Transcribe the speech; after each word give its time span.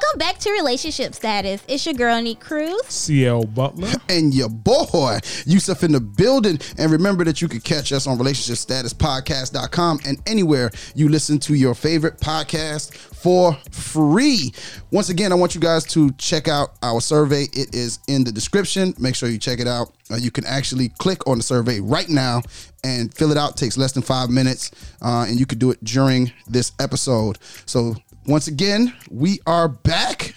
Welcome 0.00 0.18
back 0.20 0.38
to 0.38 0.52
Relationship 0.52 1.12
Status. 1.12 1.60
It's 1.66 1.84
your 1.84 1.94
girl, 1.94 2.22
Neek 2.22 2.38
Cruz. 2.38 2.82
CL 2.86 3.46
Butler. 3.46 3.90
and 4.08 4.32
your 4.32 4.48
boy 4.48 5.18
Yusuf 5.44 5.82
in 5.82 5.90
the 5.90 5.98
building. 5.98 6.60
And 6.78 6.92
remember 6.92 7.24
that 7.24 7.42
you 7.42 7.48
can 7.48 7.60
catch 7.60 7.90
us 7.90 8.06
on 8.06 8.16
relationshipstatuspodcast.com 8.16 10.00
and 10.06 10.18
anywhere 10.24 10.70
you 10.94 11.08
listen 11.08 11.40
to 11.40 11.54
your 11.54 11.74
favorite 11.74 12.20
podcast 12.20 12.94
for 12.94 13.54
free. 13.72 14.52
Once 14.92 15.08
again, 15.08 15.32
I 15.32 15.34
want 15.34 15.56
you 15.56 15.60
guys 15.60 15.82
to 15.86 16.12
check 16.12 16.46
out 16.46 16.74
our 16.80 17.00
survey. 17.00 17.44
It 17.52 17.74
is 17.74 17.98
in 18.06 18.22
the 18.22 18.30
description. 18.30 18.94
Make 19.00 19.16
sure 19.16 19.28
you 19.28 19.38
check 19.38 19.58
it 19.58 19.66
out. 19.66 19.92
Uh, 20.10 20.16
you 20.16 20.30
can 20.30 20.46
actually 20.46 20.90
click 20.90 21.26
on 21.26 21.38
the 21.38 21.42
survey 21.44 21.80
right 21.80 22.08
now 22.08 22.42
and 22.84 23.12
fill 23.12 23.32
it 23.32 23.36
out. 23.36 23.50
It 23.50 23.56
takes 23.56 23.76
less 23.76 23.92
than 23.92 24.04
five 24.04 24.30
minutes, 24.30 24.70
uh, 25.02 25.26
and 25.28 25.40
you 25.40 25.44
could 25.44 25.58
do 25.58 25.70
it 25.70 25.82
during 25.82 26.32
this 26.46 26.72
episode. 26.78 27.38
So 27.66 27.96
once 28.28 28.46
again, 28.46 28.94
we 29.10 29.40
are 29.46 29.68
back 29.68 30.34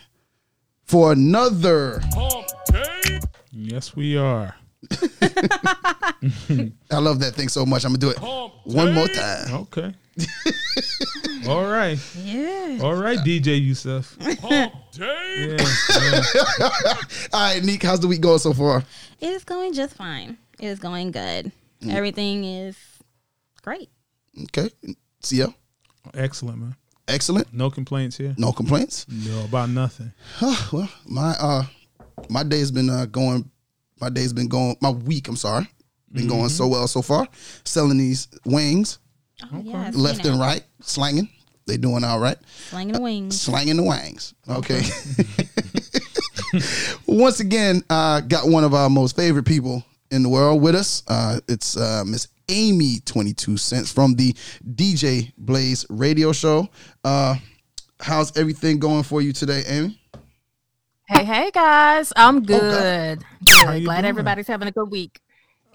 for 0.85 1.11
another 1.11 2.01
Yes, 3.53 3.95
we 3.95 4.17
are. 4.17 4.55
I 4.91 6.13
love 6.97 7.19
that 7.19 7.33
thing 7.35 7.49
so 7.49 7.65
much. 7.65 7.83
I'm 7.83 7.91
gonna 7.91 7.99
do 7.99 8.09
it 8.09 8.17
one 8.63 8.93
more 8.93 9.07
time. 9.07 9.53
Okay. 9.55 9.93
All 11.47 11.69
right. 11.69 11.99
Yeah. 12.23 12.79
All 12.81 12.95
right, 12.95 13.19
DJ 13.19 13.61
Yusuf. 13.61 14.15
Yeah, 14.19 14.69
yeah. 14.97 15.57
All 17.33 17.41
right, 17.41 17.63
Neek, 17.63 17.83
how's 17.83 17.99
the 17.99 18.07
week 18.07 18.21
going 18.21 18.39
so 18.39 18.53
far? 18.53 18.83
It 19.19 19.29
is 19.29 19.43
going 19.43 19.73
just 19.73 19.95
fine. 19.95 20.37
It 20.59 20.67
is 20.67 20.79
going 20.79 21.11
good. 21.11 21.51
Mm. 21.81 21.93
Everything 21.93 22.45
is 22.45 22.77
great. 23.61 23.89
Okay, 24.43 24.69
See 25.21 25.37
ya. 25.37 25.47
Excellent, 26.13 26.59
man. 26.59 26.75
Excellent. 27.11 27.53
No 27.53 27.69
complaints 27.69 28.17
here. 28.17 28.33
No 28.37 28.51
complaints. 28.51 29.05
No, 29.09 29.45
about 29.45 29.69
nothing. 29.69 30.11
well, 30.71 30.89
my 31.05 31.35
uh, 31.39 31.63
my 32.29 32.43
day's 32.43 32.71
been 32.71 32.89
uh 32.89 33.05
going. 33.05 33.49
My 33.99 34.09
day's 34.09 34.33
been 34.33 34.47
going. 34.47 34.75
My 34.81 34.89
week, 34.89 35.27
I'm 35.27 35.35
sorry, 35.35 35.67
been 36.11 36.27
going 36.27 36.49
so 36.49 36.67
well 36.67 36.87
so 36.87 37.01
far. 37.01 37.27
Selling 37.63 37.97
these 37.97 38.27
wings 38.45 38.99
Oh, 39.53 39.61
yeah. 39.63 39.91
Left 39.93 40.25
and 40.25 40.39
right, 40.39 40.63
slanging. 40.81 41.29
They 41.67 41.77
doing 41.77 42.03
all 42.03 42.19
right. 42.19 42.37
Slanging 42.69 42.93
the 42.93 43.01
wings. 43.01 43.39
slanging 43.39 43.77
the 43.77 43.83
wangs. 43.83 44.33
Okay. 44.49 44.81
Once 47.07 47.39
again, 47.39 47.83
uh, 47.89 48.21
got 48.21 48.47
one 48.47 48.63
of 48.63 48.73
our 48.73 48.89
most 48.89 49.15
favorite 49.15 49.45
people 49.45 49.83
in 50.11 50.23
the 50.23 50.29
world 50.29 50.61
with 50.61 50.75
us. 50.75 51.03
Uh, 51.07 51.39
it's 51.47 51.75
uh, 51.75 52.03
Miss 52.05 52.27
Amy 52.49 52.99
Twenty 53.05 53.33
Two 53.33 53.57
Cents 53.57 53.91
from 53.91 54.13
the 54.15 54.33
DJ 54.75 55.31
Blaze 55.37 55.85
Radio 55.89 56.31
Show. 56.33 56.69
Uh, 57.03 57.35
how's 57.99 58.35
everything 58.37 58.77
going 58.77 59.03
for 59.03 59.21
you 59.21 59.33
today, 59.33 59.63
Amy? 59.67 59.99
Hey, 61.07 61.23
hey 61.25 61.51
guys, 61.51 62.13
I'm 62.15 62.43
good. 62.43 63.23
How 63.47 63.73
Good. 63.73 63.83
Glad 63.83 64.01
doing? 64.01 64.05
everybody's 64.05 64.47
having 64.47 64.67
a 64.67 64.71
good 64.71 64.91
week. 64.91 65.19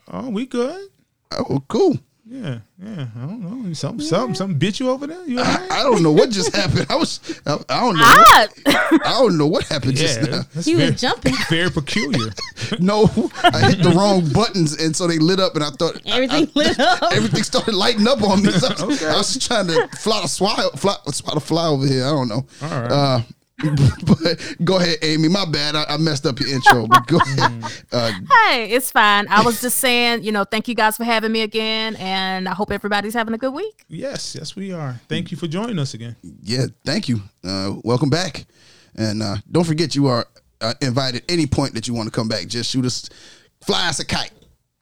Oh, 0.08 0.30
we 0.30 0.46
good. 0.46 0.88
Oh, 1.32 1.62
cool. 1.68 1.98
Yeah, 2.28 2.58
yeah. 2.82 3.06
I 3.16 3.20
don't 3.20 3.40
know. 3.40 3.72
Something, 3.72 4.04
something, 4.04 4.34
something 4.34 4.58
bit 4.58 4.80
you 4.80 4.90
over 4.90 5.06
there. 5.06 5.24
You 5.26 5.38
all 5.38 5.44
right? 5.44 5.70
I 5.70 5.82
don't 5.84 6.02
know 6.02 6.10
what 6.10 6.30
just 6.30 6.54
happened. 6.56 6.86
I 6.90 6.96
was, 6.96 7.20
I, 7.46 7.52
I 7.68 7.80
don't 7.80 7.94
know. 7.94 8.02
Ah, 8.04 8.46
What, 8.64 9.06
I 9.06 9.10
don't 9.20 9.38
know 9.38 9.46
what 9.46 9.64
happened 9.68 9.96
just 9.96 10.20
now. 10.22 10.28
Yeah, 10.38 10.42
that's 10.52 10.66
He 10.66 10.74
was 10.74 10.84
very, 10.86 10.94
jumping. 10.96 11.34
very 11.50 11.70
peculiar. 11.70 12.30
No, 12.80 13.04
I 13.44 13.70
hit 13.70 13.82
the 13.82 13.90
wrong 13.96 14.28
buttons, 14.32 14.82
and 14.82 14.96
so 14.96 15.06
they 15.06 15.18
lit 15.20 15.38
up, 15.38 15.54
and 15.54 15.62
I 15.62 15.70
thought 15.70 16.00
Everything 16.04 16.50
lit 16.56 16.80
up. 16.80 17.12
everything 17.12 17.44
started 17.44 17.74
lighting 17.76 18.08
up 18.08 18.20
on 18.22 18.42
me. 18.42 18.50
So 18.50 18.66
I, 18.78 18.84
was, 18.84 19.02
I 19.04 19.16
was 19.16 19.46
trying 19.46 19.68
to 19.68 19.86
fly 19.98 20.22
a 20.24 20.26
fly, 20.28 20.68
fly, 20.74 20.96
spot 21.12 21.36
a 21.36 21.40
fly 21.40 21.68
over 21.68 21.86
here. 21.86 22.04
I 22.06 22.10
don't 22.10 22.26
know. 22.28 22.44
All 22.62 22.68
right. 22.68 22.90
Uh, 22.90 23.20
but 24.06 24.56
go 24.64 24.76
ahead, 24.78 24.98
Amy. 25.02 25.28
My 25.28 25.44
bad. 25.46 25.74
I, 25.76 25.84
I 25.88 25.96
messed 25.96 26.26
up 26.26 26.38
your 26.40 26.48
intro. 26.50 26.86
But 26.86 27.06
go 27.06 27.16
ahead. 27.38 27.64
Uh, 27.90 28.12
hey, 28.50 28.70
it's 28.70 28.90
fine. 28.90 29.26
I 29.28 29.42
was 29.42 29.60
just 29.60 29.78
saying, 29.78 30.24
you 30.24 30.32
know, 30.32 30.44
thank 30.44 30.68
you 30.68 30.74
guys 30.74 30.96
for 30.96 31.04
having 31.04 31.32
me 31.32 31.40
again, 31.42 31.96
and 31.96 32.48
I 32.48 32.52
hope 32.54 32.70
everybody's 32.70 33.14
having 33.14 33.34
a 33.34 33.38
good 33.38 33.54
week. 33.54 33.84
yes, 33.88 34.34
yes, 34.34 34.54
we 34.56 34.72
are. 34.72 35.00
Thank 35.08 35.30
you 35.30 35.36
for 35.36 35.46
joining 35.46 35.78
us 35.78 35.94
again. 35.94 36.16
yeah, 36.42 36.66
thank 36.84 37.08
you. 37.08 37.22
Uh, 37.42 37.76
welcome 37.82 38.10
back. 38.10 38.44
And 38.94 39.22
uh, 39.22 39.36
don't 39.50 39.64
forget, 39.64 39.94
you 39.94 40.06
are 40.06 40.26
uh, 40.60 40.74
invited 40.80 41.22
any 41.28 41.46
point 41.46 41.74
that 41.74 41.86
you 41.88 41.94
want 41.94 42.08
to 42.08 42.12
come 42.12 42.28
back. 42.28 42.46
Just 42.48 42.70
shoot 42.70 42.84
us, 42.84 43.08
fly 43.62 43.88
us 43.88 44.00
a 44.00 44.06
kite. 44.06 44.32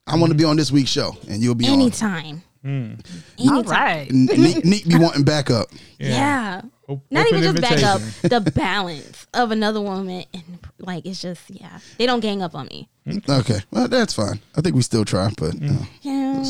I 0.06 0.16
want 0.16 0.30
to 0.32 0.36
be 0.36 0.44
on 0.44 0.56
this 0.56 0.70
week's 0.72 0.90
show, 0.90 1.16
and 1.28 1.40
you'll 1.42 1.54
be 1.54 1.66
Anytime. 1.66 2.42
All 2.64 2.70
Anytime. 2.70 3.64
right. 3.66 4.10
on. 4.10 4.26
Neek, 4.26 4.64
Neek 4.64 4.86
be 4.88 4.96
wanting 4.98 5.22
backup. 5.24 5.68
Yeah. 5.98 6.60
O- 6.64 6.70
Not 7.10 7.26
even 7.28 7.42
just 7.42 7.60
back 7.60 7.82
up. 7.82 8.00
The 8.22 8.40
balance 8.54 9.26
of 9.34 9.50
another 9.50 9.80
woman 9.80 10.24
and 10.32 10.58
like 10.78 11.06
it's 11.06 11.20
just 11.20 11.50
yeah. 11.50 11.78
They 11.98 12.06
don't 12.06 12.20
gang 12.20 12.42
up 12.42 12.54
on 12.54 12.66
me. 12.66 12.88
Okay, 13.28 13.58
well 13.70 13.88
that's 13.88 14.14
fine. 14.14 14.40
I 14.56 14.60
think 14.60 14.74
we 14.74 14.82
still 14.82 15.04
try, 15.04 15.30
but 15.36 15.54
uh, 15.54 15.84
Yeah. 16.02 16.44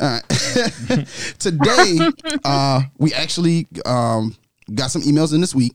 All 0.00 0.08
right. 0.08 0.22
Today, 1.38 1.98
uh, 2.44 2.82
we 2.98 3.12
actually 3.14 3.66
um, 3.86 4.36
got 4.74 4.90
some 4.90 5.02
emails 5.02 5.34
in 5.34 5.40
this 5.40 5.54
week. 5.54 5.72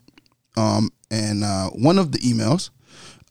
Um, 0.57 0.89
and 1.11 1.43
uh, 1.43 1.69
one 1.69 1.97
of 1.97 2.11
the 2.11 2.19
emails 2.19 2.69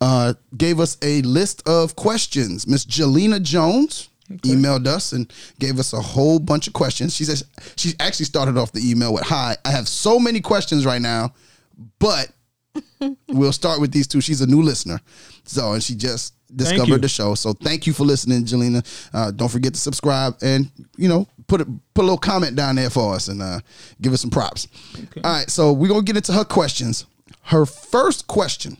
uh, 0.00 0.34
gave 0.56 0.80
us 0.80 0.96
a 1.02 1.22
list 1.22 1.66
of 1.68 1.96
questions. 1.96 2.66
Miss 2.66 2.84
Jelena 2.84 3.42
Jones 3.42 4.08
emailed 4.28 4.86
us 4.86 5.12
and 5.12 5.32
gave 5.58 5.78
us 5.78 5.92
a 5.92 6.00
whole 6.00 6.38
bunch 6.38 6.66
of 6.66 6.72
questions. 6.72 7.14
She 7.14 7.24
says 7.24 7.44
she 7.76 7.94
actually 8.00 8.26
started 8.26 8.56
off 8.56 8.72
the 8.72 8.88
email 8.88 9.14
with 9.14 9.24
Hi, 9.24 9.56
I 9.64 9.70
have 9.70 9.88
so 9.88 10.18
many 10.18 10.40
questions 10.40 10.84
right 10.84 11.00
now, 11.00 11.32
but 11.98 12.30
we'll 13.28 13.52
start 13.52 13.80
with 13.80 13.92
these 13.92 14.06
two. 14.06 14.20
She's 14.20 14.40
a 14.40 14.46
new 14.46 14.62
listener. 14.62 15.00
So, 15.44 15.72
and 15.72 15.82
she 15.82 15.94
just 15.94 16.34
discovered 16.54 17.02
the 17.02 17.08
show. 17.08 17.34
So 17.34 17.52
thank 17.52 17.86
you 17.86 17.92
for 17.92 18.04
listening, 18.04 18.44
Jelena. 18.44 18.84
Uh, 19.12 19.30
don't 19.30 19.50
forget 19.50 19.74
to 19.74 19.80
subscribe 19.80 20.36
and, 20.42 20.70
you 20.96 21.08
know, 21.08 21.26
put 21.46 21.60
a, 21.60 21.64
put 21.64 22.02
a 22.02 22.02
little 22.02 22.18
comment 22.18 22.56
down 22.56 22.76
there 22.76 22.90
for 22.90 23.14
us 23.14 23.28
and 23.28 23.42
uh, 23.42 23.60
give 24.00 24.12
us 24.12 24.20
some 24.20 24.30
props. 24.30 24.68
All 25.24 25.32
right. 25.32 25.50
So 25.50 25.72
we're 25.72 25.88
to 25.88 26.02
get 26.02 26.16
into 26.16 26.32
her 26.32 26.44
questions. 26.44 27.06
Her 27.42 27.64
first 27.64 28.26
question, 28.26 28.76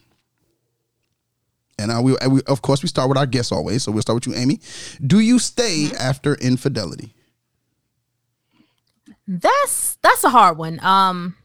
and 1.79 1.93
I 1.93 2.01
will, 2.01 2.17
we, 2.31 2.41
of 2.47 2.63
course, 2.63 2.83
we 2.83 2.89
start 2.89 3.09
with 3.09 3.19
our 3.19 3.27
guests 3.27 3.53
always. 3.53 3.83
So 3.83 3.93
we'll 3.93 4.03
start 4.03 4.17
with 4.17 4.27
you, 4.27 4.41
Amy. 4.41 4.61
Do 5.07 5.21
you 5.21 5.39
stay 5.39 5.91
after 5.99 6.35
infidelity? 6.35 7.15
That's 9.27 9.99
that's 10.03 10.25
a 10.25 10.31
hard 10.31 10.59
one. 10.59 10.81
Um, 10.81 11.37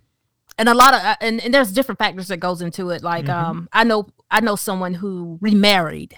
and 0.57 0.69
a 0.69 0.73
lot 0.73 0.93
of 0.93 1.01
uh, 1.01 1.15
and, 1.21 1.41
and 1.43 1.53
there's 1.53 1.71
different 1.71 1.99
factors 1.99 2.27
that 2.29 2.37
goes 2.37 2.61
into 2.61 2.89
it. 2.91 3.03
Like 3.03 3.27
um, 3.29 3.67
I 3.73 3.83
know 3.83 4.07
I 4.31 4.39
know 4.39 4.55
someone 4.55 4.93
who 4.93 5.37
remarried. 5.41 6.17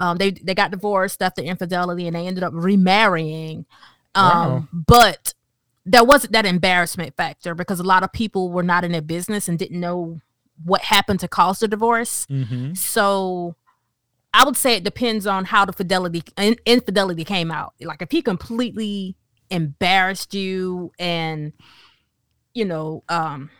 Um, 0.00 0.16
they 0.18 0.32
they 0.32 0.54
got 0.54 0.70
divorced 0.70 1.22
after 1.22 1.42
infidelity 1.42 2.06
and 2.06 2.16
they 2.16 2.26
ended 2.26 2.42
up 2.44 2.52
remarrying. 2.54 3.66
Um, 4.14 4.24
Wow. 4.24 4.68
but 4.72 5.34
there 5.86 6.04
wasn't 6.04 6.32
that 6.32 6.46
embarrassment 6.46 7.16
factor 7.16 7.54
because 7.54 7.80
a 7.80 7.84
lot 7.84 8.02
of 8.02 8.12
people 8.12 8.50
were 8.50 8.62
not 8.62 8.84
in 8.84 8.92
their 8.92 9.02
business 9.02 9.48
and 9.48 9.58
didn't 9.58 9.80
know 9.80 10.20
what 10.64 10.80
happened 10.82 11.20
to 11.20 11.28
cause 11.28 11.58
the 11.60 11.68
divorce. 11.68 12.26
Mm-hmm. 12.30 12.74
So 12.74 13.56
I 14.34 14.44
would 14.44 14.56
say 14.56 14.74
it 14.76 14.84
depends 14.84 15.26
on 15.26 15.44
how 15.44 15.64
the 15.64 15.72
fidelity 15.72 16.22
in, 16.36 16.56
infidelity 16.66 17.24
came 17.24 17.50
out. 17.50 17.74
Like 17.80 18.02
if 18.02 18.10
he 18.10 18.22
completely 18.22 19.16
embarrassed 19.50 20.32
you 20.34 20.90
and 20.98 21.52
you 22.54 22.64
know 22.64 23.04
um 23.10 23.50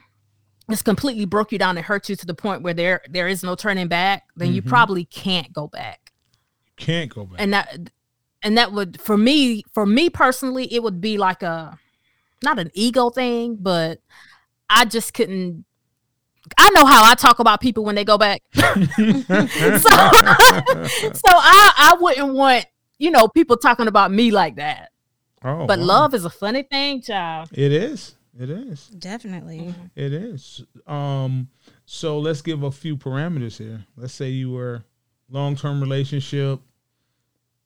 just 0.71 0.85
completely 0.87 1.27
broke 1.27 1.53
you 1.53 1.59
down 1.59 1.77
and 1.77 1.85
hurt 1.85 2.09
you 2.09 2.17
to 2.17 2.25
the 2.25 2.35
point 2.35 2.63
where 2.63 2.73
there 2.73 3.03
there 3.11 3.29
is 3.29 3.43
no 3.43 3.55
turning 3.55 3.89
back, 3.89 4.23
then 4.37 4.55
you 4.55 4.63
Mhm. 4.63 4.69
probably 4.69 5.05
can't 5.05 5.53
go 5.53 5.67
back. 5.69 6.13
Can't 6.77 7.13
go 7.15 7.27
back. 7.27 7.41
And 7.41 7.53
that 7.53 7.91
and 8.43 8.57
that 8.57 8.73
would 8.73 9.01
for 9.01 9.19
me 9.19 9.65
for 9.75 9.85
me 9.85 10.09
personally 10.09 10.73
it 10.73 10.83
would 10.83 11.01
be 11.01 11.19
like 11.19 11.43
a 11.43 11.79
not 12.43 12.59
an 12.59 12.71
ego 12.75 13.11
thing, 13.11 13.57
but 13.61 14.01
I 14.71 14.85
just 14.87 15.13
couldn't 15.15 15.65
I 16.59 16.71
know 16.71 16.85
how 16.85 17.05
I 17.05 17.15
talk 17.15 17.39
about 17.39 17.61
people 17.61 17.85
when 17.85 17.95
they 17.95 18.05
go 18.05 18.19
back. 18.19 18.43
so, 18.55 18.63
so 18.65 19.89
I 21.29 21.73
I 21.77 21.97
wouldn't 22.01 22.35
want 22.35 22.67
you 22.99 23.11
know 23.11 23.29
people 23.29 23.57
talking 23.57 23.89
about 23.89 24.11
me 24.13 24.31
like 24.31 24.57
that. 24.57 24.91
oh, 25.45 25.67
But 25.67 25.79
wow. 25.79 25.85
love 25.85 26.15
is 26.15 26.25
a 26.25 26.31
funny 26.31 26.63
thing, 26.63 27.03
child. 27.03 27.49
It 27.53 27.73
is. 27.73 28.15
It 28.39 28.49
is. 28.49 28.87
Definitely. 28.89 29.75
It 29.95 30.13
is. 30.15 30.65
Um, 30.87 31.49
so 31.85 32.19
let's 32.19 32.41
give 32.41 32.63
a 32.63 32.71
few 32.73 32.97
parameters 32.97 33.59
here. 33.59 33.85
Let's 33.97 34.15
say 34.15 34.31
you 34.31 34.51
were 34.53 34.85
long 35.29 35.55
term 35.57 35.81
relationship 35.81 36.61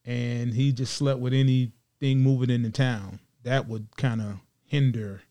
and 0.04 0.52
he 0.52 0.72
just 0.72 0.94
slept 0.94 1.20
with 1.20 1.32
anything 1.32 2.18
moving 2.20 2.50
into 2.50 2.70
town. 2.70 3.20
That 3.44 3.68
would 3.68 3.96
kind 3.96 4.20
of 4.20 4.40
hinder 4.64 5.22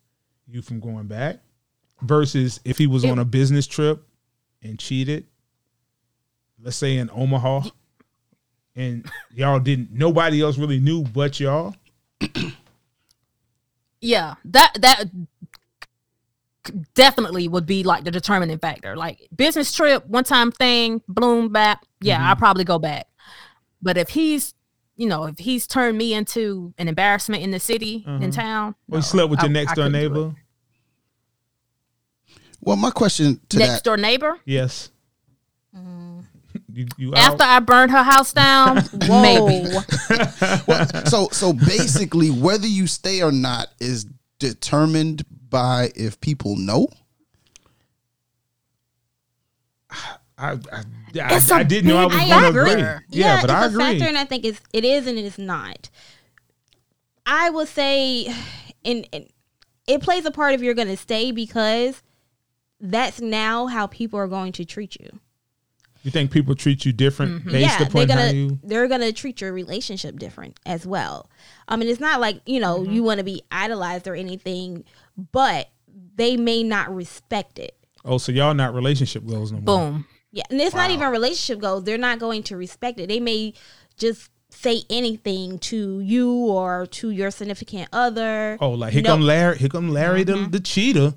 you 0.48 0.62
from 0.62 0.80
going 0.80 1.08
back. 1.08 1.40
Versus 2.02 2.60
if 2.66 2.78
he 2.78 2.88
was 2.88 3.04
It- 3.04 3.10
on 3.12 3.20
a 3.20 3.26
business 3.26 3.66
trip 3.68 4.06
and 4.62 4.78
cheated, 4.78 5.26
let's 6.62 6.76
say 6.78 6.98
in 6.98 7.10
Omaha, 7.14 7.70
and 8.76 9.10
y'all 9.34 9.60
didn't 9.60 9.92
nobody 9.92 10.42
else 10.42 10.58
really 10.58 10.80
knew 10.80 11.04
but 11.04 11.40
y'all. 11.40 11.74
Yeah, 14.02 14.36
that 14.46 14.74
that 14.82 15.06
definitely 16.94 17.48
would 17.48 17.66
be 17.66 17.84
like 17.84 18.04
the 18.04 18.12
determining 18.12 18.58
factor. 18.58 18.96
Like 18.96 19.28
business 19.36 19.72
trip, 19.74 20.06
one 20.08 20.24
time 20.24 20.52
thing, 20.52 21.02
bloom 21.08 21.50
back. 21.52 21.84
Yeah, 22.02 22.18
Mm-hmm. 22.18 22.28
I'll 22.28 22.36
probably 22.36 22.64
go 22.64 22.78
back. 22.80 23.08
But 23.82 23.98
if 23.98 24.10
he's, 24.10 24.54
you 24.96 25.08
know, 25.08 25.26
if 25.26 25.38
he's 25.38 25.68
turned 25.68 25.98
me 25.98 26.14
into 26.14 26.74
an 26.78 26.88
embarrassment 26.88 27.44
in 27.44 27.52
the 27.52 27.60
city, 27.60 28.04
in 28.08 28.32
town, 28.32 28.76
Well, 28.88 28.98
you 29.00 29.02
no, 29.02 29.02
slept 29.02 29.30
with 29.30 29.42
your 29.42 29.52
next 29.52 29.72
I 29.74 29.76
door 29.76 29.90
neighbor. 29.90 30.34
Well, 32.66 32.76
my 32.76 32.90
question 32.92 33.40
to 33.50 33.60
Next 33.60 33.72
that 33.72 33.84
door 33.84 33.96
neighbor. 33.98 34.38
Yes. 34.44 34.90
Mm. 35.76 36.26
You, 36.74 36.88
you 36.98 37.16
out? 37.16 37.34
After 37.34 37.44
I 37.44 37.60
burned 37.60 37.92
her 37.92 38.04
house 38.04 38.34
down, 38.34 38.76
maybe. 39.08 39.66
so 41.10 41.30
so 41.32 41.54
basically 41.54 42.30
whether 42.32 42.68
you 42.68 42.88
stay 42.88 43.22
or 43.22 43.32
not 43.32 43.68
is 43.80 44.06
determined 44.40 45.24
by 45.50 45.92
if 45.96 46.20
people 46.20 46.56
know 46.58 46.88
I, 50.38 50.52
I, 50.52 50.58
I, 50.74 50.84
It's 51.14 51.50
I 51.52 51.62
a 51.62 51.64
didn't 51.64 51.88
know 51.88 51.98
I 51.98 52.06
was 52.06 52.16
big 52.16 52.30
going 52.30 52.54
to 52.54 52.60
agree. 52.60 52.82
Yeah, 52.82 53.00
Yeah, 53.10 53.42
but 53.42 53.50
it's 53.50 53.54
I 53.54 53.64
a 53.64 53.68
agree. 53.70 53.84
factor, 53.84 54.06
and 54.06 54.18
I 54.18 54.26
think 54.26 54.44
it's 54.46 54.60
it 54.74 54.84
is 54.84 55.08
and 55.08 55.18
it 55.18 55.24
is 55.26 55.38
not. 55.38 55.90
I 57.26 57.50
would 57.50 57.68
say, 57.68 58.26
and, 58.86 59.08
and 59.14 59.28
it 59.88 60.02
plays 60.02 60.26
a 60.26 60.32
part 60.32 60.54
if 60.54 60.62
you're 60.62 60.74
going 60.74 60.90
to 60.90 60.98
stay 60.98 61.32
because 61.32 62.02
that's 62.80 63.22
now 63.22 63.68
how 63.68 63.88
people 63.88 64.20
are 64.20 64.28
going 64.28 64.52
to 64.54 64.66
treat 64.66 64.96
you. 65.00 65.20
You 66.04 66.12
think 66.12 66.30
people 66.30 66.54
treat 66.54 66.86
you 66.86 66.94
different 66.94 67.46
Mm-hmm. 67.46 67.56
yeah, 67.56 67.78
they're 67.80 67.88
upon 67.88 68.08
gonna 68.08 68.32
you? 68.32 68.60
they're 68.64 68.88
gonna 68.88 69.12
treat 69.12 69.42
your 69.42 69.52
relationship 69.52 70.20
different 70.20 70.60
as 70.66 70.86
well. 70.86 71.30
I 71.68 71.78
mean, 71.78 71.90
it's 71.90 72.00
not 72.00 72.20
like 72.22 72.42
you 72.46 72.60
know 72.60 72.80
Mm-hmm. 72.82 72.92
you 72.94 73.04
want 73.04 73.18
to 73.20 73.24
be 73.24 73.42
idolized 73.52 74.08
or 74.08 74.14
anything, 74.14 74.84
but 75.32 75.70
they 76.16 76.38
may 76.38 76.62
not 76.62 76.94
respect 76.96 77.58
it. 77.58 77.76
Oh, 78.04 78.20
so 78.20 78.32
y'all 78.32 78.54
not 78.54 78.76
relationship 78.76 79.26
goals 79.26 79.52
no 79.52 79.62
more? 79.62 79.66
Boom. 79.92 80.06
Yeah, 80.32 80.44
and 80.52 80.62
it's 80.62 80.76
not 80.76 80.92
even 80.92 81.10
relationship 81.10 81.60
goals. 81.60 81.86
They're 81.86 81.98
not 81.98 82.20
going 82.20 82.44
to 82.44 82.58
respect 82.58 83.00
it. 83.00 83.08
They 83.08 83.20
may 83.22 83.54
just 83.98 84.30
say 84.50 84.84
anything 84.90 85.58
to 85.60 86.02
you 86.02 86.32
or 86.32 86.86
to 86.88 87.10
your 87.10 87.32
significant 87.32 87.90
other. 87.92 88.58
Oh, 88.62 88.72
like 88.72 88.94
here 88.94 89.02
No- 89.02 89.10
come 89.12 89.22
Larry. 89.22 89.58
Here 89.58 89.70
come 89.70 89.90
Larry, 89.90 90.24
Mm-hmm. 90.24 90.44
the, 90.44 90.50
the 90.50 90.60
cheater. 90.60 91.14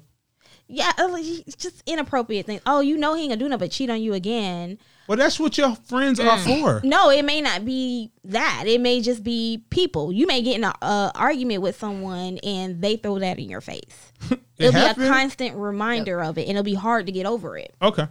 Yeah, 0.70 0.92
it's 0.98 1.56
just 1.56 1.82
inappropriate 1.86 2.44
things. 2.44 2.60
Oh, 2.66 2.80
you 2.80 2.98
know 2.98 3.14
he 3.14 3.22
ain't 3.22 3.30
gonna 3.30 3.38
do 3.38 3.48
nothing 3.48 3.66
but 3.66 3.70
cheat 3.70 3.88
on 3.88 4.02
you 4.02 4.12
again. 4.12 4.78
Well, 5.06 5.16
that's 5.16 5.40
what 5.40 5.56
your 5.56 5.74
friends 5.74 6.20
are 6.20 6.36
Mm. 6.36 6.44
for. 6.60 6.86
No, 6.86 7.08
it 7.08 7.24
may 7.24 7.40
not 7.40 7.64
be 7.64 8.12
that. 8.24 8.64
It 8.66 8.78
may 8.82 9.00
just 9.00 9.24
be 9.24 9.64
people. 9.70 10.12
You 10.12 10.26
may 10.26 10.42
get 10.42 10.56
in 10.56 10.64
an 10.64 10.74
uh, 10.82 11.10
argument 11.14 11.62
with 11.62 11.78
someone 11.78 12.36
and 12.44 12.82
they 12.82 12.96
throw 12.96 13.18
that 13.18 13.38
in 13.38 13.48
your 13.48 13.62
face. 13.62 14.12
It'll 14.58 14.72
be 14.72 14.78
a 14.78 14.94
constant 14.94 15.56
reminder 15.56 16.20
of 16.20 16.36
it, 16.36 16.42
and 16.42 16.50
it'll 16.50 16.64
be 16.64 16.74
hard 16.74 17.06
to 17.06 17.12
get 17.12 17.24
over 17.26 17.56
it. 17.56 17.72
Okay. 17.80 18.06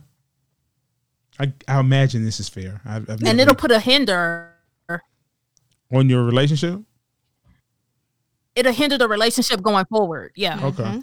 I, 1.39 1.51
I 1.67 1.79
imagine 1.81 2.23
this 2.25 2.39
is 2.39 2.47
fair. 2.49 2.81
I, 2.85 2.95
I've 2.95 3.21
And 3.23 3.39
it'll 3.39 3.53
put 3.53 3.69
a 3.71 3.79
hinder. 3.81 4.53
on 5.93 6.09
your 6.09 6.23
relationship. 6.23 6.79
It'll 8.55 8.73
hinder 8.73 8.97
the 8.97 9.07
relationship 9.07 9.61
going 9.61 9.85
forward. 9.85 10.31
Yeah. 10.35 10.65
Okay. 10.65 11.01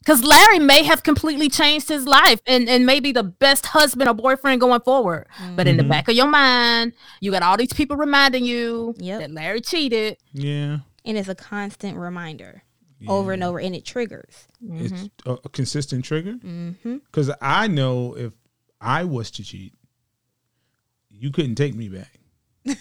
Because 0.00 0.24
Larry 0.24 0.58
may 0.58 0.82
have 0.82 1.02
completely 1.02 1.50
changed 1.50 1.88
his 1.88 2.06
life 2.06 2.40
and, 2.46 2.68
and 2.68 2.86
maybe 2.86 3.12
the 3.12 3.22
best 3.22 3.66
husband 3.66 4.08
or 4.08 4.14
boyfriend 4.14 4.60
going 4.60 4.80
forward. 4.80 5.26
Mm. 5.38 5.56
But 5.56 5.68
in 5.68 5.76
the 5.76 5.82
mm-hmm. 5.82 5.90
back 5.90 6.08
of 6.08 6.14
your 6.14 6.26
mind, 6.26 6.94
you 7.20 7.30
got 7.30 7.42
all 7.42 7.58
these 7.58 7.72
people 7.72 7.96
reminding 7.96 8.44
you 8.44 8.94
Yep. 8.98 9.20
that 9.20 9.30
Larry 9.30 9.60
cheated. 9.60 10.16
Yeah. 10.32 10.78
And 11.04 11.18
it's 11.18 11.28
a 11.28 11.34
constant 11.34 11.98
reminder 11.98 12.62
over 13.08 13.32
and 13.32 13.42
over, 13.42 13.58
and 13.58 13.74
it 13.74 13.84
triggers. 13.84 14.46
It's 14.62 14.92
mm-hmm. 14.92 15.30
a, 15.30 15.38
a 15.44 15.48
consistent 15.48 16.04
trigger. 16.04 16.34
Mm-hmm. 16.34 16.98
Because 16.98 17.30
I 17.40 17.66
know 17.66 18.16
if 18.16 18.32
I 18.80 19.04
was 19.04 19.30
to 19.32 19.44
cheat, 19.44 19.74
you 21.08 21.30
couldn't 21.30 21.54
take 21.54 21.74
me 21.74 21.88
back. 21.88 22.18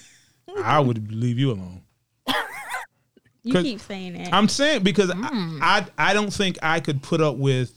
I 0.63 0.79
would 0.79 1.11
leave 1.11 1.39
you 1.39 1.51
alone. 1.51 1.83
You 3.43 3.53
'Cause 3.53 3.63
keep 3.63 3.79
saying 3.79 4.13
that. 4.13 4.33
I'm 4.33 4.47
saying 4.49 4.83
because 4.83 5.09
Mm. 5.11 5.59
I, 5.61 5.85
I 5.97 6.09
I 6.11 6.13
don't 6.13 6.31
think 6.33 6.57
I 6.61 6.79
could 6.79 7.01
put 7.01 7.21
up 7.21 7.37
with 7.37 7.71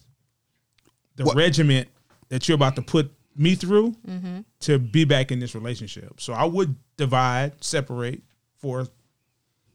the 1.16 1.24
What- 1.24 1.36
regiment 1.36 1.88
that 2.28 2.48
you're 2.48 2.56
about 2.56 2.76
to 2.76 2.82
put 2.82 3.12
me 3.36 3.54
through 3.54 3.92
Mm-hmm. 4.08 4.40
to 4.60 4.78
be 4.78 5.04
back 5.04 5.30
in 5.32 5.38
this 5.38 5.54
relationship. 5.54 6.20
So 6.20 6.32
I 6.32 6.44
would 6.44 6.74
divide, 6.96 7.62
separate 7.64 8.22
for 8.58 8.88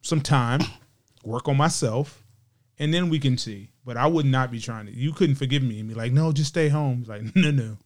some 0.01 0.21
time, 0.21 0.59
work 1.23 1.47
on 1.47 1.57
myself, 1.57 2.23
and 2.79 2.93
then 2.93 3.09
we 3.09 3.19
can 3.19 3.37
see. 3.37 3.69
But 3.85 3.95
I 3.97 4.07
would 4.07 4.25
not 4.25 4.51
be 4.51 4.59
trying 4.59 4.85
to. 4.87 4.91
You 4.93 5.13
couldn't 5.13 5.35
forgive 5.35 5.63
me 5.63 5.79
and 5.79 5.87
be 5.87 5.95
like, 5.95 6.11
no, 6.11 6.31
just 6.31 6.49
stay 6.49 6.67
home. 6.69 7.05
Like, 7.07 7.23
no, 7.35 7.51
no. 7.51 7.77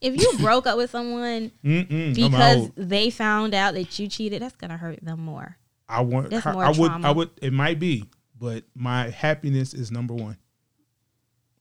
if 0.00 0.20
you 0.20 0.38
broke 0.38 0.66
up 0.66 0.76
with 0.78 0.90
someone 0.90 1.50
Mm-mm, 1.64 2.14
because 2.14 2.70
they 2.76 3.10
found 3.10 3.54
out 3.54 3.74
that 3.74 3.98
you 3.98 4.08
cheated, 4.08 4.40
that's 4.42 4.56
gonna 4.56 4.76
hurt 4.78 4.98
them 5.04 5.20
more. 5.20 5.58
I 5.88 6.00
want. 6.02 6.30
That's 6.30 6.44
her- 6.44 6.52
more 6.52 6.64
I 6.64 6.70
would. 6.70 6.90
I 6.90 7.10
would. 7.10 7.30
It 7.40 7.52
might 7.52 7.78
be, 7.78 8.04
but 8.38 8.64
my 8.74 9.10
happiness 9.10 9.74
is 9.74 9.90
number 9.90 10.14
one. 10.14 10.36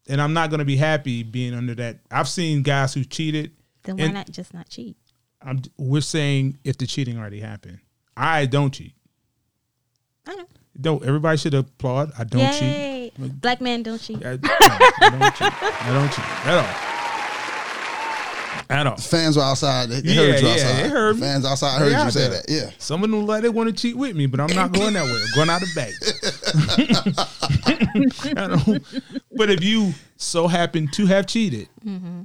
And 0.08 0.22
I'm 0.22 0.34
not 0.34 0.50
gonna 0.50 0.66
be 0.66 0.78
happy 0.78 1.24
being 1.24 1.54
under 1.54 1.76
that. 1.76 2.00
I've 2.10 2.28
seen 2.28 2.64
guys 2.64 2.94
who 2.94 3.04
cheated. 3.04 3.52
Then 3.84 3.98
why 3.98 4.08
not 4.08 4.32
just 4.32 4.54
not 4.54 4.70
cheat? 4.70 4.98
I'm. 5.42 5.62
We're 5.78 6.02
saying 6.02 6.58
if 6.64 6.78
the 6.78 6.88
cheating 6.88 7.18
already 7.18 7.40
happened. 7.40 7.80
I 8.16 8.46
don't 8.46 8.72
cheat. 8.72 8.94
I 10.28 10.36
know. 10.36 10.46
Don't. 10.80 11.04
Everybody 11.04 11.38
should 11.38 11.54
applaud. 11.54 12.12
I 12.18 12.24
don't 12.24 12.54
cheat. 12.54 13.42
Black 13.42 13.62
man 13.62 13.84
don't 13.84 14.02
cheat. 14.02 14.26
I, 14.26 14.32
I 14.34 15.10
don't 15.10 15.36
cheat. 15.36 15.64
I 15.64 15.94
don't 15.94 16.10
cheat 16.12 16.46
at 16.48 16.58
all. 16.58 16.91
At 18.72 18.88
all. 18.88 18.96
fans 18.98 19.36
were 19.38 19.44
outside 19.44 19.90
they, 19.90 20.02
they 20.02 20.14
Yeah, 20.14 20.22
heard 20.32 20.40
you 20.42 20.48
yeah, 20.48 20.54
outside 20.54 20.84
they 20.84 20.90
heard 20.90 21.16
me. 21.16 21.22
fans 21.22 21.46
outside 21.46 21.80
heard 21.80 21.92
you 21.92 22.12
say 22.12 22.30
that 22.30 22.46
yeah 22.48 22.72
Some 22.78 23.04
of 23.04 23.12
them 23.12 23.26
like 23.28 23.42
they 23.44 23.50
want 23.50 23.68
to 23.70 23.74
cheat 23.76 23.98
with 23.98 24.16
me, 24.16 24.26
but 24.28 24.40
I'm 24.40 24.56
not 24.56 24.72
going 24.72 24.94
that 24.94 25.04
way. 25.04 25.22
I'm 25.22 25.36
going 25.36 25.50
out 25.50 25.62
the 25.62 25.72
back. 25.76 25.92
I 28.38 28.48
don't- 28.48 28.84
but 29.36 29.50
if 29.50 29.64
you 29.64 29.94
so 30.18 30.48
happen 30.48 30.88
to 30.90 31.06
have 31.06 31.26
cheated, 31.28 31.68
mm-hmm. 31.86 32.22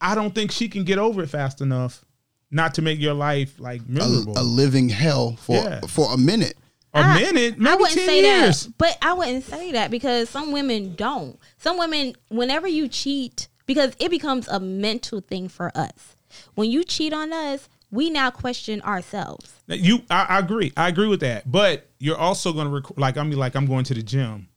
I 0.00 0.14
don't 0.14 0.34
think 0.34 0.50
she 0.52 0.68
can 0.68 0.84
get 0.84 0.98
over 0.98 1.22
it 1.22 1.28
fast 1.30 1.60
enough 1.60 2.04
not 2.50 2.74
to 2.74 2.82
make 2.82 2.98
your 3.00 3.14
life 3.14 3.58
like 3.58 3.80
a, 3.80 3.90
miserable. 3.90 4.38
a 4.38 4.42
living 4.42 4.88
hell 4.88 5.36
for 5.36 5.56
Yeah. 5.56 5.80
for 5.88 6.12
a 6.12 6.16
minute 6.18 6.56
A 6.94 6.98
I- 6.98 7.20
minute, 7.20 7.58
maybe 7.58 7.70
I 7.70 7.74
wouldn't 7.76 7.94
10 7.98 8.06
say 8.06 8.22
years. 8.22 8.66
that, 8.66 8.78
but 8.78 8.98
I 9.02 9.12
wouldn't 9.14 9.44
say 9.44 9.72
that 9.72 9.90
because 9.90 10.28
some 10.28 10.52
women 10.52 10.94
don't. 10.94 11.38
Some 11.58 11.78
women, 11.78 12.14
whenever 12.28 12.68
you 12.68 12.88
cheat, 12.88 13.48
because 13.66 13.94
it 13.98 14.10
becomes 14.10 14.48
a 14.48 14.60
mental 14.60 15.20
thing 15.20 15.48
for 15.48 15.70
us. 15.76 16.16
When 16.54 16.70
you 16.70 16.84
cheat 16.84 17.12
on 17.12 17.32
us, 17.32 17.68
we 17.90 18.10
now 18.10 18.30
question 18.30 18.80
ourselves. 18.82 19.52
Now, 19.68 19.76
You, 19.76 20.02
I, 20.10 20.24
I 20.30 20.38
agree. 20.40 20.72
I 20.76 20.88
agree 20.88 21.06
with 21.06 21.20
that. 21.20 21.50
But 21.50 21.86
you're 22.00 22.16
also 22.18 22.52
going 22.52 22.66
to 22.66 22.72
rec- 22.74 22.98
like 22.98 23.16
I'm 23.16 23.30
like 23.30 23.54
I'm 23.54 23.66
going 23.66 23.84
to 23.84 23.94
the 23.94 24.02
gym. 24.02 24.48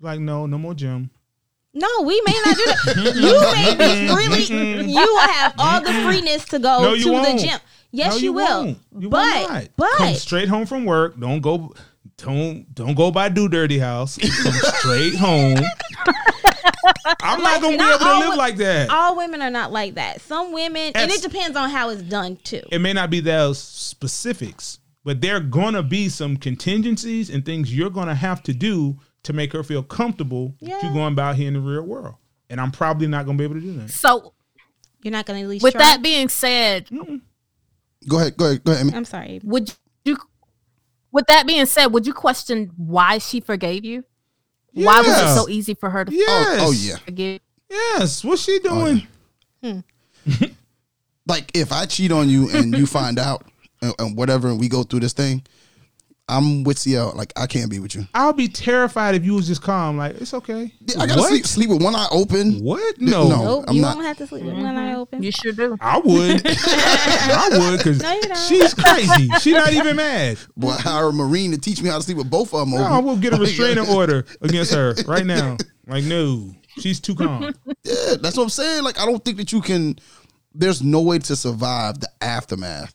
Like 0.00 0.20
no, 0.20 0.46
no 0.46 0.58
more 0.58 0.74
gym. 0.74 1.10
No, 1.72 1.88
we 2.04 2.20
may 2.24 2.32
not 2.44 2.56
do 2.56 2.64
that. 2.66 3.14
you 3.16 3.76
may 3.78 4.36
be 4.36 4.44
freely. 4.46 4.92
You 4.92 5.00
will 5.00 5.18
have 5.28 5.54
all 5.58 5.80
the 5.80 5.92
freeness 6.04 6.44
to 6.46 6.58
go 6.58 6.82
No, 6.82 6.92
you 6.92 7.04
to 7.06 7.12
won't. 7.12 7.40
the 7.40 7.46
gym. 7.46 7.58
Yes, 7.90 8.12
No, 8.14 8.18
you, 8.18 8.32
will. 8.32 8.64
won't. 8.64 8.78
You 8.98 9.08
will 9.08 9.10
but 9.10 9.48
not. 9.48 9.68
but 9.76 9.90
come 9.96 10.14
straight 10.14 10.48
home 10.48 10.66
from 10.66 10.84
work. 10.84 11.18
Don't 11.18 11.40
go. 11.40 11.74
Don't 12.18 12.72
don't 12.74 12.94
go 12.94 13.10
by 13.10 13.28
do 13.28 13.48
dirty 13.48 13.78
house. 13.78 14.18
Come 14.18 14.52
straight 14.52 15.14
home. 15.16 15.56
I'm 17.22 17.42
not 17.42 17.60
gonna 17.60 17.72
be 17.72 17.76
not 17.76 18.00
able 18.00 18.12
to 18.12 18.18
live 18.20 18.28
wo- 18.30 18.36
like 18.36 18.56
that. 18.56 18.90
all 18.90 19.16
women 19.16 19.42
are 19.42 19.50
not 19.50 19.72
like 19.72 19.94
that. 19.94 20.20
Some 20.20 20.52
women, 20.52 20.92
and 20.94 21.10
it 21.10 21.22
depends 21.22 21.56
on 21.56 21.70
how 21.70 21.90
it's 21.90 22.02
done 22.02 22.36
too. 22.36 22.62
it 22.70 22.80
may 22.80 22.92
not 22.92 23.10
be 23.10 23.20
those 23.20 23.58
specifics, 23.58 24.78
but 25.04 25.20
there 25.20 25.36
are 25.36 25.40
gonna 25.40 25.82
be 25.82 26.08
some 26.08 26.36
contingencies 26.36 27.30
and 27.30 27.44
things 27.44 27.74
you're 27.74 27.90
gonna 27.90 28.14
have 28.14 28.42
to 28.44 28.52
do 28.54 28.98
to 29.24 29.32
make 29.32 29.52
her 29.52 29.62
feel 29.62 29.82
comfortable 29.82 30.54
that 30.60 30.68
Yeah. 30.68 30.78
you're 30.82 30.92
going 30.92 31.12
about 31.12 31.36
here 31.36 31.48
in 31.48 31.54
the 31.54 31.60
real 31.60 31.82
world. 31.82 32.14
And 32.50 32.60
I'm 32.60 32.70
probably 32.70 33.06
not 33.06 33.24
gonna 33.26 33.38
be 33.38 33.44
able 33.44 33.54
to 33.54 33.60
do 33.60 33.72
that. 33.78 33.90
So 33.90 34.34
You're 35.02 35.12
not 35.12 35.26
going 35.26 35.38
to 35.40 35.44
at 35.44 35.48
least 35.50 35.62
with 35.62 35.74
try? 35.74 35.82
that 35.82 36.02
being 36.02 36.28
said, 36.30 36.88
go 38.08 38.18
ahead 38.18 38.36
go 38.36 38.46
ahead 38.46 38.64
go 38.64 38.72
ahead 38.72 38.86
Amy. 38.86 38.94
I'm 38.94 39.04
sorry. 39.04 39.40
would 39.44 39.72
you 40.04 40.16
with 41.12 41.26
that 41.28 41.46
being 41.46 41.66
said, 41.66 41.86
would 41.88 42.06
you 42.06 42.12
question 42.14 42.70
why 42.76 43.18
she 43.18 43.40
forgave 43.40 43.84
you? 43.84 44.04
Why 44.74 45.00
was 45.00 45.08
it 45.08 45.34
so 45.34 45.48
easy 45.48 45.74
for 45.74 45.88
her 45.90 46.04
to 46.04 46.14
Yes. 46.14 46.60
oh 46.62 46.72
yeah 46.72 46.96
forgive? 46.96 47.40
Yes. 47.70 48.24
What's 48.24 48.42
she 48.42 48.60
oh, 48.64 49.02
doing? 49.62 49.82
Hmm. 50.26 50.44
like 51.26 51.50
if 51.54 51.72
I 51.72 51.86
cheat 51.86 52.12
on 52.12 52.28
you 52.28 52.50
and 52.50 52.76
you 52.76 52.86
find 52.98 53.18
out 53.18 53.44
and, 53.80 53.94
and 53.98 54.16
whatever 54.16 54.48
and 54.48 54.60
we 54.60 54.68
go 54.68 54.82
through 54.82 55.00
this 55.00 55.12
thing, 55.12 55.42
I'm 56.26 56.64
with 56.64 56.78
CL. 56.78 57.12
Like 57.16 57.32
I 57.36 57.46
can't 57.46 57.70
be 57.70 57.78
with 57.80 57.94
you. 57.94 58.06
I'll 58.14 58.32
be 58.32 58.48
terrified 58.48 59.14
if 59.14 59.26
you 59.26 59.34
was 59.34 59.46
just 59.46 59.60
calm. 59.62 59.98
Like 59.98 60.14
it's 60.20 60.32
okay. 60.32 60.72
I 60.98 61.06
gotta 61.06 61.20
what? 61.20 61.28
sleep 61.28 61.46
sleep 61.46 61.68
with 61.68 61.82
one 61.82 61.94
eye 61.94 62.06
open. 62.10 62.60
What? 62.64 62.98
No. 62.98 63.28
No. 63.28 63.44
Nope, 63.44 63.64
I'm 63.68 63.76
you 63.76 63.82
not- 63.82 63.96
won't 63.96 64.06
have 64.08 64.16
to 64.18 64.26
sleep 64.26 64.44
with 64.44 64.54
one 64.54 64.64
eye 64.76 64.94
open. 64.94 65.22
You 65.22 65.30
sure 65.30 65.52
do. 65.52 65.76
I 65.82 65.98
would. 65.98 66.42
I 66.46 67.48
would 67.52 67.76
because 67.78 68.00
No, 68.02 68.12
you 68.14 68.22
don't. 68.22 68.38
she's 68.38 68.72
crazy. 68.72 69.28
She's 69.40 69.52
not 69.54 69.72
even 69.72 69.96
mad. 69.96 70.38
Boy, 70.56 70.70
hire 70.70 71.08
a 71.08 71.12
marine 71.12 71.50
to 71.50 71.58
teach 71.58 71.82
me 71.82 71.90
how 71.90 71.98
to 71.98 72.02
sleep 72.02 72.16
with 72.16 72.30
both 72.30 72.54
of 72.54 72.60
them. 72.60 72.70
No, 72.78 72.84
I 72.84 72.98
will 72.98 73.16
get 73.18 73.34
a 73.34 73.36
restraining 73.40 73.86
order 73.88 74.24
against 74.40 74.72
her 74.72 74.94
right 75.06 75.26
now. 75.26 75.56
Like 75.86 76.04
no, 76.04 76.50
she's 76.78 76.98
too 76.98 77.14
calm. 77.14 77.42
Yeah, 77.82 78.14
that's 78.18 78.38
what 78.38 78.44
I'm 78.44 78.48
saying. 78.48 78.84
Like, 78.84 78.98
I 78.98 79.04
don't 79.04 79.22
think 79.22 79.36
that 79.36 79.52
you 79.52 79.60
can. 79.60 79.98
There's 80.54 80.82
no 80.82 81.02
way 81.02 81.18
to 81.18 81.36
survive 81.36 82.00
the 82.00 82.08
aftermath 82.22 82.94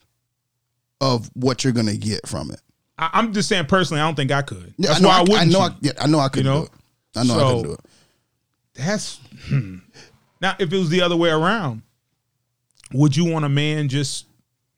of 0.99 1.29
what 1.35 1.63
you're 1.63 1.71
gonna 1.71 1.95
get 1.97 2.27
from 2.27 2.49
it. 2.49 2.59
I, 2.99 3.09
I'm 3.13 3.33
just 3.33 3.49
saying 3.49 3.65
personally, 3.65 4.01
I 4.01 4.05
don't 4.05 4.15
think 4.15 4.31
I 4.31 4.41
could. 4.41 4.73
Yeah, 4.77 4.89
That's 4.89 4.99
I 4.99 5.01
know. 5.01 5.07
why 5.07 5.13
I, 5.13 5.17
I, 5.17 5.21
wouldn't. 5.21 5.39
I 5.39 5.45
know. 5.45 5.59
I, 5.61 5.69
yeah, 5.81 5.91
I 5.99 6.07
know. 6.07 6.19
I 6.19 6.29
couldn't 6.29 6.45
know? 6.51 6.59
do 6.61 6.65
it. 6.65 6.71
I 7.15 7.23
know. 7.23 7.33
I 7.33 7.43
couldn't 7.49 7.63
do 7.63 7.71
it. 7.73 7.79
That's 8.75 9.19
hmm. 9.47 9.77
now 10.41 10.55
if 10.59 10.71
it 10.71 10.77
was 10.77 10.89
the 10.89 11.01
other 11.01 11.15
way 11.17 11.29
around, 11.29 11.81
would 12.93 13.15
you 13.15 13.25
want 13.25 13.45
a 13.45 13.49
man 13.49 13.89
just 13.89 14.25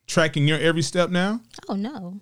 tracking 0.08 0.48
your 0.48 0.60
every 0.60 0.82
step? 0.82 1.10
Now 1.10 1.42
Oh 1.70 1.75
no. 1.75 2.20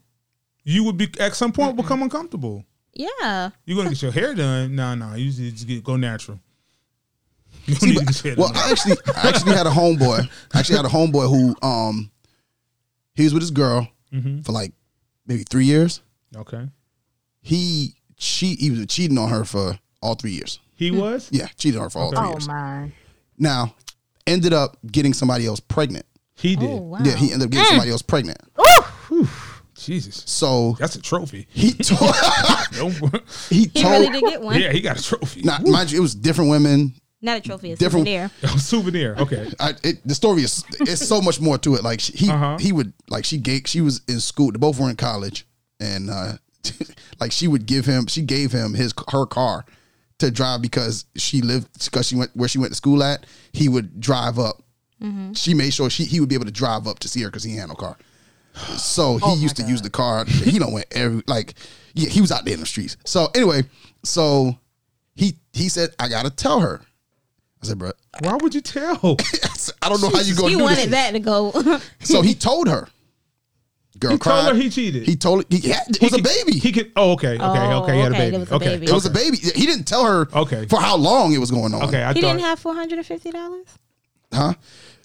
you 0.63 0.83
would 0.83 0.97
be 0.97 1.09
at 1.19 1.35
some 1.35 1.51
point 1.51 1.77
become 1.77 2.01
uncomfortable. 2.03 2.65
Yeah. 2.93 3.51
You're 3.65 3.77
gonna 3.77 3.89
get 3.89 4.01
your 4.01 4.11
hair 4.11 4.33
done. 4.33 4.75
No, 4.75 4.95
no, 4.95 5.15
you 5.15 5.31
just 5.31 5.67
get 5.67 5.83
go 5.83 5.95
natural. 5.95 6.39
You 7.65 7.75
See, 7.75 7.85
need 7.91 8.05
but- 8.05 8.13
to 8.15 8.23
get 8.23 8.37
well. 8.37 8.51
I 8.55 8.71
actually, 8.71 8.97
I 9.15 9.29
actually 9.29 9.53
had 9.55 9.67
a 9.67 9.71
homeboy. 9.71 10.27
I 10.53 10.59
actually 10.59 10.77
had 10.77 10.85
a 10.85 10.89
homeboy 10.89 11.29
who, 11.29 11.55
um, 11.67 12.09
he 13.15 13.23
was 13.23 13.33
with 13.33 13.43
his 13.43 13.51
girl 13.51 13.87
Mm-hmm. 14.13 14.41
for 14.41 14.53
like 14.53 14.73
maybe 15.29 15.43
three 15.49 15.63
years. 15.65 16.01
okay, 16.35 16.67
He 17.41 17.95
cheat. 18.17 18.59
He 18.59 18.69
was 18.71 18.85
cheating 18.87 19.17
on 19.17 19.29
her 19.29 19.45
for 19.45 19.79
all 20.01 20.15
three 20.15 20.31
years. 20.31 20.59
he 20.75 20.91
was. 20.91 21.29
Yeah, 21.31 21.47
cheated 21.57 21.77
on 21.77 21.83
her 21.85 21.89
for 21.89 21.99
all 21.99 22.09
three 22.11 22.19
Oh 22.19 22.31
years. 22.31 22.47
my. 22.47 22.91
Now, 23.37 23.73
ended 24.27 24.51
up 24.51 24.77
getting 24.91 25.13
somebody 25.13 25.45
else 25.45 25.61
pregnant. 25.61 26.05
He 26.35 26.55
did. 26.57 26.69
Oh 26.69 26.75
wow. 26.81 26.99
Yeah, 27.03 27.15
he 27.15 27.31
ended 27.31 27.47
up 27.47 27.51
getting 27.51 27.65
Mm. 27.65 27.69
somebody 27.69 27.91
else 27.91 28.01
pregnant. 28.01 28.37
Jesus, 29.75 30.23
So 30.25 30.75
that's 30.77 30.95
a 30.97 31.01
trophy. 31.01 31.47
he 31.51 31.71
told. 31.73 32.13
Don't- 32.73 33.23
he 33.49 33.59
he 33.61 33.65
told. 33.67 33.93
really 33.93 34.09
did 34.09 34.21
get 34.29 34.41
one. 34.41 34.59
yeah, 34.59 34.71
he 34.73 34.81
got 34.81 34.99
a 34.99 35.03
trophy. 35.03 35.41
Now, 35.41 35.59
mind 35.59 35.91
you, 35.91 35.99
it 35.99 36.01
was 36.01 36.13
different 36.15 36.49
women. 36.49 36.93
Not 37.21 37.37
a 37.37 37.41
trophy, 37.41 37.71
a 37.73 37.75
Different- 37.75 38.07
souvenir. 38.07 38.31
souvenir. 38.59 39.15
Okay. 39.19 39.51
I, 39.59 39.73
it, 39.83 40.07
the 40.07 40.15
story 40.15 40.43
is 40.43 40.63
it's 40.79 41.05
so 41.05 41.19
much 41.21 41.41
more 41.41 41.57
to 41.59 41.75
it. 41.75 41.83
Like 41.83 41.99
she, 41.99 42.13
he 42.13 42.29
Uh-huh. 42.31 42.57
he 42.59 42.71
would 42.71 42.93
like 43.09 43.25
she 43.25 43.37
gave 43.37 43.63
she 43.65 43.81
was 43.81 44.01
in 44.07 44.19
school. 44.19 44.51
They 44.51 44.57
both 44.57 44.79
were 44.79 44.89
in 44.89 44.95
college, 44.95 45.45
and 45.81 46.09
uh, 46.09 46.33
like 47.19 47.31
she 47.31 47.47
would 47.47 47.65
give 47.65 47.85
him 47.85 48.07
she 48.07 48.21
gave 48.21 48.51
him 48.53 48.73
his 48.73 48.93
her 49.11 49.25
car 49.25 49.65
to 50.19 50.31
drive 50.31 50.61
because 50.61 51.05
she 51.17 51.41
lived 51.41 51.67
because 51.85 52.07
she 52.07 52.15
went 52.15 52.31
where 52.35 52.47
she 52.49 52.57
went 52.57 52.71
to 52.71 52.75
school 52.75 53.03
at. 53.03 53.25
He 53.51 53.67
would 53.69 53.99
drive 53.99 54.39
up. 54.39 54.63
She 55.33 55.53
made 55.53 55.73
sure 55.73 55.89
she 55.89 56.03
he 56.05 56.19
would 56.19 56.27
be 56.29 56.35
able 56.35 56.45
to 56.45 56.51
drive 56.51 56.87
up 56.87 56.99
to 56.99 57.07
see 57.09 57.21
her 57.21 57.29
because 57.29 57.43
he 57.43 57.55
had 57.55 57.67
no 57.69 57.75
car. 57.75 57.97
So 58.77 59.17
he 59.25 59.33
used 59.35 59.55
to 59.57 59.63
use 59.63 59.81
the 59.81 59.89
car. 59.89 60.25
He 60.25 60.57
don't 60.59 60.71
went 60.73 60.87
every 60.91 61.21
like 61.27 61.53
yeah 61.95 62.09
he 62.09 62.21
was 62.21 62.31
out 62.31 62.45
there 62.45 62.53
in 62.53 62.59
the 62.61 62.65
streets. 62.65 62.95
So 63.05 63.27
anyway, 63.35 63.63
so 64.03 64.57
he 65.15 65.35
he 65.53 65.67
said 65.69 65.89
I 65.99 66.07
gotta 66.07 66.29
tell 66.29 66.59
her. 66.61 66.81
I 67.61 67.65
said, 67.65 67.77
bro, 67.77 67.91
Why 68.21 68.35
would 68.35 68.55
you 68.55 68.61
tell? 68.61 68.95
I 69.81 69.89
don't 69.89 70.01
know 70.01 70.09
how 70.09 70.21
you 70.21 70.35
gonna 70.35 70.49
He 70.49 70.55
do 70.55 70.63
wanted 70.63 70.77
this. 70.77 70.91
that 70.91 71.11
to 71.11 71.19
go. 71.19 71.79
So 71.99 72.21
he 72.21 72.33
told 72.35 72.67
her. 72.69 72.87
Girl 73.99 74.11
He 74.11 74.17
cried. 74.17 74.43
told 74.43 74.55
her 74.55 74.61
he 74.61 74.69
cheated. 74.69 75.03
He 75.05 75.17
told 75.17 75.43
he 75.49 75.67
had, 75.69 75.81
it 75.89 76.01
was 76.01 76.13
He 76.15 76.21
a 76.21 76.23
baby. 76.23 76.57
He 76.57 76.71
could. 76.71 76.91
Oh, 76.95 77.11
okay, 77.13 77.33
okay, 77.35 77.43
Oh, 77.43 77.83
okay. 77.83 77.95
He 77.95 77.99
had 77.99 78.11
a 78.13 78.15
okay, 78.15 78.19
baby. 78.19 78.31
there 78.31 78.39
was 78.39 78.51
a 78.51 78.55
okay, 78.55 78.65
baby. 78.77 78.85
it 78.87 78.93
was 78.93 79.05
a 79.05 79.09
baby. 79.09 79.37
He 79.37 79.65
didn't 79.65 79.83
tell 79.85 80.05
her 80.05 80.27
Okay. 80.33 80.65
for 80.67 80.79
how 80.79 80.95
long 80.95 81.33
it 81.33 81.37
was 81.39 81.51
going 81.51 81.73
on. 81.73 81.83
Okay, 81.83 82.01
I 82.01 82.13
he 82.13 82.21
thought. 82.21 82.27
didn't 82.29 82.41
have 82.43 82.59
four 82.59 82.73
hundred 82.75 82.99
and 82.99 83.05
fifty 83.07 83.31
dollars. 83.31 83.65
Huh? 84.33 84.53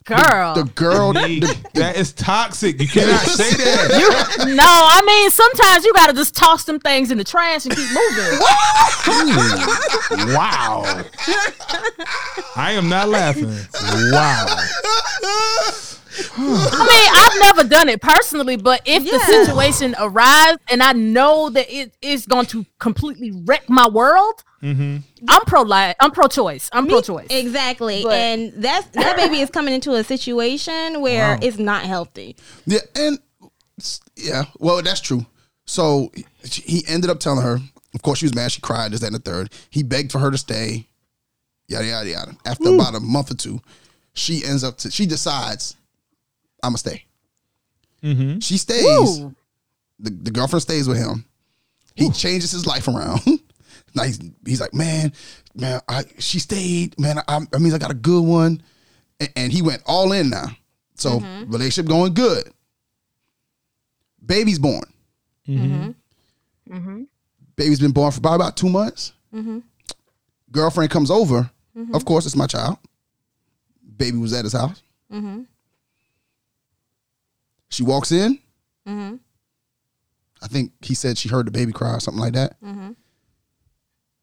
Girl. 0.06 0.54
The 0.54 0.64
girl 0.74 1.14
the- 1.14 1.40
that 1.74 1.96
is 1.96 2.12
toxic. 2.12 2.78
You 2.78 2.86
cannot 2.86 3.20
say 3.26 3.50
that. 3.56 3.90
You, 4.46 4.54
no, 4.54 4.62
I 4.66 5.02
mean 5.06 5.30
sometimes 5.30 5.84
you 5.84 5.94
gotta 5.94 6.12
just 6.12 6.34
toss 6.36 6.64
them 6.64 6.78
things 6.78 7.10
in 7.10 7.16
the 7.16 7.24
trash 7.24 7.64
and 7.64 7.74
keep 7.74 7.88
moving. 7.88 8.38
wow. 10.34 10.82
I 12.54 12.72
am 12.72 12.88
not 12.90 13.08
laughing. 13.08 13.48
Wow. 14.12 14.58
I 16.36 16.86
mean, 16.90 17.10
I've 17.14 17.56
never 17.56 17.68
done 17.68 17.88
it 17.88 18.00
personally, 18.00 18.56
but 18.56 18.82
if 18.84 19.02
the 19.04 19.18
situation 19.18 19.94
arrives 19.98 20.58
and 20.70 20.82
I 20.82 20.92
know 20.92 21.50
that 21.50 21.66
it 21.74 21.96
is 22.02 22.26
going 22.26 22.46
to 22.46 22.64
completely 22.78 23.32
wreck 23.44 23.68
my 23.68 23.88
world, 23.88 24.42
Mm-hmm. 24.62 24.96
I'm 25.28 25.42
pro 25.42 25.60
life. 25.60 25.94
I'm 26.00 26.10
pro 26.10 26.26
choice. 26.26 26.70
I'm 26.72 26.86
pro 26.86 27.02
choice. 27.02 27.26
Exactly. 27.28 28.02
But- 28.02 28.14
and 28.14 28.50
that's 28.56 28.86
that 28.92 29.14
baby 29.18 29.40
is 29.40 29.50
coming 29.50 29.74
into 29.74 29.92
a 29.92 30.02
situation 30.02 31.02
where 31.02 31.34
Wow. 31.34 31.38
it's 31.42 31.58
not 31.58 31.82
healthy. 31.84 32.36
Yeah, 32.64 32.78
and 32.96 33.18
yeah, 34.16 34.44
well, 34.58 34.80
that's 34.80 35.00
true. 35.02 35.26
So 35.66 36.10
he- 36.44 36.62
he 36.62 36.84
ended 36.88 37.10
up 37.10 37.20
telling 37.20 37.42
her. 37.44 37.58
Of 37.94 38.00
course, 38.02 38.20
she 38.20 38.24
was 38.24 38.34
mad. 38.34 38.52
She 38.52 38.62
cried. 38.62 38.90
This, 38.92 39.00
that, 39.00 39.08
and 39.08 39.16
the 39.16 39.20
third. 39.20 39.52
He 39.68 39.82
begged 39.82 40.10
for 40.12 40.18
her 40.18 40.30
to 40.30 40.38
stay. 40.38 40.88
Yada 41.68 41.86
yada 41.86 42.08
yada. 42.08 42.36
After 42.46 42.74
about 42.74 42.94
a 42.94 43.00
month 43.00 43.30
or 43.32 43.34
two, 43.34 43.60
she 44.14 44.42
ends 44.46 44.64
up 44.64 44.78
to. 44.78 44.90
She 44.90 45.04
decides, 45.04 45.76
I'm 46.64 46.70
gonna 46.70 46.78
stay. 46.78 47.04
Mm-hmm. 48.02 48.38
She 48.40 48.58
stays. 48.58 49.20
Ooh. 49.20 49.34
The, 49.98 50.10
the 50.10 50.30
girlfriend 50.30 50.62
stays 50.62 50.88
with 50.88 50.98
him. 50.98 51.24
He 51.94 52.10
changes 52.10 52.50
his 52.50 52.66
life 52.66 52.88
around. 52.88 53.20
now 53.94 54.02
he's, 54.02 54.18
he's 54.44 54.60
like, 54.60 54.74
man, 54.74 55.12
man, 55.54 55.80
I, 55.88 56.02
she 56.18 56.40
stayed. 56.40 56.98
Man, 56.98 57.18
I, 57.28 57.40
I 57.52 57.58
mean, 57.58 57.72
I 57.72 57.78
got 57.78 57.92
a 57.92 57.94
good 57.94 58.22
one, 58.24 58.62
and, 59.20 59.30
and 59.36 59.52
he 59.52 59.62
went 59.62 59.82
all 59.86 60.12
in 60.12 60.30
now. 60.30 60.46
So 60.96 61.20
mm-hmm. 61.20 61.50
relationship 61.50 61.88
going 61.88 62.14
good. 62.14 62.52
Baby's 64.24 64.58
born. 64.58 64.84
Mm-hmm. 65.48 65.90
Mm-hmm. 66.74 67.02
Baby's 67.56 67.80
been 67.80 67.92
born 67.92 68.10
for 68.10 68.18
about 68.18 68.34
about 68.34 68.56
two 68.56 68.68
months. 68.68 69.12
Girlfriend 70.50 70.90
comes 70.90 71.10
over. 71.10 71.50
Of 71.92 72.04
course, 72.04 72.26
it's 72.26 72.36
my 72.36 72.46
child. 72.46 72.78
Baby 73.96 74.18
was 74.18 74.32
at 74.32 74.44
his 74.44 74.52
house. 74.52 74.82
She 77.74 77.82
walks 77.82 78.12
in. 78.12 78.38
I 78.86 80.46
think 80.46 80.72
he 80.80 80.94
said 80.94 81.18
she 81.18 81.28
heard 81.28 81.46
the 81.46 81.50
baby 81.50 81.72
cry 81.72 81.94
or 81.94 82.00
something 82.00 82.20
like 82.20 82.34
that. 82.34 82.56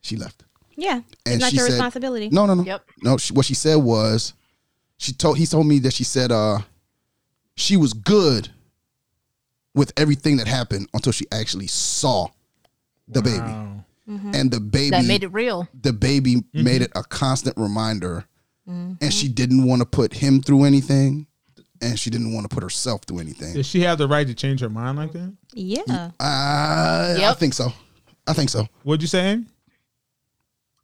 She 0.01 0.15
left. 0.15 0.45
Yeah. 0.77 1.01
And 1.25 1.35
it's 1.35 1.41
not 1.41 1.49
she 1.51 1.57
your 1.57 1.65
said- 1.65 1.73
responsibility. 1.73 2.29
No, 2.29 2.45
no, 2.45 2.53
no. 2.53 2.63
Yep. 2.63 2.85
No, 3.03 3.17
she, 3.17 3.33
what 3.33 3.45
she 3.45 3.53
said 3.53 3.75
was, 3.75 4.33
she 4.97 5.11
told 5.13 5.37
he 5.37 5.45
told 5.45 5.67
me 5.67 5.79
that 5.79 5.93
she 5.93 6.03
said 6.05 6.31
uh, 6.31 6.59
she 7.55 7.75
was 7.75 7.93
good 7.93 8.49
with 9.75 9.91
everything 9.97 10.37
that 10.37 10.47
happened 10.47 10.87
until 10.93 11.11
she 11.11 11.25
actually 11.31 11.67
saw 11.67 12.27
the 13.09 13.21
baby, 13.21 13.39
Wow. 13.39 13.83
and 14.07 14.49
the 14.51 14.59
baby 14.61 14.91
That 14.91 15.05
made 15.05 15.23
it 15.23 15.33
real. 15.33 15.67
the 15.73 15.91
baby 15.91 16.35
Mm-hmm. 16.35 16.63
made 16.63 16.81
it 16.83 16.91
a 16.95 17.03
constant 17.03 17.57
reminder, 17.57 18.25
and 18.67 19.11
she 19.13 19.27
didn't 19.27 19.65
want 19.65 19.81
to 19.81 19.85
put 19.85 20.13
him 20.13 20.41
through 20.41 20.63
anything, 20.63 21.27
and 21.81 21.99
she 21.99 22.09
didn't 22.09 22.33
want 22.33 22.49
to 22.49 22.53
put 22.53 22.63
herself 22.63 23.01
through 23.07 23.19
anything. 23.19 23.53
Does 23.53 23.65
she 23.65 23.81
have 23.81 23.97
the 23.97 24.07
right 24.07 24.25
to 24.27 24.33
change 24.33 24.59
her 24.61 24.69
mind 24.69 24.97
like 24.97 25.11
that? 25.13 25.33
Yeah. 25.53 25.81
Uh, 25.87 26.11
I 26.19 27.15
Yep. 27.17 27.37
think 27.37 27.53
so. 27.53 27.73
I 28.27 28.33
think 28.33 28.49
so. 28.49 28.67
What'd 28.83 29.01
you 29.01 29.07
say? 29.07 29.31
Amy? 29.31 29.45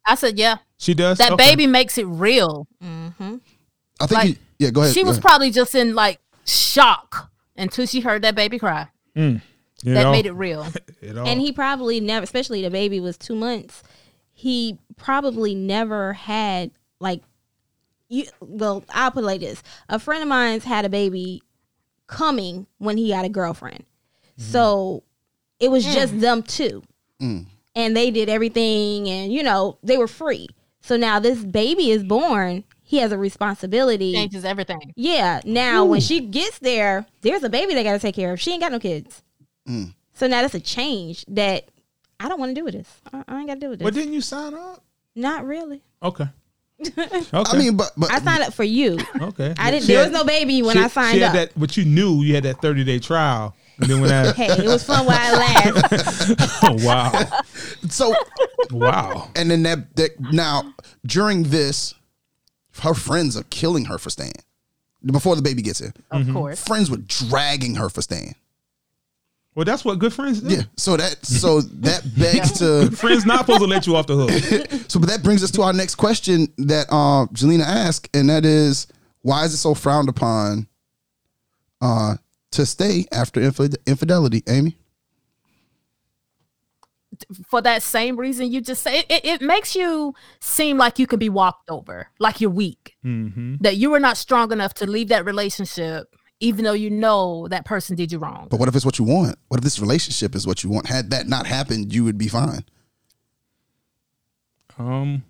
I 0.04 0.14
said, 0.14 0.38
yeah, 0.38 0.56
She 0.78 0.94
does. 0.94 1.18
that 1.18 1.32
Okay. 1.32 1.50
baby 1.50 1.66
makes 1.66 1.98
it 1.98 2.06
real. 2.06 2.66
I 2.80 4.06
think. 4.06 4.10
Like, 4.10 4.26
he, 4.28 4.38
yeah, 4.58 4.70
go 4.70 4.82
ahead. 4.82 4.94
She 4.94 5.02
go 5.02 5.08
was 5.08 5.16
ahead. 5.18 5.24
probably 5.24 5.50
just 5.50 5.74
in 5.74 5.94
like 5.94 6.18
shock 6.46 7.30
until 7.56 7.84
she 7.86 8.00
heard 8.00 8.22
that 8.22 8.34
baby 8.34 8.58
cry. 8.58 8.88
You 9.14 9.40
That 9.84 10.04
know, 10.04 10.12
made 10.12 10.26
it 10.26 10.32
real. 10.32 10.66
it 11.02 11.16
all. 11.18 11.26
And 11.28 11.40
he 11.40 11.52
probably 11.52 12.00
never, 12.00 12.24
especially 12.24 12.62
the 12.62 12.70
baby 12.70 13.00
was 13.00 13.16
two 13.18 13.34
months. 13.34 13.82
He 14.32 14.78
probably 14.96 15.54
never 15.54 16.12
had 16.14 16.70
like 17.00 17.22
you. 18.08 18.26
Well, 18.40 18.84
I'll 18.90 19.10
put 19.10 19.24
it 19.24 19.26
like 19.26 19.40
this: 19.40 19.62
a 19.88 19.98
friend 19.98 20.22
of 20.22 20.28
mine's 20.28 20.64
had 20.64 20.84
a 20.84 20.88
baby 20.88 21.42
coming 22.06 22.66
when 22.78 22.96
he 22.96 23.10
had 23.10 23.24
a 23.24 23.28
girlfriend, 23.28 23.84
mm-hmm. 24.38 24.42
so 24.42 25.02
it 25.60 25.70
was 25.70 25.84
just 25.84 26.14
mm. 26.14 26.20
them 26.20 26.42
two, 26.42 26.82
mm. 27.20 27.46
and 27.74 27.96
they 27.96 28.10
did 28.10 28.28
everything, 28.28 29.08
and 29.08 29.32
you 29.32 29.42
know 29.42 29.78
they 29.82 29.98
were 29.98 30.08
free. 30.08 30.48
So 30.80 30.96
now 30.96 31.18
this 31.18 31.44
baby 31.44 31.90
is 31.90 32.02
born. 32.02 32.64
He 32.82 32.98
has 32.98 33.12
a 33.12 33.18
responsibility. 33.18 34.14
Changes 34.14 34.44
everything. 34.44 34.94
Yeah. 34.96 35.42
Now 35.44 35.84
when 35.84 36.00
she 36.00 36.20
gets 36.20 36.58
there, 36.60 37.04
there's 37.20 37.42
a 37.42 37.50
baby 37.50 37.74
they 37.74 37.84
got 37.84 37.92
to 37.92 37.98
take 37.98 38.14
care 38.14 38.32
of. 38.32 38.40
She 38.40 38.52
ain't 38.52 38.62
got 38.62 38.72
no 38.72 38.78
kids. 38.78 39.22
Mm. 39.68 39.92
So 40.14 40.26
now 40.26 40.40
that's 40.40 40.54
a 40.54 40.60
change 40.60 41.26
that 41.28 41.68
I 42.18 42.28
don't 42.28 42.40
want 42.40 42.50
to 42.50 42.54
do 42.54 42.64
with 42.64 42.72
this. 42.72 42.88
I, 43.12 43.22
I 43.28 43.38
ain't 43.38 43.48
got 43.48 43.54
to 43.54 43.60
do 43.60 43.68
with 43.68 43.80
this. 43.80 43.84
but 43.84 43.92
didn't 43.92 44.14
you 44.14 44.22
sign 44.22 44.54
up? 44.54 44.82
Not 45.14 45.44
really. 45.44 45.82
Okay. 46.02 46.28
Okay. 46.98 47.28
I 47.34 47.58
mean, 47.58 47.76
but 47.76 47.90
but 47.96 48.10
I 48.12 48.20
signed 48.20 48.42
up 48.44 48.54
for 48.54 48.62
you. 48.64 48.98
okay. 49.20 49.52
I 49.58 49.70
didn't. 49.70 49.82
She 49.86 49.92
There 49.94 50.04
had- 50.04 50.12
was 50.12 50.20
no 50.20 50.24
baby 50.24 50.62
when 50.62 50.76
she- 50.76 50.82
I 50.82 50.88
signed 50.88 51.14
she 51.14 51.20
had 51.20 51.28
up. 51.30 51.34
That, 51.34 51.58
but 51.60 51.76
you 51.76 51.84
knew 51.84 52.22
you 52.22 52.34
had 52.34 52.44
that 52.44 52.60
thirty 52.62 52.84
day 52.84 52.98
trial, 53.00 53.54
and 53.78 53.90
then 53.90 54.00
when 54.00 54.12
I, 54.12 54.32
Hey, 54.32 54.46
it 54.46 54.64
was 54.66 54.84
fun 54.84 55.04
while 55.04 55.34
it 55.34 55.38
lasted. 55.38 56.36
oh, 56.62 56.76
wow. 56.86 57.24
so 57.88 58.14
Wow. 58.70 59.30
and 59.34 59.50
then 59.50 59.62
that, 59.64 59.96
that 59.96 60.10
now 60.32 60.72
during 61.04 61.44
this, 61.44 61.94
her 62.80 62.94
friends 62.94 63.36
are 63.36 63.44
killing 63.50 63.86
her 63.86 63.98
for 63.98 64.10
staying. 64.10 64.32
Before 65.04 65.36
the 65.36 65.42
baby 65.42 65.62
gets 65.62 65.78
here, 65.78 65.92
Of 66.10 66.22
mm-hmm. 66.22 66.32
course. 66.32 66.62
friends 66.64 66.90
were 66.90 66.96
dragging 66.98 67.76
her 67.76 67.88
for 67.88 68.02
staying. 68.02 68.34
Well, 69.58 69.64
that's 69.64 69.84
what 69.84 69.98
good 69.98 70.12
friends 70.12 70.40
do. 70.40 70.54
Yeah. 70.54 70.62
So 70.76 70.96
that 70.96 71.26
so 71.26 71.60
that 71.60 72.02
begs 72.16 72.60
to 72.60 72.92
Friends 72.92 73.26
not 73.26 73.40
supposed 73.40 73.58
to 73.58 73.66
let 73.66 73.88
you 73.88 73.96
off 73.96 74.06
the 74.06 74.14
hook. 74.14 74.30
so 74.88 75.00
but 75.00 75.08
that 75.08 75.24
brings 75.24 75.42
us 75.42 75.50
to 75.50 75.62
our 75.62 75.72
next 75.72 75.96
question 75.96 76.46
that 76.58 76.86
uh 76.90 77.26
Jelena 77.32 77.64
asked, 77.64 78.08
and 78.14 78.30
that 78.30 78.44
is 78.44 78.86
why 79.22 79.44
is 79.44 79.52
it 79.52 79.56
so 79.56 79.74
frowned 79.74 80.08
upon 80.08 80.68
uh 81.80 82.18
to 82.52 82.64
stay 82.64 83.06
after 83.10 83.40
infid- 83.40 83.78
infidelity, 83.84 84.44
Amy? 84.48 84.78
for 87.48 87.60
that 87.60 87.82
same 87.82 88.16
reason 88.16 88.52
you 88.52 88.60
just 88.60 88.80
say 88.80 89.00
it, 89.00 89.06
it, 89.08 89.24
it 89.24 89.42
makes 89.42 89.74
you 89.74 90.14
seem 90.38 90.78
like 90.78 91.00
you 91.00 91.06
can 91.06 91.18
be 91.18 91.28
walked 91.28 91.68
over 91.68 92.06
like 92.20 92.40
you're 92.40 92.48
weak 92.48 92.96
hmm 93.02 93.56
that 93.58 93.76
you 93.76 93.90
were 93.90 93.98
not 93.98 94.16
strong 94.16 94.52
enough 94.52 94.72
to 94.72 94.86
leave 94.86 95.08
that 95.08 95.24
relationship 95.24 96.14
even 96.40 96.64
though 96.64 96.72
you 96.72 96.90
know 96.90 97.48
that 97.48 97.64
person 97.64 97.96
did 97.96 98.12
you 98.12 98.18
wrong 98.18 98.46
But 98.50 98.60
what 98.60 98.68
if 98.68 98.76
it's 98.76 98.84
what 98.84 98.98
you 98.98 99.04
want? 99.04 99.36
What 99.48 99.58
if 99.58 99.64
this 99.64 99.78
relationship 99.78 100.34
is 100.34 100.46
what 100.46 100.62
you 100.62 100.70
want? 100.70 100.86
Had 100.86 101.10
that 101.10 101.26
not 101.26 101.46
happened, 101.46 101.92
you 101.92 102.04
would 102.04 102.18
be 102.18 102.28
fine. 102.28 102.64
Um. 104.78 105.24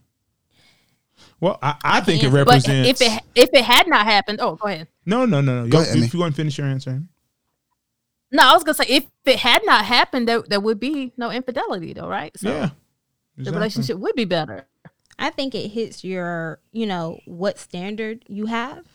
Well, 1.41 1.59
I, 1.63 1.77
I 1.85 2.01
think 2.01 2.23
it 2.23 2.27
answer. 2.27 2.45
but 2.45 2.55
represents. 2.55 3.01
if 3.01 3.13
it 3.13 3.23
if 3.35 3.51
it 3.53 3.65
had 3.65 3.87
not 3.87 4.07
happened 4.07 4.41
oh 4.41 4.57
go 4.57 4.69
ahead 4.69 4.89
no, 5.07 5.25
no, 5.25 5.41
no, 5.41 5.63
no. 5.65 5.71
Go 5.71 5.79
Yo, 5.79 5.85
ahead, 5.85 5.97
if 5.99 6.13
you 6.13 6.21
want 6.21 6.35
to 6.35 6.37
finish 6.37 6.59
your 6.59 6.67
answer, 6.67 7.01
no 8.33 8.43
i 8.43 8.53
was 8.53 8.65
gonna 8.65 8.75
say 8.75 8.87
if 8.89 9.07
it 9.25 9.39
had 9.39 9.65
not 9.65 9.85
happened 9.85 10.29
there, 10.29 10.43
there 10.43 10.61
would 10.61 10.81
be 10.81 11.13
no 11.17 11.31
infidelity 11.31 11.93
though 11.93 12.09
right 12.09 12.37
so 12.37 12.49
yeah. 12.49 12.71
the 13.37 13.53
relationship 13.53 13.99
would 13.99 14.17
be 14.17 14.25
better 14.25 14.67
I 15.19 15.31
think 15.31 15.55
it 15.55 15.69
hits 15.69 16.05
your, 16.05 16.61
you 16.73 16.87
know, 16.87 17.19
what 17.25 17.59
standard 17.59 18.25
you 18.29 18.47
have. 18.47 18.87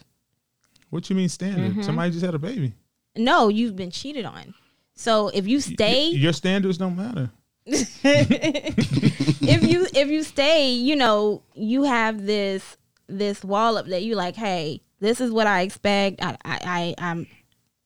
What 0.93 1.09
you 1.09 1.15
mean 1.15 1.27
standard? 1.27 1.71
Mm-hmm. 1.71 1.81
Somebody 1.81 2.11
just 2.11 2.23
had 2.23 2.35
a 2.35 2.39
baby. 2.39 2.73
No, 3.15 3.47
you've 3.49 3.75
been 3.75 3.89
cheated 3.89 4.25
on. 4.25 4.53
So 4.93 5.29
if 5.29 5.47
you 5.47 5.57
Y- 5.57 5.73
stay, 5.73 6.05
your 6.09 6.33
standards 6.33 6.77
don't 6.77 6.95
matter. 6.95 7.31
if 7.65 9.63
you 9.63 9.87
if 9.95 10.07
you 10.09 10.21
stay, 10.21 10.71
you 10.71 10.95
know, 10.95 11.41
you 11.55 11.81
have 11.83 12.25
this 12.27 12.77
this 13.07 13.43
wall 13.43 13.77
up 13.77 13.87
that 13.87 14.03
you 14.03 14.13
like, 14.13 14.35
hey, 14.35 14.81
this 14.99 15.19
is 15.19 15.31
what 15.31 15.47
I 15.47 15.61
expect. 15.61 16.21
I 16.23 16.37
I, 16.45 16.59
I 16.63 16.95
I'm 16.99 17.27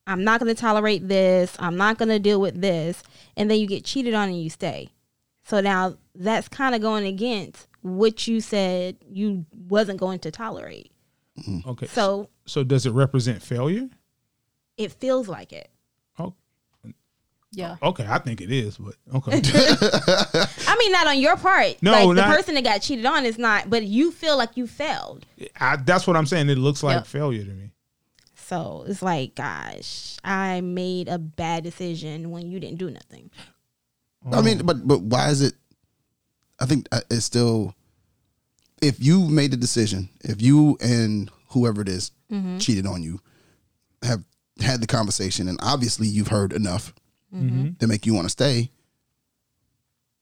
I'm 0.05 0.25
not 0.25 0.41
gonna 0.41 0.53
tolerate 0.53 1.07
this. 1.07 1.55
I'm 1.59 1.77
not 1.77 1.97
gonna 1.97 2.19
deal 2.19 2.41
with 2.41 2.59
this. 2.59 3.03
And 3.37 3.49
then 3.49 3.57
you 3.59 3.67
get 3.67 3.85
cheated 3.85 4.15
on 4.15 4.27
and 4.27 4.41
you 4.41 4.49
stay. 4.49 4.89
So 5.45 5.61
now 5.61 5.95
that's 6.13 6.49
kind 6.49 6.75
of 6.75 6.81
going 6.81 7.05
against 7.07 7.67
what 7.83 8.27
you 8.27 8.41
said 8.41 8.97
you 9.09 9.45
wasn't 9.69 9.97
going 9.97 10.19
to 10.19 10.31
tolerate. 10.31 10.91
Okay. 11.67 11.87
So 11.87 12.29
so 12.45 12.63
does 12.63 12.85
it 12.85 12.91
represent 12.91 13.41
failure? 13.41 13.89
it 14.77 14.91
feels 14.91 15.27
like 15.27 15.53
it. 15.53 15.69
Oh, 16.19 16.33
yeah 17.51 17.77
okay. 17.81 18.05
I 18.07 18.19
think 18.19 18.41
it 18.41 18.51
is, 18.51 18.77
but 18.77 18.95
okay. 19.15 19.41
I 20.67 20.75
mean, 20.77 20.91
not 20.91 21.07
on 21.07 21.19
your 21.19 21.35
part. 21.37 21.81
No, 21.81 21.91
like 21.91 22.15
the 22.15 22.23
person 22.23 22.55
that 22.55 22.63
got 22.63 22.81
cheated 22.81 23.05
on 23.05 23.25
is 23.25 23.37
not, 23.37 23.69
but 23.69 23.83
you 23.83 24.11
feel 24.11 24.37
like 24.37 24.55
you 24.57 24.67
failed. 24.67 25.25
I, 25.59 25.77
that's 25.77 26.05
what 26.05 26.15
I'm 26.15 26.25
saying. 26.25 26.49
It 26.49 26.57
looks 26.57 26.83
like 26.83 26.95
Yep. 26.97 27.07
failure 27.07 27.43
to 27.45 27.51
me. 27.51 27.71
So 28.35 28.85
it's 28.87 29.01
like, 29.01 29.35
gosh, 29.35 30.17
I 30.23 30.61
made 30.61 31.07
a 31.09 31.17
bad 31.17 31.63
decision 31.63 32.31
when 32.31 32.49
you 32.49 32.59
didn't 32.59 32.77
do 32.77 32.89
nothing. 32.89 33.29
I 34.31 34.41
mean, 34.41 34.59
but 34.65 34.87
but 34.87 35.01
why 35.01 35.29
is 35.29 35.41
it? 35.41 35.53
I 36.59 36.65
think 36.65 36.87
uh, 36.91 37.01
it's 37.09 37.25
still. 37.25 37.73
If 38.81 39.03
you 39.03 39.27
made 39.27 39.51
the 39.51 39.57
decision, 39.57 40.09
if 40.23 40.41
you 40.41 40.77
and 40.81 41.31
whoever 41.49 41.81
it 41.81 41.89
is 41.89 42.11
mm-hmm. 42.31 42.57
cheated 42.59 42.85
on 42.85 43.01
you, 43.01 43.19
have 44.03 44.23
had 44.61 44.81
the 44.81 44.87
conversation, 44.87 45.47
and 45.47 45.59
obviously 45.61 46.07
you've 46.07 46.27
heard 46.27 46.53
enough 46.53 46.93
mm-hmm. 47.33 47.73
to 47.79 47.87
make 47.87 48.05
you 48.05 48.13
want 48.13 48.25
to 48.25 48.29
stay. 48.29 48.69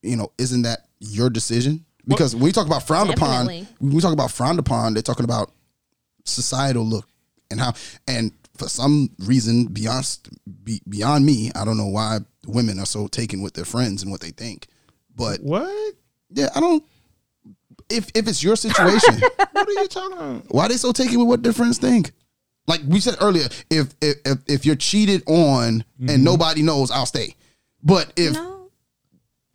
You 0.01 0.15
know, 0.15 0.31
isn't 0.37 0.61
that 0.61 0.85
your 0.99 1.29
decision? 1.29 1.85
Because 2.07 2.35
when 2.35 2.43
we 2.43 2.51
talk 2.51 2.67
about 2.67 2.85
frowned 2.85 3.09
Definitely. 3.09 3.61
upon, 3.61 3.75
when 3.79 3.95
we 3.95 4.01
talk 4.01 4.13
about 4.13 4.31
frowned 4.31 4.59
upon, 4.59 4.93
they're 4.93 5.01
talking 5.01 5.25
about 5.25 5.51
societal 6.23 6.85
look 6.85 7.07
and 7.49 7.59
how, 7.59 7.73
and 8.07 8.31
for 8.57 8.69
some 8.69 9.09
reason 9.19 9.65
beyond 9.65 10.17
beyond 10.87 11.25
me, 11.25 11.51
I 11.55 11.65
don't 11.65 11.77
know 11.77 11.87
why 11.87 12.19
women 12.45 12.79
are 12.79 12.85
so 12.85 13.07
taken 13.07 13.41
with 13.41 13.53
their 13.53 13.65
friends 13.65 14.01
and 14.01 14.11
what 14.11 14.21
they 14.21 14.29
think. 14.29 14.67
But 15.15 15.41
What? 15.41 15.95
yeah, 16.31 16.49
I 16.55 16.59
don't. 16.59 16.83
If 17.89 18.09
if 18.15 18.27
it's 18.27 18.41
your 18.43 18.55
situation, 18.55 19.21
What 19.51 19.67
are 19.67 19.71
you 19.71 19.87
talking 19.87 20.17
about? 20.17 20.43
why 20.49 20.67
they 20.67 20.77
so 20.77 20.91
taken 20.91 21.19
with 21.19 21.27
what 21.27 21.43
their 21.43 21.53
friends 21.53 21.77
think? 21.77 22.11
Like 22.67 22.81
we 22.87 22.99
said 22.99 23.15
earlier, 23.21 23.47
if 23.69 23.93
if 24.01 24.15
if, 24.25 24.37
if 24.47 24.65
you're 24.65 24.75
cheated 24.75 25.21
on 25.27 25.83
and 26.07 26.23
nobody 26.23 26.63
knows, 26.63 26.89
I'll 26.91 27.05
stay. 27.05 27.35
But 27.83 28.11
if 28.15 28.33
no, 28.33 28.69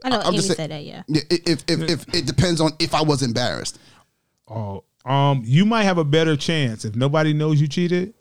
I 0.04 0.10
know 0.10 0.20
I'm 0.20 0.26
Amy 0.28 0.36
just 0.36 0.48
say- 0.48 0.54
said 0.54 0.70
that. 0.70 0.84
Yeah, 0.84 1.02
yeah, 1.08 1.22
if, 1.28 1.64
if 1.68 1.82
if 1.90 2.14
it 2.14 2.26
depends 2.26 2.60
on 2.60 2.70
if 2.78 2.94
I 2.94 3.02
was 3.02 3.22
embarrassed. 3.22 3.78
Oh, 4.48 4.84
um, 5.04 5.42
you 5.44 5.64
might 5.64 5.84
have 5.84 5.98
a 5.98 6.04
better 6.04 6.36
chance 6.36 6.84
if 6.84 6.94
nobody 6.94 7.32
knows 7.32 7.60
you 7.60 7.66
cheated 7.68 8.14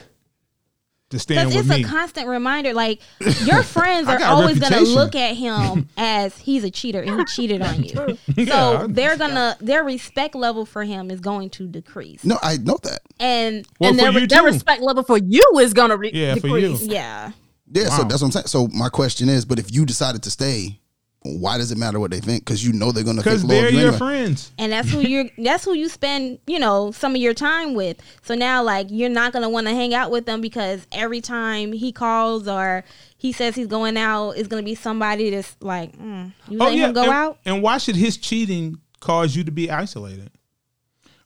to 1.10 1.18
stand 1.18 1.48
because 1.50 1.54
with 1.68 1.70
it's 1.70 1.78
me. 1.80 1.84
a 1.84 1.88
constant 1.88 2.26
reminder. 2.28 2.72
Like 2.72 3.00
your 3.44 3.62
friends 3.62 4.08
are 4.08 4.22
always 4.24 4.58
gonna 4.58 4.80
look 4.80 5.14
at 5.14 5.36
him 5.36 5.88
as 5.96 6.36
he's 6.38 6.64
a 6.64 6.70
cheater 6.70 7.00
and 7.02 7.18
he 7.20 7.24
cheated 7.26 7.62
on 7.62 7.82
you. 7.84 7.90
So 8.26 8.42
Yeah, 8.42 8.86
they're 8.88 9.16
gonna 9.16 9.56
their 9.60 9.84
respect 9.84 10.34
level 10.34 10.64
for 10.64 10.82
him 10.84 11.10
is 11.10 11.20
going 11.20 11.50
to 11.50 11.66
decrease. 11.68 12.24
No, 12.24 12.38
I 12.42 12.56
know 12.56 12.78
that. 12.82 13.00
And 13.18 13.66
Well, 13.78 13.90
and 13.90 13.98
for 14.00 14.12
their, 14.18 14.26
their 14.26 14.42
respect 14.44 14.82
level 14.82 15.02
for 15.02 15.18
you 15.18 15.42
is 15.60 15.74
gonna 15.74 15.96
re- 15.96 16.10
Yeah, 16.12 16.36
for 16.36 16.58
you. 16.58 16.68
decrease. 16.72 16.82
yeah, 16.88 17.32
Yeah, 17.72 17.88
so 17.88 18.04
that's 18.04 18.22
what 18.22 18.28
I'm 18.28 18.32
saying. 18.32 18.46
So 18.46 18.68
my 18.68 18.88
question 18.88 19.28
is, 19.28 19.44
but 19.44 19.58
if 19.58 19.72
you 19.72 19.84
decided 19.84 20.22
to 20.24 20.30
stay, 20.30 20.80
why 21.22 21.58
does 21.58 21.70
it 21.70 21.76
matter 21.76 22.00
what 22.00 22.10
they 22.10 22.20
think? 22.20 22.44
Because 22.44 22.64
you 22.64 22.72
know 22.72 22.92
they're 22.92 23.04
going 23.04 23.16
to 23.16 23.22
Because 23.22 23.44
they're 23.46 23.66
of 23.68 23.72
you 23.74 23.78
your 23.80 23.88
anyway. 23.88 23.98
friends. 23.98 24.52
and 24.58 24.72
that's 24.72 24.90
who 24.90 25.00
you're 25.00 25.26
that's 25.38 25.64
who 25.64 25.74
you 25.74 25.88
spend 25.90 26.38
you 26.46 26.58
know 26.58 26.92
some 26.92 27.14
of 27.14 27.20
your 27.20 27.34
time 27.34 27.74
with 27.74 27.98
so 28.22 28.34
now 28.34 28.62
like 28.62 28.86
you're 28.90 29.10
not 29.10 29.32
gonna 29.32 29.48
want 29.50 29.66
to 29.66 29.74
hang 29.74 29.92
out 29.92 30.10
with 30.10 30.24
them 30.24 30.40
because 30.40 30.86
every 30.92 31.20
time 31.20 31.72
he 31.72 31.92
calls 31.92 32.48
or 32.48 32.84
he 33.18 33.32
says 33.32 33.54
he's 33.54 33.66
going 33.66 33.98
out 33.98 34.30
it's 34.30 34.48
gonna 34.48 34.62
be 34.62 34.74
somebody 34.74 35.28
that's 35.28 35.54
like 35.60 35.94
mm, 35.98 36.32
you 36.48 36.56
let 36.56 36.72
him 36.72 36.92
go 36.94 37.02
and, 37.02 37.10
out 37.10 37.38
And 37.44 37.62
why 37.62 37.76
should 37.76 37.96
his 37.96 38.16
cheating 38.16 38.78
cause 39.00 39.36
you 39.36 39.44
to 39.44 39.50
be 39.50 39.70
isolated? 39.70 40.30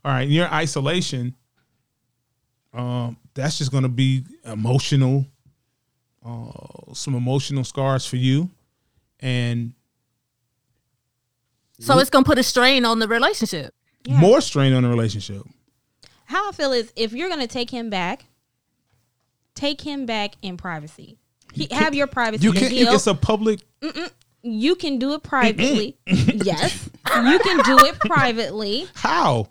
All 0.04 0.11
right, 0.12 0.28
your 0.28 0.46
isolation, 0.48 1.35
um, 2.72 3.16
that's 3.35 3.59
just 3.59 3.70
going 3.70 3.85
to 3.85 3.88
be 3.88 4.24
emotional, 4.44 5.24
uh, 6.26 6.92
some 6.92 7.14
emotional 7.14 7.64
scars 7.64 8.04
for 8.07 8.16
you, 8.16 8.50
and 9.20 9.72
So 11.85 11.99
it's 11.99 12.11
gonna 12.11 12.25
put 12.25 12.38
a 12.38 12.42
strain 12.42 12.85
on 12.85 12.99
the 12.99 13.09
relationship. 13.09 13.75
Yeah. 14.07 14.18
more 14.20 14.40
strain 14.40 14.73
on 14.75 14.83
the 14.83 14.88
relationship. 14.90 15.42
how 16.27 16.49
i 16.49 16.53
feel 16.53 16.73
is 16.73 16.92
if 16.94 17.12
you're 17.14 17.29
gonna 17.31 17.47
take 17.47 17.70
him 17.70 17.88
back 17.88 18.27
take 19.55 19.81
him 19.81 20.05
back 20.05 20.35
in 20.42 20.57
privacy 20.59 21.16
he, 21.55 21.68
have 21.70 21.94
your 21.94 22.07
privacy 22.07 22.44
You 22.44 22.53
can't- 22.53 22.70
deal. 22.70 22.92
It's 22.92 23.07
a 23.07 23.14
public. 23.14 23.61
you 24.42 24.75
can 24.75 24.99
do 24.99 25.14
it 25.14 25.23
privately 25.23 25.97
yes 26.07 26.90
you 27.31 27.38
can 27.38 27.59
do 27.64 27.79
it 27.87 27.99
privately 28.01 28.87
How? 28.94 29.49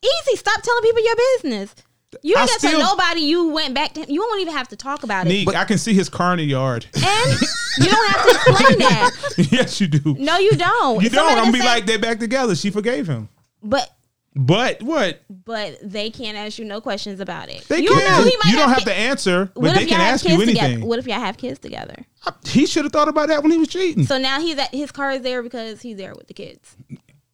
easy 0.00 0.36
stop 0.36 0.62
telling 0.62 0.82
people 0.82 1.02
your 1.04 1.16
business 1.34 1.74
you 2.22 2.34
I 2.36 2.40
ain't 2.40 2.48
got 2.48 2.54
to 2.54 2.58
still- 2.66 2.80
tell 2.80 2.96
nobody 2.96 3.20
you 3.20 3.48
went 3.48 3.74
back 3.74 3.92
to 3.94 4.00
him. 4.00 4.06
You 4.10 4.20
won't 4.22 4.40
even 4.40 4.54
have 4.54 4.68
to 4.68 4.76
talk 4.76 5.02
about 5.02 5.26
it. 5.26 5.30
Neek, 5.30 5.54
I 5.54 5.64
can 5.64 5.78
see 5.78 5.92
his 5.94 6.08
car 6.08 6.32
in 6.32 6.38
the 6.38 6.44
yard. 6.44 6.86
And 6.94 7.40
you 7.78 7.86
don't 7.86 8.10
have 8.12 8.22
to 8.24 8.30
explain 8.50 8.78
that. 8.78 9.48
yes, 9.52 9.80
you 9.80 9.86
do. 9.88 10.16
No, 10.18 10.38
you 10.38 10.52
don't. 10.52 11.02
You 11.02 11.10
don't. 11.10 11.28
I'm 11.30 11.38
gonna 11.38 11.52
be 11.52 11.58
say- 11.60 11.64
like, 11.66 11.86
they're 11.86 11.98
back 11.98 12.18
together. 12.18 12.54
She 12.56 12.70
forgave 12.70 13.06
him. 13.06 13.28
but 13.62 13.90
But 14.34 14.82
what? 14.82 15.22
but 15.44 15.78
they 15.82 16.10
can't 16.10 16.36
ask 16.36 16.58
you 16.58 16.64
no 16.64 16.80
questions 16.80 17.20
about 17.20 17.50
it. 17.50 17.64
They 17.68 17.80
you 17.80 17.88
can. 17.88 17.98
don't 17.98 18.04
know. 18.24 18.24
He 18.30 18.36
might 18.42 18.50
you 18.52 18.56
don't 18.56 18.68
have 18.68 18.78
kids. 18.78 18.90
to 18.90 18.94
answer, 18.94 19.50
but 19.54 19.62
What 19.62 19.74
they 19.74 19.82
if 19.82 19.88
can 19.88 19.98
y'all 19.98 20.06
have 20.06 20.14
ask 20.14 20.24
you 20.24 20.30
kids 20.30 20.42
anything. 20.42 20.64
together? 20.70 20.86
What 20.86 20.98
if 20.98 21.06
y'all 21.06 21.20
have 21.20 21.36
kids 21.36 21.58
together? 21.58 22.04
He 22.46 22.66
should 22.66 22.84
have 22.84 22.92
thought 22.92 23.08
about 23.08 23.28
that 23.28 23.42
when 23.42 23.52
he 23.52 23.58
was 23.58 23.68
cheating. 23.68 24.04
So 24.06 24.18
now 24.18 24.40
he's 24.40 24.58
at 24.58 24.72
his 24.74 24.90
car 24.92 25.12
is 25.12 25.22
there 25.22 25.42
because 25.42 25.80
he's 25.82 25.96
there 25.96 26.14
with 26.14 26.26
the 26.28 26.34
kids. 26.34 26.76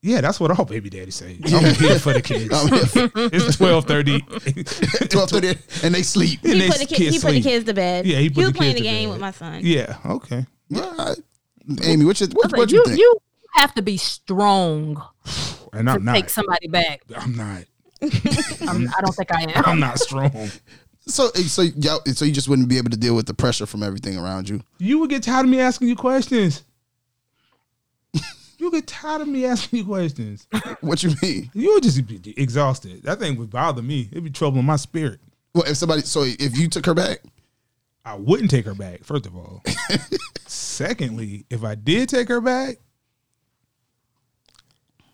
Yeah, 0.05 0.21
that's 0.21 0.39
what 0.39 0.57
all 0.57 0.67
baby 0.67 0.91
daddies 0.91 1.15
say. 1.15 1.39
I'm 1.47 1.75
here 1.77 1.99
for 1.99 2.13
the 2.13 2.21
kids. 2.21 2.51
it's 2.53 3.57
twelve 3.57 3.87
thirty. 3.87 4.21
Twelve 5.09 5.31
thirty, 5.31 5.59
and 5.83 5.95
they 5.95 6.03
sleep. 6.03 6.41
He 6.43 6.53
And 6.53 6.61
they 6.61 6.69
put 6.69 6.79
the 6.79 6.85
kids 6.85 6.99
kids. 6.99 7.17
He 7.17 7.21
put 7.23 7.33
the 7.33 7.41
kids 7.41 7.65
to 7.65 7.73
bed. 7.73 8.05
Yeah, 8.05 8.19
he 8.19 8.29
put 8.29 8.37
was 8.37 8.47
the 8.49 8.53
playing 8.53 8.75
the 8.75 8.83
game 8.83 9.09
bed. 9.09 9.13
with 9.13 9.21
my 9.23 9.31
son. 9.31 9.61
Yeah. 9.63 9.97
Okay. 10.05 10.45
All 10.77 10.95
right. 10.97 11.17
Amy, 11.85 12.05
what 12.05 12.21
you 12.21 12.27
what, 12.35 12.53
what 12.53 12.71
you, 12.71 12.79
you 12.79 12.85
think? 12.85 12.99
you 12.99 13.17
have 13.55 13.73
to 13.75 13.83
be 13.83 13.97
strong 13.97 15.03
And 15.73 15.89
I'm 15.89 16.05
not. 16.05 16.17
take 16.17 16.29
somebody 16.29 16.69
back. 16.69 17.01
I'm 17.17 17.35
not. 17.35 17.65
I'm, 18.69 18.87
I 18.87 19.01
don't 19.01 19.15
think 19.15 19.33
I 19.33 19.43
am. 19.55 19.65
I'm 19.65 19.81
not 19.81 19.99
strong. 19.99 20.51
so 21.07 21.31
eh, 21.35 21.45
so 21.45 21.63
y'all, 21.63 22.01
so 22.13 22.27
you 22.27 22.33
just 22.33 22.49
wouldn't 22.49 22.69
be 22.69 22.77
able 22.77 22.91
to 22.91 22.99
deal 22.99 23.17
with 23.17 23.25
the 23.25 23.33
pressure 23.33 23.65
from 23.65 23.83
everything 23.83 24.19
around 24.19 24.51
you. 24.51 24.61
You 24.77 24.99
would 24.99 25.09
get 25.09 25.23
tired 25.23 25.47
of 25.47 25.51
me 25.51 25.61
asking 25.61 25.89
you 25.89 25.97
questions. 25.97 26.63
You 28.65 28.71
get 28.71 28.87
tired 28.87 29.23
of 29.23 29.29
me 29.29 29.45
asking 29.47 29.81
you 29.81 29.85
questions. 29.85 30.47
What 30.81 31.03
you 31.03 31.15
mean? 31.23 31.51
You 31.55 31.75
would 31.75 31.83
just 31.83 32.07
be 32.07 32.35
exhausted. 32.37 33.03
That 33.05 33.19
thing 33.19 33.37
would 33.37 33.51
bother 33.51 33.83
me. 33.83 34.09
It'd 34.11 34.25
be 34.25 34.31
trouble 34.31 34.59
in 34.59 34.65
my 34.67 34.77
spirit. 34.77 35.21
Well, 35.55 35.65
if 35.65 35.77
somebody, 35.77 36.03
so 36.03 36.23
if 36.25 36.57
you 36.59 36.69
took 36.69 36.85
her 36.87 36.95
back, 36.95 37.19
I 38.05 38.15
wouldn't 38.17 38.51
take 38.51 38.65
her 38.67 38.75
back. 38.75 39.05
First 39.05 39.27
of 39.27 39.37
all. 39.37 39.63
Secondly, 40.47 41.47
if 41.51 41.65
I 41.65 41.75
did 41.75 42.09
take 42.09 42.29
her 42.29 42.41
back, 42.41 42.77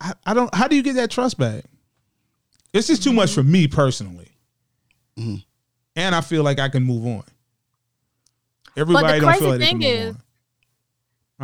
I, 0.01 0.13
I 0.27 0.35
don't. 0.35 0.53
How 0.55 0.67
do 0.67 0.77
you 0.77 0.83
get 0.83 0.95
that 0.95 1.11
trust 1.11 1.39
back? 1.39 1.65
It's 2.73 2.87
just 2.87 3.03
too 3.05 3.13
much 3.13 3.33
for 3.33 3.43
me 3.43 3.67
personally, 3.69 4.29
Mm-hmm. 5.19 5.37
and 5.97 6.15
I 6.15 6.21
feel 6.21 6.43
like 6.43 6.59
I 6.59 6.69
can 6.69 6.83
move 6.85 7.05
on. 7.07 7.25
Everybody 8.77 9.21
don't 9.21 9.39
feel 9.39 9.49
like 9.51 9.59
they 9.61 9.67
can 9.67 9.81
thing 9.81 9.91
move 9.91 9.99
is- 10.09 10.15
on. 10.15 10.23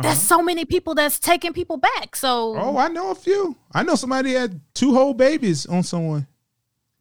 There's 0.01 0.21
so 0.21 0.41
many 0.43 0.63
people 0.65 0.93
that's 0.95 1.19
taking 1.19 1.53
people 1.53 1.77
back. 1.77 2.15
So 2.15 2.55
Oh, 2.57 2.77
I 2.77 2.87
know 2.87 3.09
a 3.11 3.15
few. 3.15 3.55
I 3.73 3.83
know 3.83 3.95
somebody 3.95 4.33
had 4.33 4.59
two 4.73 4.93
whole 4.93 5.13
babies 5.13 5.65
on 5.65 5.81
someone. 5.83 6.27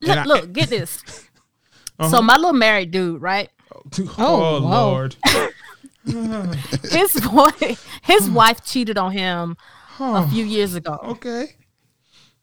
look, 0.00 0.16
I- 0.18 0.24
look, 0.24 0.52
get 0.52 0.68
this. 0.70 1.02
Uh-huh. 1.98 2.11
So 2.11 2.20
my 2.20 2.37
little 2.37 2.52
married 2.52 2.90
dude, 2.90 3.22
right? 3.22 3.48
Oh, 3.98 4.11
Oh. 4.18 4.59
Lord. 4.59 5.16
His 6.04 7.18
boy, 7.20 7.76
his 8.02 8.28
wife 8.30 8.62
cheated 8.64 8.98
on 8.98 9.12
him 9.12 9.56
a 9.98 10.28
few 10.28 10.44
years 10.44 10.74
ago, 10.74 10.98
Okay. 11.02 11.56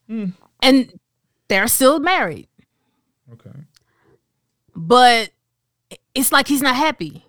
and 0.10 1.00
they're 1.48 1.68
still 1.68 2.00
married. 2.00 2.48
Okay. 3.32 3.52
But 4.76 5.30
it's 6.16 6.32
like 6.32 6.48
he's 6.48 6.62
not 6.64 6.76
happy. 6.76 7.26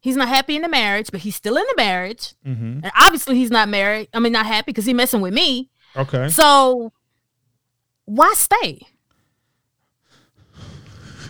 He's 0.00 0.16
not 0.16 0.28
happy 0.28 0.56
in 0.56 0.62
the 0.62 0.68
marriage, 0.68 1.10
but 1.10 1.20
he's 1.20 1.36
still 1.36 1.56
in 1.56 1.64
the 1.68 1.74
marriage. 1.76 2.34
Mm-hmm. 2.46 2.80
And 2.84 2.92
obviously, 2.98 3.36
he's 3.36 3.50
not 3.50 3.68
married. 3.68 4.08
I 4.14 4.18
mean, 4.18 4.32
not 4.32 4.46
happy 4.46 4.72
because 4.72 4.86
he's 4.86 4.94
messing 4.94 5.20
with 5.20 5.34
me. 5.34 5.70
Okay. 5.96 6.28
So 6.28 6.92
why 8.06 8.32
stay? 8.34 8.80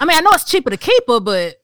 I 0.01 0.05
mean, 0.07 0.17
I 0.17 0.21
know 0.21 0.31
it's 0.33 0.45
cheaper 0.45 0.71
to 0.71 0.77
keep 0.77 1.05
her, 1.09 1.21
but 1.21 1.61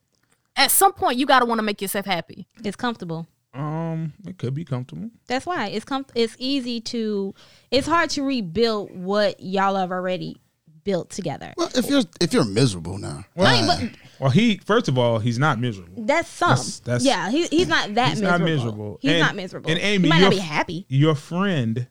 at 0.57 0.71
some 0.71 0.93
point, 0.93 1.19
you 1.19 1.27
got 1.27 1.41
to 1.41 1.47
want 1.47 1.59
to 1.59 1.63
make 1.63 1.81
yourself 1.81 2.07
happy. 2.07 2.47
It's 2.63 2.77
comfortable. 2.77 3.27
Um, 3.55 4.13
it 4.27 4.37
could 4.37 4.53
be 4.53 4.65
comfortable. 4.65 5.11
That's 5.27 5.47
why 5.47 5.69
it's 5.69 5.85
com- 5.85 6.07
it's 6.15 6.37
easy 6.39 6.81
to 6.83 7.35
it's 7.71 7.87
hard 7.87 8.11
to 8.11 8.23
rebuild 8.23 8.95
what 8.95 9.41
y'all 9.41 9.77
have 9.77 9.91
already 9.91 10.43
built 10.87 11.11
together. 11.11 11.53
Well, 11.59 11.69
if 11.75 11.91
you're 11.91 12.05
if 12.21 12.33
you're 12.33 12.45
miserable 12.47 12.97
now, 12.97 13.25
Well, 13.35 13.47
I 13.49 13.79
mean, 13.83 13.97
well, 14.19 14.31
he 14.31 14.57
first 14.65 14.89
of 14.89 14.97
all, 14.97 15.19
he's 15.19 15.39
not 15.39 15.61
miserable. 15.61 16.05
That's 16.07 16.29
some. 16.29 16.51
That's- 16.51 16.79
that's- 16.81 17.05
yeah, 17.05 17.29
he, 17.31 17.47
he's 17.49 17.69
not 17.69 17.95
that 17.97 18.11
He's 18.13 18.23
miserable. 18.23 18.39
not 18.39 18.45
miserable. 18.45 18.99
He's 19.03 19.11
And- 19.11 19.21
not 19.21 19.37
miserable. 19.37 19.71
and 19.71 19.79
Amy, 19.81 20.05
he 20.05 20.09
might 20.09 20.17
you're 20.21 20.31
not 20.31 20.37
be 20.37 20.39
happy. 20.39 20.87
Your 20.89 21.15
friend, 21.15 21.89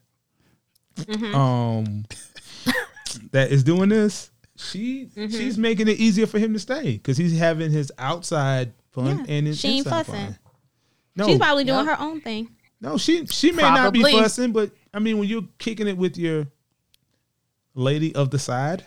Mm-hmm. 0.98 1.36
um, 1.36 2.06
that 3.32 3.52
is 3.52 3.64
doing 3.64 3.90
this. 3.90 4.32
She 4.58 5.08
Mm-hmm. 5.16 5.36
she's 5.38 5.58
making 5.58 5.88
it 5.90 5.98
easier 6.00 6.26
for 6.26 6.40
him 6.40 6.54
to 6.54 6.60
stay 6.60 6.94
because 6.94 7.18
he's 7.18 7.38
having 7.38 7.70
his 7.72 7.92
outside 7.98 8.72
fun 8.92 9.20
Yeah, 9.20 9.26
and 9.28 9.48
his 9.48 9.60
she 9.60 9.68
ain't 9.68 9.78
inside 9.86 10.06
fussing. 10.06 10.26
fun. 10.26 10.40
No, 11.18 11.28
She's 11.28 11.38
probably 11.38 11.64
doing 11.66 11.86
Yep. 11.86 11.98
her 11.98 12.02
own 12.04 12.22
thing. 12.22 12.50
no, 12.82 12.98
she 12.98 13.26
she 13.26 13.52
may 13.52 13.62
not 13.64 13.92
be 13.94 14.02
fussing, 14.04 14.54
but 14.54 14.72
I 14.94 15.00
mean, 15.00 15.18
when 15.18 15.28
you're 15.28 15.44
kicking 15.60 15.88
it 15.88 15.98
with 15.98 16.18
your 16.18 16.48
lady 17.76 18.16
of 18.16 18.32
the 18.32 18.40
side, 18.40 18.86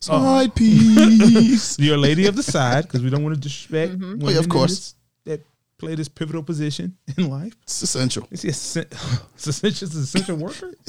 side 0.00 0.50
oh. 0.50 0.52
piece. 0.54 1.78
your 1.78 1.96
lady 1.96 2.26
of 2.26 2.36
the 2.36 2.42
side, 2.42 2.84
because 2.84 3.02
we 3.02 3.10
don't 3.10 3.22
want 3.22 3.34
to 3.34 3.40
disrespect. 3.40 3.92
Mm-hmm. 3.92 4.24
Oh, 4.24 4.30
yeah, 4.30 4.38
of 4.38 4.44
women 4.44 4.44
in 4.44 4.50
course. 4.50 4.94
that 5.24 5.40
play 5.80 5.94
this 5.94 6.08
pivotal 6.08 6.42
position 6.42 6.96
in 7.16 7.28
life. 7.30 7.54
It's 7.62 7.82
essential. 7.82 8.28
Is 8.30 8.42
he 8.42 8.50
a, 8.50 8.52
sen- 8.52 8.86
it's 9.34 9.46
essential, 9.46 9.86
it's 9.88 9.96
essential 9.96 10.36
worker? 10.36 10.72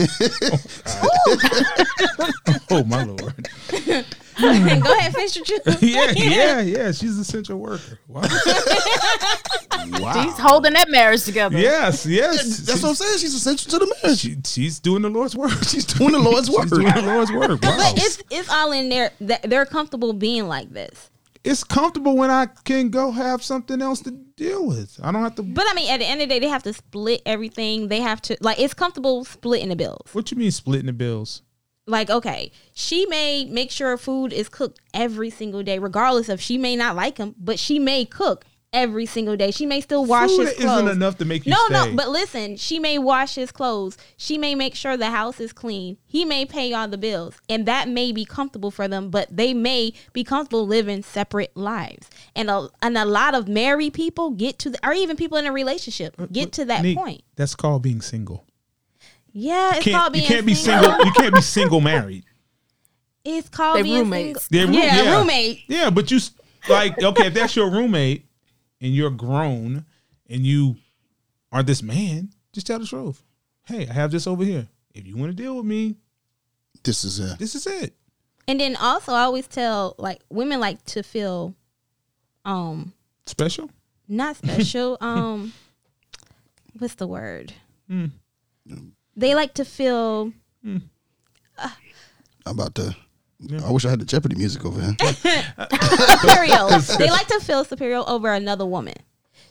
oh, 0.88 2.60
oh, 2.72 2.84
my 2.84 3.04
lord! 3.04 3.50
Go 4.40 4.94
ahead, 4.94 5.14
finish 5.14 5.36
your 5.36 5.46
truth. 5.46 5.82
Yeah, 5.82 6.12
yeah, 6.16 6.62
yeah. 6.62 6.92
She's 6.92 7.16
an 7.16 7.22
essential 7.22 7.58
worker. 7.58 8.00
Wow. 8.08 8.22
wow. 10.00 10.24
He's 10.24 10.38
holding 10.38 10.74
that 10.74 10.90
marriage 10.90 11.24
together. 11.24 11.58
Yes, 11.58 12.06
yes. 12.06 12.60
That's 12.60 12.82
what 12.82 12.90
I'm 12.90 12.96
saying. 12.96 13.20
She's 13.20 13.34
essential 13.34 13.72
to 13.72 13.86
the 13.86 13.96
marriage. 14.04 14.20
She, 14.20 14.38
she's 14.46 14.80
doing 14.80 15.04
the 15.04 15.10
Lord's 15.10 15.36
work. 15.36 15.52
She's 15.64 15.86
doing 15.86 16.12
the 16.12 16.20
Lord's 16.20 16.50
work. 16.50 16.64
She's 16.64 16.72
doing 16.72 16.94
the 16.94 17.02
Lord's 17.02 17.32
work. 17.32 17.62
Wow. 17.62 17.78
But 17.78 17.98
it's 17.98 18.22
it's 18.30 18.50
all 18.50 18.72
in 18.72 18.90
there. 18.90 19.12
They're 19.20 19.66
comfortable 19.66 20.14
being 20.14 20.48
like 20.48 20.72
this. 20.72 21.11
It's 21.44 21.64
comfortable 21.64 22.16
when 22.16 22.30
I 22.30 22.48
can 22.64 22.90
go 22.90 23.12
have 23.12 23.44
something 23.44 23.82
else 23.82 24.02
to 24.02 24.12
deal 24.12 24.68
with. 24.68 25.00
I 25.02 25.12
don't 25.12 25.24
have 25.24 25.36
to. 25.36 25.44
But 25.44 25.66
I 25.68 25.74
mean, 25.74 25.90
at 25.90 25.98
the 25.98 26.06
end 26.06 26.22
of 26.22 26.30
the 26.30 26.36
day, 26.36 26.40
they 26.40 26.48
have 26.48 26.64
to 26.64 26.74
split 26.74 27.22
everything. 27.26 27.88
They 27.88 28.02
have 28.02 28.22
to 28.24 28.38
like 28.42 28.60
it's 28.60 28.74
comfortable 28.74 29.26
splitting 29.26 29.70
the 29.70 29.76
bills. 29.76 30.10
What 30.14 30.32
you 30.32 30.38
mean 30.38 30.52
splitting 30.52 30.88
the 30.88 30.94
bills? 30.94 31.42
Like, 31.88 32.10
okay, 32.12 32.52
she 32.74 33.08
may 33.08 33.46
make 33.46 33.72
sure 33.72 33.98
food 33.98 34.32
is 34.32 34.50
cooked 34.50 34.80
every 34.94 35.32
single 35.32 35.64
day, 35.64 35.80
regardless 35.80 36.30
of 36.30 36.40
she 36.40 36.58
may 36.58 36.76
not 36.76 36.96
like 36.96 37.18
him, 37.18 37.34
but 37.40 37.58
she 37.58 37.80
may 37.80 38.06
cook 38.06 38.46
every 38.74 39.06
single 39.06 39.36
day. 39.36 39.52
She 39.52 39.66
may 39.66 39.82
still 39.82 40.06
wash 40.06 40.30
Food 40.30 40.48
his 40.48 40.54
clothes. 40.58 40.72
isn't 40.84 40.88
enough 40.90 41.18
to 41.18 41.26
make 41.26 41.46
you 41.46 41.52
no, 41.52 41.66
stay. 41.66 41.74
no, 41.74 41.96
but 41.96 42.10
listen, 42.10 42.56
she 42.56 42.80
may 42.80 42.98
wash 42.98 43.36
his 43.36 43.52
clothes. 43.52 43.98
She 44.18 44.38
may 44.38 44.56
make 44.56 44.76
sure 44.76 44.96
the 44.96 45.10
house 45.10 45.40
is 45.40 45.52
clean. 45.54 45.98
He 46.06 46.24
may 46.26 46.46
pay 46.46 46.74
all 46.74 46.88
the 46.88 46.98
bills, 46.98 47.36
and 47.50 47.66
that 47.66 47.90
may 47.90 48.12
be 48.12 48.26
comfortable 48.26 48.72
for 48.72 48.88
them. 48.88 49.10
But 49.10 49.36
they 49.36 49.54
may 49.54 49.94
be 50.14 50.24
comfortable 50.24 50.66
living 50.66 51.04
separate 51.04 51.56
lives, 51.56 52.10
and 52.36 52.50
a 52.50 52.70
and 52.82 52.98
a 52.98 53.06
lot 53.06 53.36
of 53.36 53.48
married 53.48 53.94
people 53.94 54.32
get 54.32 54.58
to, 54.60 54.70
the, 54.72 54.88
or 54.88 54.94
even 54.94 55.18
people 55.18 55.38
in 55.38 55.46
a 55.46 55.52
relationship 55.52 56.16
get 56.32 56.52
to 56.54 56.66
that 56.66 56.82
Neek, 56.84 56.98
point. 56.98 57.24
That's 57.36 57.56
called 57.56 57.82
being 57.84 58.02
single. 58.02 58.46
Yeah, 59.34 59.76
it's 59.76 59.86
Can't, 59.86 59.96
called 59.96 60.16
you 60.18 60.24
can't 60.24 60.46
be 60.46 60.54
single. 60.54 60.90
single. 60.90 61.06
You 61.06 61.12
can't 61.14 61.34
be 61.36 61.42
single 61.42 61.82
married. 61.82 62.26
It's 63.24 63.50
called 63.50 63.78
They 63.78 63.84
being 63.84 64.00
roommates. 64.00 64.48
single. 64.48 64.74
They're 64.74 64.82
roo- 64.82 64.88
yeah, 65.06 65.18
roommate. 65.20 65.60
Yeah, 65.68 65.90
but 65.92 66.10
you 66.10 66.18
s- 66.18 66.32
like 66.68 67.00
okay 67.04 67.28
if 67.28 67.36
that's 67.36 67.56
your 67.56 67.70
roommate 67.70 68.26
and 68.82 68.94
you're 68.94 69.10
grown 69.12 69.86
and 70.30 70.46
you 70.46 70.76
are 71.52 71.64
this 71.64 71.82
man, 71.84 72.30
just 72.54 72.68
tell 72.68 72.80
the 72.80 72.86
truth. 72.86 73.22
Hey, 73.66 73.88
I 73.88 73.94
have 73.94 74.12
this 74.12 74.26
over 74.28 74.44
here. 74.44 74.68
If 74.94 75.06
you 75.08 75.16
want 75.16 75.32
to 75.36 75.36
deal 75.44 75.56
with 75.56 75.66
me, 75.66 75.96
This 76.84 77.04
is 77.04 77.20
it. 77.20 77.38
this 77.40 77.56
is 77.56 77.68
it. 77.68 77.94
And 78.48 78.60
then 78.60 78.76
also, 78.76 79.14
I 79.14 79.22
always 79.24 79.48
tell 79.48 79.96
like 79.98 80.22
women 80.30 80.60
like 80.60 80.84
to 80.86 81.04
feel, 81.04 81.54
um, 82.44 82.94
Special. 83.26 83.70
not 84.08 84.36
special. 84.36 84.98
um, 85.02 85.54
what's 86.78 86.96
the 86.96 87.08
word? 87.08 87.54
Hmm. 87.88 88.08
They 89.16 89.36
like 89.36 89.54
to 89.56 89.66
feel. 89.66 90.34
I'm 90.66 90.90
about 92.46 92.76
to. 92.76 92.96
I 93.64 93.72
wish 93.72 93.86
I 93.86 93.90
had 93.90 94.00
the 94.00 94.06
Jeopardy 94.06 94.36
music 94.36 94.64
over 94.66 94.80
here. 94.82 94.96
superior. 96.20 96.80
they 96.98 97.10
like 97.10 97.28
to 97.28 97.40
feel 97.42 97.64
superior 97.66 98.04
over 98.08 98.32
another 98.32 98.66
woman. 98.66 98.96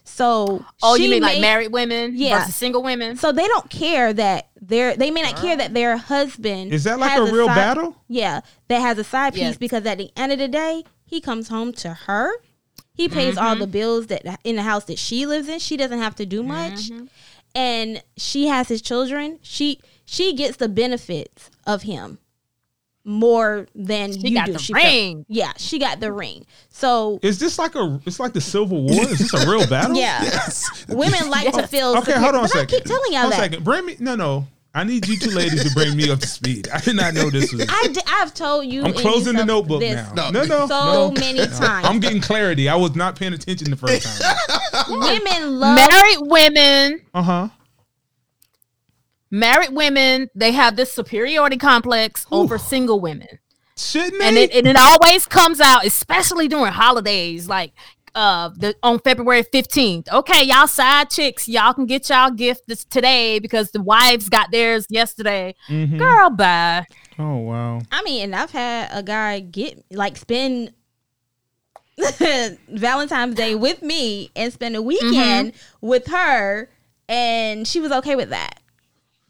So 0.04 0.64
Oh, 0.82 0.96
she 0.96 1.04
you 1.04 1.10
mean 1.10 1.22
like 1.22 1.40
married 1.40 1.72
women 1.72 2.12
Yeah. 2.14 2.40
versus 2.40 2.56
single 2.56 2.82
women? 2.82 3.16
So 3.16 3.32
they 3.32 3.46
don't 3.46 3.68
care 3.70 4.12
that 4.12 4.48
their 4.60 4.96
they 4.96 5.10
may 5.10 5.22
not 5.22 5.36
care 5.36 5.56
that 5.56 5.74
their 5.74 5.96
husband 5.96 6.72
Is 6.72 6.84
that 6.84 6.98
like 6.98 7.10
has 7.12 7.28
a 7.28 7.32
real 7.32 7.46
side- 7.46 7.54
battle? 7.54 7.96
Yeah, 8.08 8.40
that 8.68 8.80
has 8.80 8.98
a 8.98 9.04
side 9.04 9.34
piece 9.34 9.42
Yes. 9.42 9.56
because 9.56 9.84
at 9.86 9.98
the 9.98 10.10
end 10.16 10.32
of 10.32 10.38
the 10.38 10.48
day, 10.48 10.84
he 11.04 11.20
comes 11.20 11.48
home 11.48 11.72
to 11.74 11.90
her. 11.94 12.30
He 12.94 13.08
pays 13.08 13.36
all 13.36 13.52
Mm-hmm. 13.52 13.60
the 13.60 13.66
bills 13.66 14.06
that 14.08 14.40
in 14.44 14.56
the 14.56 14.62
house 14.62 14.84
that 14.84 14.98
she 14.98 15.26
lives 15.26 15.48
in. 15.48 15.58
She 15.58 15.76
doesn't 15.76 15.98
have 16.00 16.14
to 16.16 16.26
do 16.26 16.42
much, 16.42 16.90
Mm-hmm. 16.90 17.04
and 17.54 18.02
she 18.16 18.46
has 18.48 18.68
his 18.68 18.82
children. 18.82 19.38
She 19.42 19.80
she 20.04 20.32
gets 20.34 20.56
the 20.56 20.68
benefits 20.68 21.50
of 21.66 21.82
him 21.82 22.18
more 23.04 23.66
than 23.74 24.12
She 24.12 24.28
you 24.28 24.34
got 24.34 24.46
do. 24.46 24.52
the 24.52 24.58
She 24.58 24.72
felt- 24.72 24.84
ring. 24.84 25.24
yeah, 25.28 25.52
she 25.56 25.78
got 25.78 26.00
the 26.00 26.12
ring. 26.12 26.44
So 26.68 27.18
Is 27.22 27.38
this 27.38 27.58
like 27.58 27.74
a? 27.74 28.00
It's 28.06 28.20
like 28.20 28.32
the 28.34 28.40
Civil 28.40 28.82
War. 28.82 29.02
Is 29.04 29.18
this 29.18 29.34
a 29.34 29.48
real 29.50 29.66
battle? 29.68 29.96
yeah, 29.96 30.22
yes. 30.22 30.84
women 30.88 31.30
like 31.30 31.52
to 31.54 31.66
feel. 31.66 31.88
Okay, 31.92 32.00
superior- 32.00 32.20
hold 32.20 32.34
on 32.34 32.40
a 32.40 32.42
but 32.44 32.50
second. 32.50 32.74
I 32.74 32.78
keep 32.78 32.84
telling 32.84 33.12
y'all 33.12 33.20
Hold 33.22 33.32
a 33.32 33.36
that. 33.36 33.42
second. 33.42 33.64
Bring 33.64 33.86
me. 33.86 33.96
No, 34.00 34.14
no. 34.16 34.46
I 34.72 34.84
need 34.84 35.08
you 35.08 35.16
two 35.18 35.30
ladies 35.30 35.64
to 35.64 35.74
bring 35.74 35.96
me 35.96 36.08
up 36.12 36.20
to 36.20 36.28
speed. 36.28 36.68
I 36.72 36.78
did 36.78 36.94
not 36.94 37.12
know 37.12 37.28
this 37.28 37.52
was. 37.52 37.66
I 37.68 37.88
d- 37.88 38.00
I've 38.06 38.32
told 38.32 38.66
you. 38.66 38.84
I'm 38.84 38.92
closing 38.92 39.34
the 39.34 39.44
notebook 39.44 39.80
this 39.80 39.96
now. 40.14 40.30
No. 40.30 40.42
No, 40.42 40.44
no, 40.44 40.66
So 40.68 41.10
no. 41.10 41.12
many 41.20 41.38
times. 41.48 41.86
I'm 41.88 41.98
getting 41.98 42.20
clarity. 42.20 42.68
I 42.68 42.76
was 42.76 42.94
not 42.94 43.16
paying 43.18 43.32
attention 43.32 43.68
the 43.70 43.76
first 43.76 44.20
time. 44.20 44.84
Women 44.88 45.58
love. 45.58 45.74
married 45.76 46.18
women, 46.20 47.00
Uh 47.12 47.22
huh. 47.22 47.48
Married 49.30 49.70
women, 49.72 50.28
they 50.34 50.52
have 50.52 50.76
this 50.76 50.92
superiority 50.92 51.56
complex 51.56 52.26
over 52.32 52.58
single 52.58 53.00
women. 53.00 53.28
Shouldn't 53.76 54.22
and 54.22 54.36
it, 54.36 54.52
and 54.54 54.66
it 54.66 54.76
always 54.76 55.26
comes 55.26 55.60
out, 55.60 55.86
especially 55.86 56.48
during 56.48 56.72
holidays, 56.72 57.48
like 57.48 57.72
uh 58.14 58.48
the 58.56 58.74
on 58.82 58.98
February 58.98 59.44
15th. 59.44 60.08
Okay, 60.12 60.42
y'all 60.44 60.66
side 60.66 61.08
chicks, 61.10 61.48
y'all 61.48 61.72
can 61.72 61.86
get 61.86 62.08
y'all 62.10 62.30
gift 62.30 62.62
this 62.66 62.84
today 62.84 63.38
because 63.38 63.70
the 63.70 63.80
wives 63.80 64.28
got 64.28 64.50
theirs 64.50 64.86
yesterday. 64.90 65.54
Mhm. 65.68 65.96
Girl, 65.98 66.28
bye. 66.30 66.84
Oh 67.18 67.36
wow. 67.38 67.80
I 67.90 68.02
mean, 68.02 68.24
and 68.24 68.36
I've 68.36 68.50
had 68.50 68.90
a 68.92 69.02
guy 69.02 69.40
get 69.40 69.82
like 69.92 70.16
spend 70.18 70.72
Valentine's 72.68 73.34
Day 73.34 73.54
with 73.54 73.82
me 73.82 74.30
and 74.36 74.52
spend 74.52 74.76
a 74.76 74.82
weekend 74.82 75.52
Mm-hmm. 75.52 75.86
with 75.86 76.06
her, 76.08 76.68
and 77.08 77.66
she 77.66 77.80
was 77.80 77.92
okay 77.92 78.16
with 78.16 78.30
that. 78.30 78.59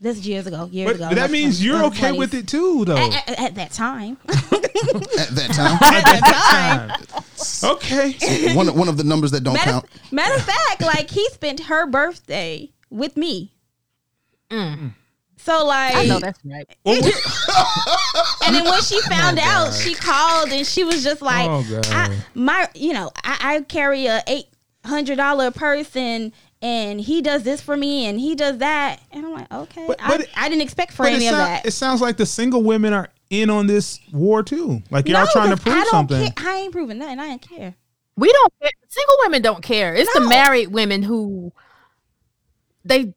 This 0.03 0.17
is 0.19 0.27
years 0.27 0.47
ago. 0.47 0.67
Years 0.73 0.87
But 0.89 0.97
ago. 0.97 1.09
that 1.15 1.21
like, 1.23 1.31
means 1.31 1.63
you're 1.63 1.85
okay 1.87 2.13
20s. 2.13 2.19
with 2.19 2.33
it 2.35 2.49
too, 2.49 2.85
though. 2.87 2.97
At, 2.97 3.29
at- 3.29 3.41
at 3.41 3.55
that 3.57 3.71
time. 3.73 4.17
At 4.29 5.29
that 5.35 5.51
time. 5.53 5.79
at 5.83 6.05
that 6.05 6.97
time. 7.05 7.71
Okay. 7.73 8.55
one 8.55 8.67
one 8.75 8.89
of 8.89 8.97
the 8.97 9.05
numbers 9.05 9.31
that 9.33 9.43
don't 9.45 9.53
Matter, 9.55 9.73
count. 9.73 9.87
matter 10.11 10.35
of 10.37 10.43
fact, 10.43 10.81
like 10.81 11.11
he 11.11 11.29
spent 11.29 11.61
her 11.65 11.87
birthday 11.87 12.71
with 12.89 13.17
me. 13.19 13.53
Mm. 14.51 14.77
Mm. 14.79 14.95
So 15.37 15.65
like, 15.67 15.95
I 15.97 16.07
know 16.07 16.19
that's 16.19 16.41
right. 16.47 16.67
Oh. 16.87 18.39
and 18.47 18.55
then 18.57 18.65
when 18.65 18.81
she 18.83 18.97
oh, 19.05 19.09
found 19.09 19.39
out, 19.39 19.73
she 19.75 19.95
called 19.95 20.49
and 20.51 20.67
she 20.67 20.83
was 20.85 21.03
just 21.05 21.21
like, 21.23 21.49
Oh, 21.49 21.81
I, 21.91 22.17
"My, 22.35 22.69
you 22.75 22.93
know, 22.95 23.11
I, 23.23 23.57
I 23.57 23.61
carry 23.63 24.07
a 24.07 24.23
eight 24.27 24.47
hundred 24.85 25.17
dollar 25.17 25.51
purse 25.51 25.95
and." 25.95 26.33
And 26.63 27.01
he 27.01 27.23
does 27.23 27.43
this 27.43 27.63
for 27.63 27.75
me, 27.75 28.05
and 28.05 28.21
he 28.21 28.35
does 28.35 28.59
that, 28.59 29.01
and 29.13 29.25
I'm 29.25 29.33
like, 29.33 29.51
okay. 29.51 29.87
But- 29.87 30.03
I, 30.03 30.15
it- 30.17 30.29
I 30.37 30.49
didn't 30.51 30.61
expect 30.63 30.93
for 30.93 31.05
But 31.05 31.13
it, 31.13 31.17
any 31.17 31.29
of 31.29 31.35
that. 31.37 31.65
it 31.65 31.71
sounds 31.71 32.03
like 32.03 32.19
the 32.19 32.27
single 32.27 32.63
women 32.63 32.93
are 32.93 33.09
in 33.31 33.49
on 33.49 33.67
this 33.67 33.99
war 34.13 34.43
too. 34.43 34.83
Like 34.91 35.09
y'all 35.09 35.25
No, 35.25 35.31
trying 35.33 35.51
to 35.51 35.57
prove 35.57 35.75
I 35.75 35.79
don't 35.85 35.91
something. 35.91 36.33
Care. 36.33 36.47
I 36.53 36.59
ain't 36.59 36.73
proving 36.73 36.99
nothing. 36.99 37.19
I 37.19 37.29
didn't 37.29 37.49
care. 37.49 37.75
We 38.17 38.31
don't 38.31 38.53
care. 38.61 38.71
Single 38.89 39.17
women 39.21 39.41
don't 39.41 39.63
care. 39.63 39.95
It's 39.95 40.13
the 40.13 40.21
married 40.21 40.69
women 40.69 41.03
who 41.03 41.53
they 42.85 43.15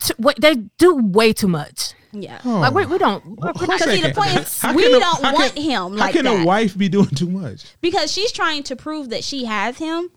t- 0.00 0.14
wa- 0.18 0.32
they 0.40 0.54
do 0.78 0.94
way 0.96 1.32
too 1.34 1.48
much. 1.48 1.92
Yeah. 2.12 2.40
Oh. 2.44 2.60
Like 2.60 2.72
we, 2.74 2.86
we 2.86 2.96
don't. 2.98 3.24
We're, 3.26 3.34
we're 3.36 3.66
not, 3.66 3.78
Because 3.78 3.82
see, 3.82 4.00
the 4.00 4.12
point 4.14 4.30
is, 4.38 4.64
we 4.74 4.86
a- 4.86 4.98
don't 5.00 5.22
how 5.22 5.34
want 5.34 5.54
can- 5.54 5.62
him 5.62 5.72
How 5.72 5.88
like 5.88 6.14
can 6.14 6.24
that. 6.24 6.42
a 6.42 6.46
wife 6.46 6.78
be 6.78 6.88
doing 6.88 7.08
too 7.10 7.28
much? 7.28 7.64
because 7.80 8.10
she's 8.10 8.32
trying 8.32 8.62
to 8.64 8.76
prove 8.76 9.10
that 9.10 9.22
she 9.24 9.44
has 9.44 9.76
him, 9.78 10.10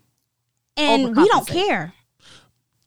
and 0.76 1.14
we 1.16 1.28
don't 1.28 1.46
care. 1.46 1.92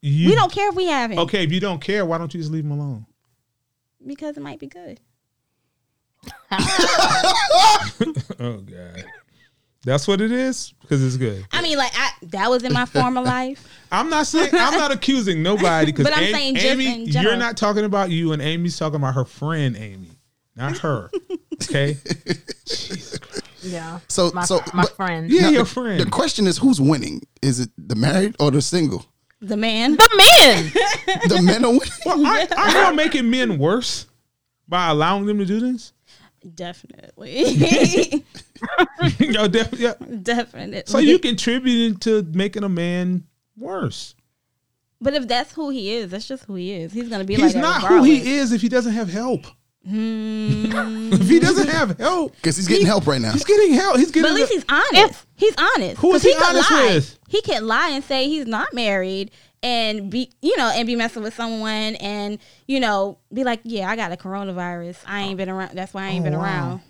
You, 0.02 0.30
We 0.30 0.36
don't 0.36 0.52
care 0.52 0.70
if 0.70 0.76
we 0.76 0.86
have 0.88 1.12
him 1.12 1.20
Okay, 1.20 1.44
if 1.44 1.52
you 1.52 1.60
don't 1.60 1.82
care, 1.82 2.06
why 2.06 2.18
don't 2.18 2.34
you 2.34 2.40
just 2.40 2.52
leave 2.52 2.64
him 2.66 2.72
alone? 2.72 3.06
because 4.06 4.38
it 4.38 4.42
might 4.42 4.60
be 4.60 4.68
good. 4.68 5.00
Oh 8.40 8.58
God, 8.60 9.04
that's 9.84 10.08
what 10.08 10.22
it 10.22 10.32
is 10.32 10.74
because 10.82 11.04
it's 11.04 11.18
good. 11.18 11.46
I 11.52 11.62
mean, 11.62 11.78
like 11.78 11.92
I 11.96 12.12
that 12.28 12.50
was 12.50 12.64
in 12.64 12.72
my 12.74 12.86
former 12.86 13.22
life. 13.38 13.68
I'm 13.92 14.10
not 14.10 14.28
saying 14.28 14.50
I'm 14.54 14.74
not 14.78 14.92
accusing 14.92 15.42
nobody 15.42 15.88
because 15.92 16.04
But 16.10 16.16
I'm 16.16 16.24
Amy, 16.26 16.34
saying 16.34 16.56
just 16.56 16.66
Amy, 16.68 17.04
in 17.04 17.08
you're 17.08 17.36
not 17.38 17.58
talking 17.58 17.84
about 17.86 18.12
you, 18.12 18.32
and 18.34 18.42
Amy's 18.42 18.78
talking 18.78 18.98
about 18.98 19.16
her 19.16 19.26
friend 19.26 19.76
Amy, 19.76 20.12
not 20.56 20.78
her. 20.80 21.10
Okay, 21.64 21.98
yeah. 23.64 24.00
So- 24.08 24.32
my, 24.34 24.44
so- 24.46 24.62
my 24.74 24.84
but- 24.84 24.96
friend. 24.96 25.30
yeah, 25.32 25.42
Now, 25.42 25.50
your 25.50 25.64
the, 25.64 25.70
friend. 25.70 26.00
the 26.00 26.10
question 26.10 26.46
is, 26.46 26.58
who's 26.60 26.80
winning? 26.80 27.22
Is 27.42 27.60
it 27.60 27.70
the 27.78 27.96
married 27.96 28.36
or 28.40 28.52
the 28.52 28.62
single? 28.62 29.06
The 29.40 29.58
man. 29.58 29.96
The 29.96 30.10
men. 30.18 30.72
The 31.30 31.42
men 31.44 31.64
are 31.66 31.72
winning. 31.72 31.90
well, 32.06 32.26
aren't, 32.26 32.52
aren't 32.58 32.74
y'all 32.74 32.94
making 32.94 33.30
men 33.30 33.58
worse 33.60 34.08
by 34.68 34.88
allowing 34.90 35.26
them 35.28 35.38
to 35.38 35.46
do 35.46 35.60
this? 35.60 35.94
Definitely. 36.56 37.44
Y'all 39.20 39.48
def- 39.48 39.74
yeah. 39.80 39.94
Definitely. 40.22 40.84
So 40.86 41.00
you 41.00 41.20
contributing 41.20 41.98
to 42.00 42.24
making 42.32 42.64
a 42.64 42.70
man 42.70 43.26
worse. 43.58 44.16
But 45.02 45.14
if 45.14 45.28
that's 45.28 45.52
who 45.54 45.70
he 45.72 45.94
is, 45.94 46.12
that's 46.12 46.28
just 46.28 46.46
who 46.46 46.56
he 46.56 46.72
is. 46.74 46.94
He's 46.94 47.10
gonna 47.10 47.24
be 47.26 47.36
He's 47.36 47.44
like 47.44 47.54
that 47.54 47.60
not 47.62 47.82
who 47.82 47.88
regardless. 47.96 48.24
he 48.24 48.34
is 48.36 48.52
if 48.54 48.62
he 48.62 48.70
doesn't 48.70 48.94
have 48.94 49.10
help. 49.10 49.46
Hmm. 49.88 51.14
if 51.14 51.30
he 51.30 51.40
doesn't 51.40 51.70
have 51.70 51.98
help, 51.98 52.36
Because 52.36 52.58
he's 52.58 52.68
getting 52.68 52.86
help 52.86 53.08
right 53.08 53.22
now. 53.22 53.32
he's 53.32 53.46
getting 53.46 53.74
help. 53.74 53.98
He's 53.98 54.08
But 54.08 54.14
getting. 54.16 54.32
at 54.32 54.36
least 54.36 54.52
he's 54.52 54.66
honest. 54.70 55.26
he's 55.36 55.56
honest. 55.58 56.02
Who 56.02 56.14
is 56.14 56.24
he 56.24 56.34
could 56.34 56.44
honest 56.44 56.72
lie. 56.72 56.86
with? 56.96 57.20
He 57.30 57.42
can 57.42 57.66
lie 57.68 57.90
and 57.90 58.04
say 58.04 58.28
he's 58.28 58.46
not 58.48 58.74
married 58.74 59.32
and 59.64 60.10
be, 60.12 60.32
you 60.42 60.56
know, 60.58 60.72
and 60.74 60.86
be 60.86 60.96
messing 60.96 61.24
with 61.24 61.34
someone 61.34 61.96
and 61.96 62.38
you 62.68 62.80
know 62.80 63.18
be 63.34 63.44
like, 63.44 63.62
yeah, 63.64 63.90
I 63.90 63.96
got 63.96 64.12
a 64.12 64.18
coronavirus. 64.18 64.98
I 65.06 65.22
ain't 65.22 65.38
been 65.38 65.50
around. 65.50 65.72
That's 65.76 65.94
why 65.94 66.04
I 66.04 66.08
ain't 66.10 66.26
Oh, 66.26 66.30
been 66.30 66.38
wow. 66.40 66.82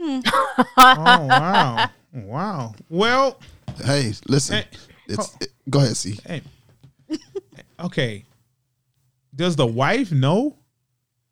around. 0.00 0.24
oh 0.26 1.26
wow, 1.26 1.90
wow. 2.12 2.74
Well, 2.88 3.38
Hey, 3.84 4.12
listen. 4.28 4.56
Hey, 4.56 4.64
It's 5.06 5.36
it, 5.40 5.52
go 5.70 5.78
ahead, 5.80 5.96
see. 5.96 6.18
hey, 6.26 6.42
okay. 7.80 8.24
Does 9.34 9.56
the 9.56 9.66
wife 9.66 10.10
know 10.10 10.56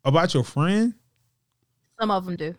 about 0.04 0.32
your 0.34 0.44
friend? 0.44 0.94
Some 2.00 2.10
of 2.10 2.24
them 2.24 2.36
do. 2.36 2.54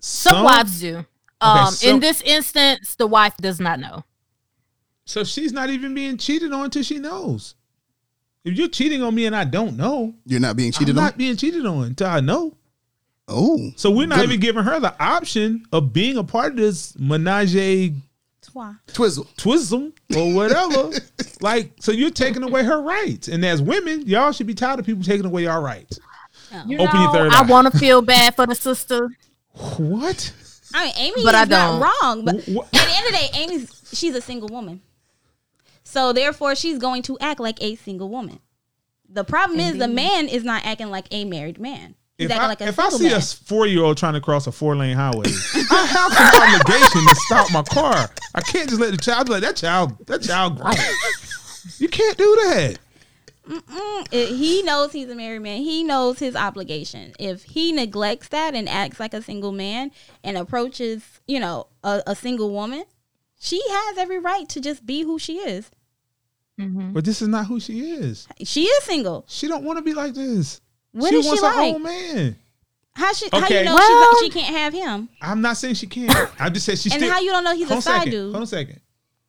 Some, 0.00 0.34
Some 0.34 0.44
wives 0.44 0.80
do. 0.80 1.04
Um, 1.40 1.70
so- 1.72 1.88
in 1.88 2.00
this 2.00 2.20
instance, 2.22 2.94
the 2.94 3.06
wife 3.06 3.36
does 3.38 3.60
not 3.60 3.80
know. 3.80 4.04
So 5.04 5.22
she's 5.24 5.52
not 5.52 5.70
even 5.70 5.94
being 5.94 6.16
cheated 6.16 6.52
on 6.52 6.64
until 6.64 6.82
she 6.82 6.98
knows. 6.98 7.54
If 8.44 8.56
you're 8.56 8.68
cheating 8.68 9.02
on 9.02 9.14
me 9.14 9.26
and 9.26 9.34
I 9.34 9.44
don't 9.44 9.76
know, 9.76 10.14
You're 10.24 10.40
not 10.40 10.56
being 10.56 10.68
I'm 10.68 10.72
cheated 10.72 10.96
on. 10.96 11.04
not 11.04 11.18
being 11.18 11.36
cheated 11.36 11.66
on 11.66 11.84
until 11.84 12.06
I 12.08 12.20
know. 12.20 12.56
Oh, 13.28 13.70
So 13.76 13.90
we're 13.90 14.06
not 14.06 14.16
Good. 14.20 14.24
even 14.28 14.40
giving 14.40 14.62
her 14.62 14.78
the 14.78 14.94
option 15.02 15.64
of 15.72 15.92
being 15.92 16.16
a 16.16 16.22
part 16.24 16.52
of 16.52 16.56
this 16.58 16.96
menage 16.98 17.56
a 17.56 17.92
Twa. 18.40 18.78
twizzle. 18.86 19.24
twism 19.36 19.92
or 20.16 20.32
whatever. 20.32 20.92
like, 21.40 21.72
so 21.80 21.90
you're 21.90 22.10
taking 22.10 22.44
away 22.44 22.62
her 22.62 22.80
rights. 22.80 23.26
And 23.26 23.44
as 23.44 23.60
women, 23.60 24.02
y'all 24.06 24.30
should 24.30 24.46
be 24.46 24.54
tired 24.54 24.78
of 24.78 24.86
people 24.86 25.02
taking 25.02 25.26
away 25.26 25.46
our 25.46 25.60
rights. 25.60 25.98
Oh. 26.52 26.62
You 26.66 26.78
Open 26.78 27.00
your 27.00 27.06
know, 27.06 27.12
third 27.12 27.32
I 27.32 27.42
want 27.42 27.72
to 27.72 27.78
feel 27.78 28.02
bad 28.14 28.34
for 28.36 28.46
the 28.46 28.54
sister. 28.54 29.10
What? 29.78 30.32
I 30.74 30.86
mean, 30.86 30.94
Amy 30.98 31.24
But 31.24 31.34
is 31.34 31.40
I 31.40 31.44
not 31.44 31.48
don't. 31.48 31.80
wrong. 31.80 32.24
But 32.24 32.36
Wh- 32.44 32.54
wh- 32.54 32.78
at 32.78 32.86
the 32.86 32.94
end 32.96 33.06
of 33.06 33.12
the 33.12 33.18
day, 33.18 33.28
Amy's 33.34 33.90
she's 33.92 34.14
a 34.14 34.20
single 34.20 34.48
woman. 34.48 34.82
So 35.84 36.12
therefore, 36.12 36.54
she's 36.54 36.78
going 36.78 37.02
to 37.02 37.16
act 37.20 37.40
like 37.40 37.62
a 37.62 37.76
single 37.76 38.08
woman. 38.08 38.40
The 39.08 39.24
problem 39.24 39.60
is 39.60 39.78
the 39.78 39.88
man 39.88 40.28
is 40.28 40.42
not 40.44 40.64
acting 40.66 40.90
like 40.90 41.06
a 41.12 41.24
married 41.24 41.58
man. 41.60 41.94
He's 42.18 42.30
If 42.30 42.36
I, 42.36 42.46
like 42.48 42.60
a 42.60 42.68
if 42.68 42.78
I 42.78 42.88
see 42.88 43.04
man. 43.04 43.18
a 43.18 43.20
four 43.20 43.66
year 43.66 43.82
old 43.84 43.96
trying 43.96 44.14
to 44.14 44.20
cross 44.20 44.46
a 44.46 44.52
four 44.52 44.74
lane 44.74 44.96
highway, 44.96 45.26
I 45.28 45.86
have 45.86 46.12
some 46.12 46.42
obligation 46.42 47.06
to 47.08 47.14
stop 47.14 47.52
my 47.52 47.62
car. 47.62 48.10
I 48.34 48.40
can't 48.40 48.68
just 48.68 48.80
let 48.80 48.90
the 48.90 48.96
child 48.96 49.26
be 49.26 49.34
like 49.34 49.42
that 49.42 49.56
child. 49.56 49.96
That 50.06 50.22
child 50.22 50.58
grown. 50.60 50.74
You 51.78 51.88
can't 51.88 52.16
do 52.16 52.24
that. 52.46 52.78
Mm, 53.48 54.08
it- 54.12 54.36
he 54.36 54.62
knows 54.62 54.92
he's 54.92 55.08
a 55.08 55.14
married 55.14 55.42
man. 55.42 55.58
He 55.62 55.84
knows 55.84 56.18
his 56.18 56.34
obligation. 56.36 57.12
If 57.18 57.44
he 57.44 57.72
neglects 57.72 58.28
that 58.28 58.54
and 58.54 58.68
acts 58.68 58.98
like 59.00 59.14
a 59.14 59.22
single 59.22 59.52
man 59.52 59.90
and 60.24 60.36
approaches, 60.36 61.02
you 61.28 61.38
know, 61.40 61.68
a, 61.84 62.02
a 62.06 62.16
single 62.16 62.50
woman, 62.50 62.84
she 63.38 63.60
has 63.68 63.98
every 63.98 64.18
right 64.18 64.48
to 64.48 64.60
just 64.60 64.84
be 64.86 65.02
who 65.02 65.18
she 65.18 65.34
is. 65.38 65.70
But 66.58 67.04
this 67.04 67.20
is 67.20 67.28
not 67.28 67.46
who 67.46 67.60
she 67.60 67.80
is. 67.92 68.26
She 68.44 68.62
is 68.64 68.84
single. 68.84 69.24
She 69.28 69.46
don't 69.46 69.62
want 69.62 69.76
to 69.78 69.82
be 69.82 69.92
like 69.92 70.14
this. 70.14 70.62
What 70.92 71.10
she 71.10 71.16
is 71.16 71.24
she 71.24 71.28
wants 71.28 71.42
her 71.42 71.48
like? 71.48 71.74
own 71.74 71.82
man. 71.82 72.36
How 72.94 73.12
she? 73.12 73.28
How 73.30 73.46
you 73.46 73.64
know 73.64 73.74
Well- 73.74 74.18
she, 74.20 74.24
she 74.26 74.30
can't 74.40 74.56
have 74.56 74.72
him? 74.72 75.10
I'm 75.20 75.42
not 75.42 75.58
saying 75.58 75.74
she 75.74 75.86
can't. 75.86 76.10
I 76.40 76.48
just 76.48 76.64
said 76.64 76.78
she 76.78 76.90
And 76.90 76.98
still. 77.00 77.12
how 77.12 77.20
you 77.20 77.30
don't 77.30 77.44
know 77.44 77.54
he's 77.54 77.68
Hold 77.68 77.80
a 77.80 77.82
side 77.82 77.96
second. 77.98 78.10
dude? 78.10 78.22
Hold 78.24 78.36
on 78.36 78.42
a 78.42 78.46
second. 78.46 78.80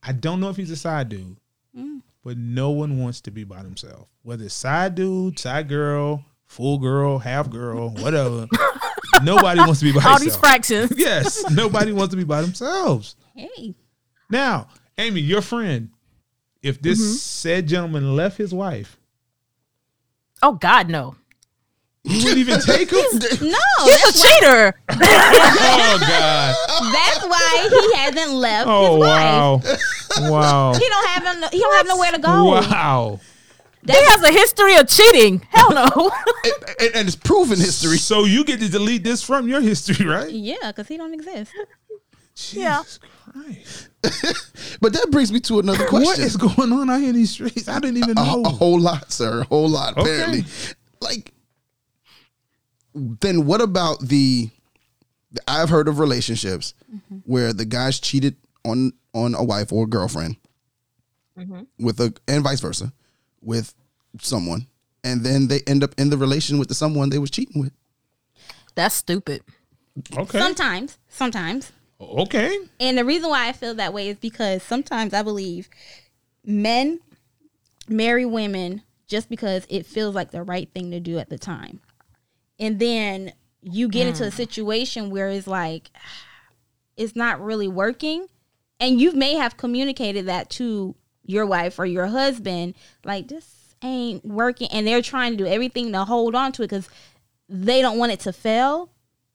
I 0.01 0.13
don't 0.13 0.39
know 0.39 0.49
if 0.49 0.55
he's 0.55 0.71
a 0.71 0.77
side 0.77 1.09
dude, 1.09 1.35
Mm. 1.77 2.01
But 2.27 2.37
no 2.37 2.71
one 2.71 2.99
wants 2.99 3.21
to 3.21 3.31
be 3.31 3.45
by 3.45 3.63
themselves. 3.63 4.05
Whether 4.23 4.43
it's 4.43 4.53
side 4.53 4.95
dude, 4.95 5.39
side 5.39 5.69
girl, 5.69 6.25
full 6.45 6.77
girl, 6.77 7.19
half 7.19 7.49
girl, 7.49 7.91
whatever. 7.91 8.47
nobody 9.23 9.61
wants 9.61 9.79
to 9.79 9.85
be 9.85 9.93
by 9.93 10.03
All 10.03 10.19
themselves. 10.19 10.23
these 10.25 10.35
fractions. 10.35 10.91
yes, 10.97 11.49
nobody 11.51 11.93
wants 11.93 12.11
to 12.11 12.17
be 12.17 12.25
by 12.25 12.41
themselves. 12.41 13.15
Hey, 13.33 13.75
Now, 14.29 14.67
Amy, 14.97 15.21
your 15.21 15.41
friend, 15.41 15.89
if 16.61 16.81
this 16.81 16.99
Mm-hmm. 16.99 17.13
said 17.13 17.67
gentleman 17.69 18.13
left 18.17 18.37
his 18.37 18.53
wife, 18.53 18.97
Oh 20.43 20.51
God, 20.51 20.89
no. 20.89 21.15
You 22.07 22.23
wouldn't 22.23 22.37
even 22.37 22.59
take 22.61 22.89
him. 22.91 23.05
no, 23.41 23.57
He's 23.83 24.03
a 24.03 24.27
cheater. 24.27 24.79
oh 24.89 25.97
God! 26.01 26.55
that's 26.93 27.25
why 27.27 27.67
he 27.69 27.97
hasn't 27.97 28.31
left 28.33 28.67
Oh 28.69 28.93
his 28.95 28.99
wife. 28.99 29.09
wow! 30.21 30.29
Wow! 30.31 30.73
He 30.73 30.87
don't 30.87 31.07
have 31.07 31.39
no, 31.39 31.47
he 31.51 31.59
don't 31.59 31.75
have 31.75 31.87
nowhere 31.87 32.11
to 32.11 32.19
go. 32.19 32.45
Wow! 32.45 33.19
He 33.85 33.93
has 33.93 34.21
a 34.23 34.31
history 34.33 34.75
of 34.75 34.87
cheating. 34.87 35.39
Hell 35.51 35.71
no. 35.73 36.11
and, 36.43 36.53
and- 36.81 36.95
and 36.95 37.07
it's 37.07 37.15
proven 37.15 37.57
history. 37.57 37.97
So 37.97 38.25
you 38.25 38.43
get 38.43 38.59
to 38.59 38.67
delete 38.69 39.03
this 39.03 39.23
from 39.23 39.47
your 39.47 39.61
history, 39.61 40.05
right? 40.05 40.29
Yeah, 40.29 40.55
because 40.67 40.87
he 40.89 40.97
don't 40.97 41.13
exist. 41.13 41.51
Yeah. 42.51 42.79
Jesus 42.83 42.99
Christ. 43.31 43.89
But 44.81 44.93
that 44.93 45.09
brings 45.09 45.31
me 45.31 45.39
to 45.41 45.59
another 45.59 45.85
question. 45.87 46.05
What 46.05 46.19
is 46.19 46.35
going 46.37 46.71
on 46.71 46.89
out 46.89 46.99
here 46.99 47.09
in 47.09 47.15
these 47.15 47.31
streets? 47.31 47.67
I 47.67 47.79
didn't 47.79 47.97
even 47.97 48.11
a, 48.11 48.13
know. 48.25 48.43
a 48.45 48.49
whole 48.49 48.79
lot, 48.79 49.11
sir. 49.11 49.41
A 49.41 49.43
whole 49.45 49.67
lot, 49.69 49.97
Okay. 49.97 50.01
apparently. 50.21 50.45
Like, 51.01 51.31
then 53.21 53.45
what 53.45 53.61
about 53.61 54.01
the? 54.01 54.49
I've 55.47 55.69
heard 55.69 55.87
of 55.87 55.99
relationships 55.99 56.73
mm-hmm. 56.93 57.17
where 57.25 57.53
the 57.53 57.65
guys 57.65 57.99
cheated 57.99 58.35
on 58.65 58.93
on 59.13 59.35
a 59.35 59.43
wife 59.43 59.71
or 59.71 59.83
a 59.83 59.87
girlfriend 59.87 60.37
mm-hmm. 61.37 61.61
with 61.79 61.99
a 61.99 62.13
and 62.27 62.43
vice 62.43 62.59
versa 62.59 62.93
with 63.41 63.73
someone, 64.19 64.67
and 65.03 65.23
then 65.23 65.47
they 65.47 65.61
end 65.67 65.83
up 65.83 65.93
in 65.97 66.09
the 66.09 66.17
relation 66.17 66.57
with 66.57 66.67
the 66.67 66.75
someone 66.75 67.09
they 67.09 67.19
was 67.19 67.31
cheating 67.31 67.61
with. 67.61 67.73
That's 68.75 68.95
stupid. 68.95 69.41
okay. 70.15 70.39
Sometimes, 70.39 70.97
sometimes. 71.09 71.71
okay. 71.99 72.57
And 72.79 72.97
the 72.97 73.05
reason 73.05 73.29
why 73.29 73.47
I 73.47 73.53
feel 73.53 73.73
that 73.75 73.93
way 73.93 74.09
is 74.09 74.17
because 74.17 74.63
sometimes 74.63 75.13
I 75.13 75.23
believe 75.23 75.69
men 76.45 76.99
marry 77.87 78.25
women 78.25 78.83
just 79.07 79.29
because 79.29 79.65
it 79.69 79.85
feels 79.85 80.13
like 80.13 80.31
the 80.31 80.43
right 80.43 80.69
thing 80.73 80.91
to 80.91 80.99
do 80.99 81.17
at 81.17 81.29
the 81.29 81.37
time. 81.37 81.79
And 82.59 82.79
then 82.79 83.33
you 83.61 83.87
get 83.89 84.07
into 84.07 84.23
a 84.23 84.29
mm. 84.29 84.33
situation 84.33 85.09
where 85.09 85.29
it's 85.29 85.47
like 85.47 85.89
it's 86.97 87.15
not 87.15 87.41
really 87.41 87.67
working 87.67 88.27
and 88.79 89.01
you 89.01 89.11
may 89.13 89.35
have 89.35 89.57
communicated 89.57 90.27
that 90.27 90.49
to 90.51 90.95
your 91.25 91.45
wife 91.45 91.79
or 91.79 91.85
your 91.85 92.07
husband, 92.07 92.75
like 93.03 93.27
this 93.27 93.75
ain't 93.81 94.25
working, 94.25 94.69
and 94.71 94.87
they're 94.87 95.01
trying 95.01 95.31
to 95.31 95.37
do 95.37 95.45
everything 95.45 95.91
to 95.91 96.05
hold 96.05 96.35
on 96.35 96.51
to 96.53 96.63
it 96.63 96.69
because 96.69 96.89
they 97.49 97.81
don't 97.81 97.97
want 97.97 98.11
it 98.11 98.19
to 98.21 98.33
fail. 98.33 98.89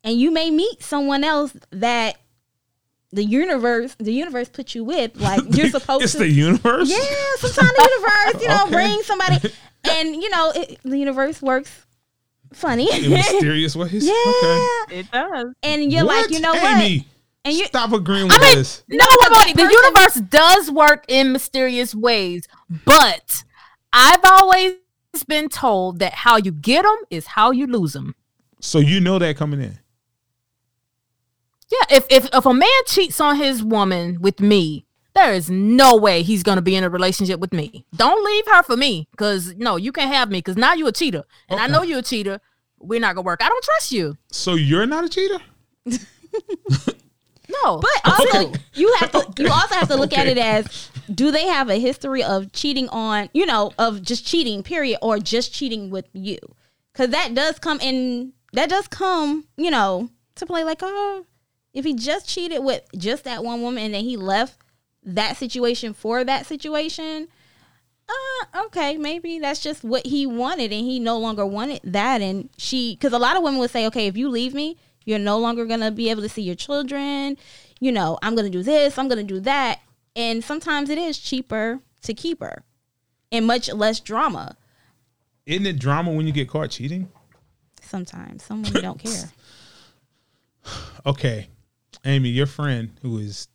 And 0.04 0.18
you 0.18 0.30
may 0.30 0.50
meet 0.50 0.82
someone 0.82 1.22
else 1.24 1.56
that 1.70 2.18
the 3.12 3.24
universe, 3.24 3.94
the 3.98 4.12
universe 4.12 4.48
put 4.48 4.74
you 4.74 4.84
with, 4.84 5.16
like 5.16 5.40
you're 5.56 5.68
supposed 5.70 6.00
to 6.00 6.04
it's 6.04 6.12
to. 6.12 6.18
the 6.18 6.28
universe. 6.28 6.88
Yeah, 6.88 6.98
sometimes 7.36 7.72
the 7.72 7.90
universe, 7.90 8.42
you 8.42 8.48
know, 8.48 8.62
Okay. 8.66 8.72
bring 8.72 9.02
somebody, 9.02 9.54
and 9.84 10.14
you 10.16 10.30
know, 10.30 10.52
it, 10.54 10.78
the 10.82 10.98
universe 10.98 11.42
works 11.42 11.84
funny. 12.52 12.88
In 13.04 13.10
mysterious 13.10 13.74
ways. 13.76 14.04
yeah, 14.06 14.12
Okay. 14.12 14.98
It 15.00 15.10
does. 15.10 15.46
and 15.62 15.92
you're 15.92 16.04
like, 16.04 16.30
you 16.30 16.40
know 16.40 16.52
what? 16.52 16.82
Amy, 16.82 17.06
And 17.44 17.54
you, 17.54 17.66
stop 17.66 17.92
agreeing 17.92 18.24
with 18.28 18.32
I 18.38 18.40
mean, 18.40 18.56
this. 18.58 18.82
no, 18.88 19.04
wait, 19.44 19.56
the 19.56 19.62
universe 19.62 20.14
does 20.28 20.70
work 20.70 21.04
in 21.08 21.32
mysterious 21.32 21.94
ways, 21.94 22.46
but 22.84 23.42
I've 23.92 24.20
always 24.24 24.74
been 25.26 25.48
told 25.48 25.98
that 25.98 26.14
how 26.14 26.36
you 26.36 26.52
get 26.52 26.82
them 26.82 26.96
is 27.10 27.26
how 27.26 27.50
you 27.50 27.66
lose 27.66 27.92
them. 27.92 28.14
So 28.60 28.78
you 28.78 29.00
know 29.00 29.18
that 29.18 29.36
coming 29.36 29.60
in. 29.60 29.78
Yeah, 31.70 31.96
if 31.96 32.06
if 32.10 32.28
if 32.34 32.46
a 32.46 32.52
man 32.54 32.68
cheats 32.86 33.20
on 33.20 33.36
his 33.36 33.62
woman 33.62 34.20
with 34.20 34.40
me, 34.40 34.84
there 35.14 35.32
is 35.34 35.50
no 35.50 35.96
way 35.96 36.22
he's 36.22 36.42
gonna 36.42 36.62
be 36.62 36.74
in 36.76 36.84
a 36.84 36.90
relationship 36.90 37.38
with 37.40 37.52
me. 37.52 37.84
Don't 37.96 38.24
leave 38.24 38.44
her 38.46 38.62
for 38.62 38.76
me, 38.76 39.08
cause 39.16 39.54
no, 39.56 39.76
you 39.76 39.92
can't 39.92 40.12
have 40.12 40.30
me, 40.30 40.40
cause 40.42 40.56
now 40.56 40.72
you're 40.74 40.88
a 40.88 40.92
cheater, 40.92 41.24
and 41.48 41.60
I 41.60 41.66
know 41.66 41.82
you're 41.82 41.98
a 41.98 42.02
cheater. 42.02 42.40
We're 42.78 43.00
not 43.00 43.14
gonna 43.14 43.24
work. 43.26 43.42
I 43.44 43.48
don't 43.48 43.62
trust 43.64 43.92
you. 43.92 44.16
So 44.30 44.54
you're 44.54 44.86
not 44.86 45.04
a 45.04 45.08
cheater? 45.08 45.38
No, 47.64 47.78
but 47.78 47.90
also 48.04 48.48
Okay. 48.48 48.58
you 48.74 48.94
have 49.00 49.10
to, 49.12 49.26
you 49.42 49.50
also 49.50 49.74
have 49.74 49.88
to 49.88 49.96
look 49.96 50.14
at 50.14 50.26
it 50.26 50.38
as, 50.38 50.90
do 51.14 51.30
they 51.30 51.46
have 51.48 51.68
a 51.68 51.78
history 51.78 52.22
of 52.22 52.50
cheating 52.52 52.88
on, 52.88 53.28
you 53.34 53.44
know, 53.44 53.72
of 53.78 54.00
just 54.00 54.24
cheating, 54.24 54.62
period, 54.62 54.98
or 55.02 55.18
just 55.18 55.52
cheating 55.52 55.90
with 55.90 56.08
you? 56.14 56.38
Because 56.92 57.10
that 57.10 57.34
does 57.34 57.58
come 57.58 57.78
in, 57.80 58.32
that 58.54 58.70
does 58.70 58.88
come, 58.88 59.44
you 59.58 59.70
know, 59.70 60.08
to 60.36 60.46
play. 60.46 60.64
Like, 60.64 60.78
oh, 60.80 61.26
if 61.74 61.84
he 61.84 61.92
just 61.92 62.26
cheated 62.26 62.64
with 62.64 62.82
just 62.96 63.24
that 63.24 63.44
one 63.44 63.60
woman 63.60 63.82
and 63.84 63.94
then 63.94 64.04
he 64.04 64.16
left 64.16 64.56
that 65.04 65.36
situation 65.36 65.94
for 65.94 66.24
that 66.24 66.46
situation, 66.46 67.28
uh, 68.08 68.64
okay, 68.66 68.96
maybe 68.96 69.38
that's 69.38 69.60
just 69.60 69.84
what 69.84 70.06
he 70.06 70.26
wanted 70.26 70.72
and 70.72 70.84
he 70.84 70.98
no 70.98 71.18
longer 71.18 71.46
wanted 71.46 71.80
that. 71.84 72.20
And 72.20 72.48
she, 72.56 72.94
because 72.94 73.12
a 73.12 73.18
lot 73.18 73.36
of 73.36 73.42
women 73.42 73.60
would 73.60 73.70
say, 73.70 73.86
okay, 73.86 74.06
if 74.06 74.16
you 74.16 74.28
leave 74.28 74.54
me, 74.54 74.76
you're 75.04 75.18
no 75.18 75.38
longer 75.38 75.64
going 75.64 75.80
to 75.80 75.90
be 75.90 76.10
able 76.10 76.22
to 76.22 76.28
see 76.28 76.42
your 76.42 76.54
children. 76.54 77.36
You 77.80 77.92
know, 77.92 78.18
I'm 78.22 78.34
going 78.34 78.44
to 78.44 78.50
do 78.50 78.62
this, 78.62 78.98
I'm 78.98 79.08
going 79.08 79.26
to 79.26 79.34
do 79.34 79.40
that. 79.40 79.80
And 80.14 80.44
sometimes 80.44 80.90
it 80.90 80.98
is 80.98 81.18
cheaper 81.18 81.80
to 82.02 82.14
keep 82.14 82.40
her 82.40 82.62
and 83.30 83.46
much 83.46 83.72
less 83.72 83.98
drama. 83.98 84.56
Isn't 85.46 85.66
it 85.66 85.78
drama 85.78 86.12
when 86.12 86.26
you 86.26 86.32
get 86.32 86.48
caught 86.48 86.70
cheating? 86.70 87.08
Sometimes 87.80 88.44
some 88.44 88.62
women 88.62 88.82
don't 88.82 88.98
care. 89.02 89.30
Okay, 91.04 91.48
Amy, 92.04 92.28
your 92.28 92.46
friend 92.46 92.90
who 93.02 93.18
is 93.18 93.48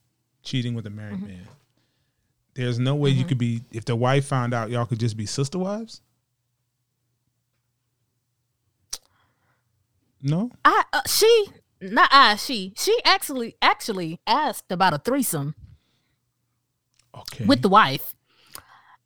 cheating 0.47 0.73
with 0.73 0.85
a 0.87 0.89
married 0.89 1.17
Mm-hmm. 1.17 1.27
man. 1.27 1.47
There's 2.55 2.79
no 2.79 2.95
way 2.95 3.11
you 3.11 3.23
could 3.23 3.37
be 3.37 3.61
if 3.71 3.85
the 3.85 3.95
wife 3.95 4.25
found 4.25 4.51
out 4.51 4.71
y'all 4.71 4.87
could 4.87 4.99
just 4.99 5.15
be 5.15 5.27
sister 5.27 5.59
wives. 5.59 6.01
No, 10.23 10.49
I 10.65 10.83
uh, 10.91 11.01
she 11.05 11.49
not 11.79 12.09
I 12.11 12.35
she 12.35 12.73
she 12.75 12.97
actually 13.05 13.55
actually 13.61 14.19
asked 14.25 14.71
about 14.71 14.95
a 14.95 14.97
threesome 14.97 15.53
okay. 17.15 17.45
with 17.45 17.61
the 17.61 17.69
wife. 17.69 18.15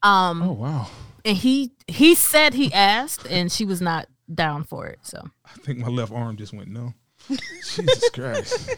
Um, 0.01 0.41
oh 0.41 0.53
wow, 0.53 0.87
and 1.25 1.35
he 1.35 1.73
he 1.87 2.15
said 2.15 2.53
he 2.53 2.71
asked, 2.73 3.27
and 3.29 3.51
she 3.51 3.65
was 3.65 3.81
not 3.81 4.07
down 4.33 4.63
for 4.63 4.87
it. 4.87 4.99
So 5.01 5.29
I 5.45 5.49
think 5.59 5.79
my 5.79 5.89
left 5.89 6.13
arm 6.13 6.37
just 6.37 6.53
went 6.53 6.69
no. 6.69 6.93
Jesus 7.29 8.09
Christ. 8.09 8.75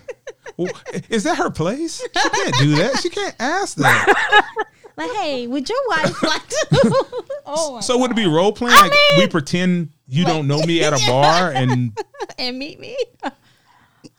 Well, 0.58 0.72
is 1.10 1.24
that 1.24 1.38
her 1.38 1.50
place? 1.50 2.02
She 2.02 2.30
can't 2.30 2.56
do 2.60 2.76
that. 2.76 3.00
She 3.02 3.10
can't 3.10 3.36
ask 3.40 3.78
that. 3.78 4.46
Like, 4.96 5.12
hey, 5.12 5.48
would 5.48 5.68
your 5.68 5.80
wife 5.88 6.22
like 6.22 6.48
to? 6.48 6.68
oh, 7.46 7.72
my 7.76 7.80
So 7.80 7.98
would 7.98 8.12
it 8.12 8.16
be 8.16 8.28
role 8.28 8.52
playing? 8.52 8.78
Like 8.78 8.94
we 9.18 9.28
pretend 9.28 9.90
you 10.08 10.24
don't 10.24 10.48
know 10.48 10.60
me 10.60 10.84
at 10.84 10.94
a 10.94 11.04
bar 11.08 11.52
and 11.52 11.98
and 12.38 12.60
meet 12.60 12.80
me. 12.80 12.96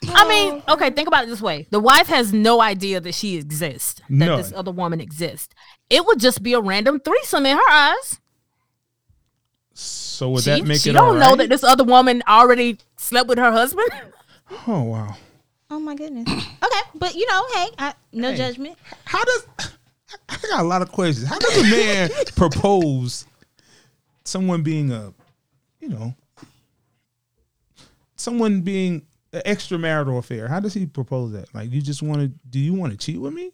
I 0.08 0.28
mean, 0.28 0.62
okay, 0.68 0.90
think 0.90 1.06
about 1.06 1.24
it 1.24 1.28
this 1.28 1.40
way: 1.40 1.66
the 1.70 1.78
wife 1.78 2.08
has 2.08 2.32
no 2.32 2.60
idea 2.60 3.00
that 3.00 3.14
she 3.14 3.36
exists, 3.36 4.00
that 4.00 4.10
None. 4.10 4.36
this 4.36 4.52
other 4.52 4.72
woman 4.72 5.00
exists. 5.00 5.54
It 5.88 6.04
would 6.04 6.18
just 6.18 6.42
be 6.42 6.54
a 6.54 6.60
random 6.60 6.98
threesome 6.98 7.46
in 7.46 7.56
her 7.56 7.70
eyes. 7.70 8.20
so 9.74 10.30
would 10.30 10.42
she 10.42 10.50
that 10.50 10.64
make 10.64 10.80
she 10.80 10.90
it 10.90 10.92
She 10.92 10.92
don't 10.92 11.22
all 11.22 11.30
know 11.30 11.36
that 11.36 11.50
this 11.50 11.62
other 11.62 11.84
woman 11.84 12.22
already 12.26 12.78
slept 12.96 13.28
with 13.28 13.38
her 13.38 13.52
husband. 13.52 13.88
Oh 14.66 14.82
wow. 14.82 15.16
Oh 15.70 15.78
my 15.78 15.94
goodness. 15.94 16.28
Okay, 16.28 16.80
but 16.94 17.14
you 17.14 17.26
know, 17.26 17.44
hey, 17.54 17.66
I, 17.78 17.94
no 18.12 18.30
Hey. 18.30 18.36
judgment. 18.36 18.78
How 19.04 19.24
does 19.24 19.46
I 20.28 20.36
got 20.50 20.60
a 20.60 20.68
lot 20.68 20.82
of 20.82 20.92
questions. 20.92 21.26
How 21.28 21.38
does 21.38 21.58
a 21.58 21.62
man 21.70 22.10
propose 22.36 23.26
someone 24.24 24.62
being 24.62 24.92
a 24.92 25.12
you 25.80 25.88
know 25.88 26.14
someone 28.16 28.60
being 28.60 29.02
an 29.32 29.42
extramarital 29.46 30.18
affair? 30.18 30.48
How 30.48 30.60
does 30.60 30.74
he 30.74 30.86
propose 30.86 31.32
that? 31.32 31.52
Like 31.54 31.70
you 31.72 31.80
just 31.80 32.02
want 32.02 32.20
to 32.20 32.28
do 32.48 32.58
you 32.58 32.74
want 32.74 32.92
to 32.92 32.98
cheat 32.98 33.20
with 33.20 33.32
me? 33.32 33.52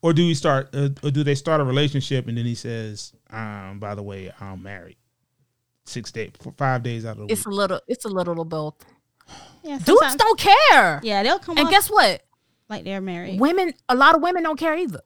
Or 0.00 0.12
do 0.12 0.26
we 0.26 0.34
start 0.34 0.68
uh, 0.74 0.90
or 1.02 1.10
do 1.10 1.24
they 1.24 1.34
start 1.34 1.60
a 1.60 1.64
relationship 1.64 2.28
and 2.28 2.38
then 2.38 2.44
he 2.44 2.54
says, 2.54 3.12
um, 3.30 3.78
by 3.80 3.94
the 3.94 4.02
way, 4.02 4.30
I'm 4.40 4.62
married. 4.62 4.96
Six 5.86 6.12
days, 6.12 6.32
five 6.56 6.82
days 6.82 7.04
out 7.06 7.18
of 7.18 7.26
the 7.28 7.32
it's 7.32 7.46
a 7.46 7.48
little, 7.50 7.80
it's 7.88 8.04
a 8.04 8.08
little 8.08 8.40
of 8.42 8.48
both. 8.50 8.74
Yeah, 9.62 9.78
Dudes 9.78 10.16
don't 10.16 10.38
care. 10.38 11.00
Yeah, 11.02 11.22
they'll 11.22 11.38
come 11.38 11.58
And 11.58 11.66
off 11.66 11.72
guess 11.72 11.90
what? 11.90 12.22
like 12.68 12.84
they're 12.84 13.00
married. 13.00 13.40
Women, 13.40 13.74
a 13.88 13.94
lot 13.94 14.14
of 14.14 14.22
women 14.22 14.42
don't 14.42 14.58
care 14.58 14.76
either. 14.76 15.00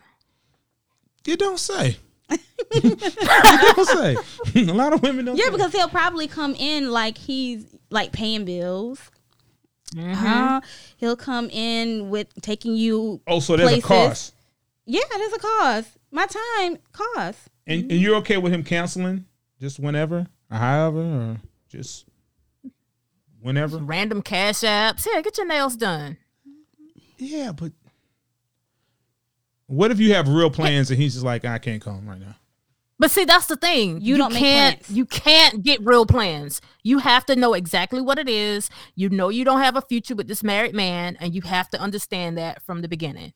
You 1.26 1.36
don't 1.36 1.58
say. 1.58 1.96
you 2.74 2.96
don't 2.96 3.86
say. 3.86 4.16
a 4.56 4.72
lot 4.72 4.92
of 4.92 5.02
women 5.02 5.24
don't. 5.24 5.36
Yeah, 5.36 5.46
say. 5.46 5.50
because 5.50 5.72
he'll 5.72 5.88
probably 5.88 6.26
come 6.26 6.54
in 6.54 6.90
like 6.90 7.18
he's 7.18 7.64
like 7.90 8.12
paying 8.12 8.44
bills. 8.44 9.00
Mm-hmm. 9.94 10.26
Uh, 10.26 10.60
he'll 10.96 11.16
come 11.16 11.50
in 11.50 12.08
with 12.10 12.28
taking 12.40 12.74
you. 12.74 13.20
oh, 13.26 13.40
so 13.40 13.56
there's 13.56 13.68
places. 13.68 13.84
a 13.84 13.88
cost. 13.88 14.34
Yeah, 14.86 15.02
there's 15.16 15.32
a 15.34 15.38
cost. 15.38 15.90
My 16.10 16.26
time 16.26 16.78
cost. 16.92 17.38
And, 17.66 17.90
and 17.92 18.00
you're 18.00 18.16
okay 18.16 18.38
with 18.38 18.52
him 18.52 18.64
canceling 18.64 19.26
just 19.60 19.78
whenever, 19.78 20.26
or 20.50 20.56
however, 20.56 21.00
or 21.00 21.36
just 21.68 22.06
whenever? 23.42 23.78
Random 23.78 24.22
cash 24.22 24.60
apps. 24.60 25.06
Yeah, 25.06 25.20
get 25.20 25.36
your 25.36 25.46
nails 25.46 25.76
done. 25.76 26.16
Yeah, 27.18 27.52
but 27.52 27.72
what 29.66 29.90
if 29.90 30.00
you 30.00 30.14
have 30.14 30.28
real 30.28 30.50
plans 30.50 30.90
and 30.90 31.00
he's 31.00 31.14
just 31.14 31.24
like, 31.24 31.44
I 31.44 31.58
can't 31.58 31.82
come 31.82 32.08
right 32.08 32.20
now? 32.20 32.36
But 32.98 33.10
see, 33.10 33.24
that's 33.24 33.46
the 33.46 33.56
thing. 33.56 34.00
You 34.00 34.16
don't 34.16 34.32
can't. 34.32 34.80
plans. 34.80 34.96
You 34.96 35.06
can't 35.06 35.62
get 35.62 35.84
real 35.84 36.06
plans. 36.06 36.60
You 36.84 36.98
have 36.98 37.26
to 37.26 37.34
know 37.34 37.52
exactly 37.52 38.00
what 38.00 38.18
it 38.18 38.28
is. 38.28 38.70
You 38.94 39.08
know 39.08 39.28
you 39.28 39.44
don't 39.44 39.60
have 39.60 39.76
a 39.76 39.82
future 39.82 40.14
with 40.14 40.28
this 40.28 40.44
married 40.44 40.74
man, 40.74 41.16
and 41.18 41.34
you 41.34 41.42
have 41.42 41.68
to 41.70 41.80
understand 41.80 42.38
that 42.38 42.62
from 42.62 42.80
the 42.80 42.88
beginning. 42.88 43.32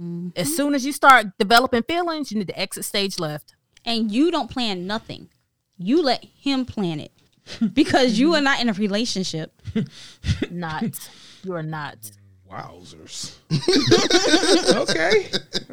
Mm-hmm. 0.00 0.28
As 0.36 0.54
soon 0.54 0.74
as 0.74 0.86
you 0.86 0.92
start 0.92 1.26
developing 1.38 1.82
feelings, 1.82 2.30
you 2.30 2.38
need 2.38 2.48
to 2.48 2.58
exit 2.58 2.84
stage 2.84 3.18
left. 3.18 3.54
And 3.84 4.12
you 4.12 4.30
don't 4.30 4.50
plan 4.50 4.86
nothing. 4.86 5.30
You 5.76 6.02
let 6.02 6.24
him 6.24 6.64
plan 6.64 7.00
it 7.00 7.12
because 7.72 8.18
you 8.18 8.34
are 8.34 8.40
not 8.40 8.60
in 8.60 8.68
a 8.68 8.72
relationship. 8.72 9.52
Not. 10.50 10.84
you 11.44 11.54
are 11.54 11.62
not. 11.62 11.96
Wowzers. 12.50 13.36
okay. 14.76 15.26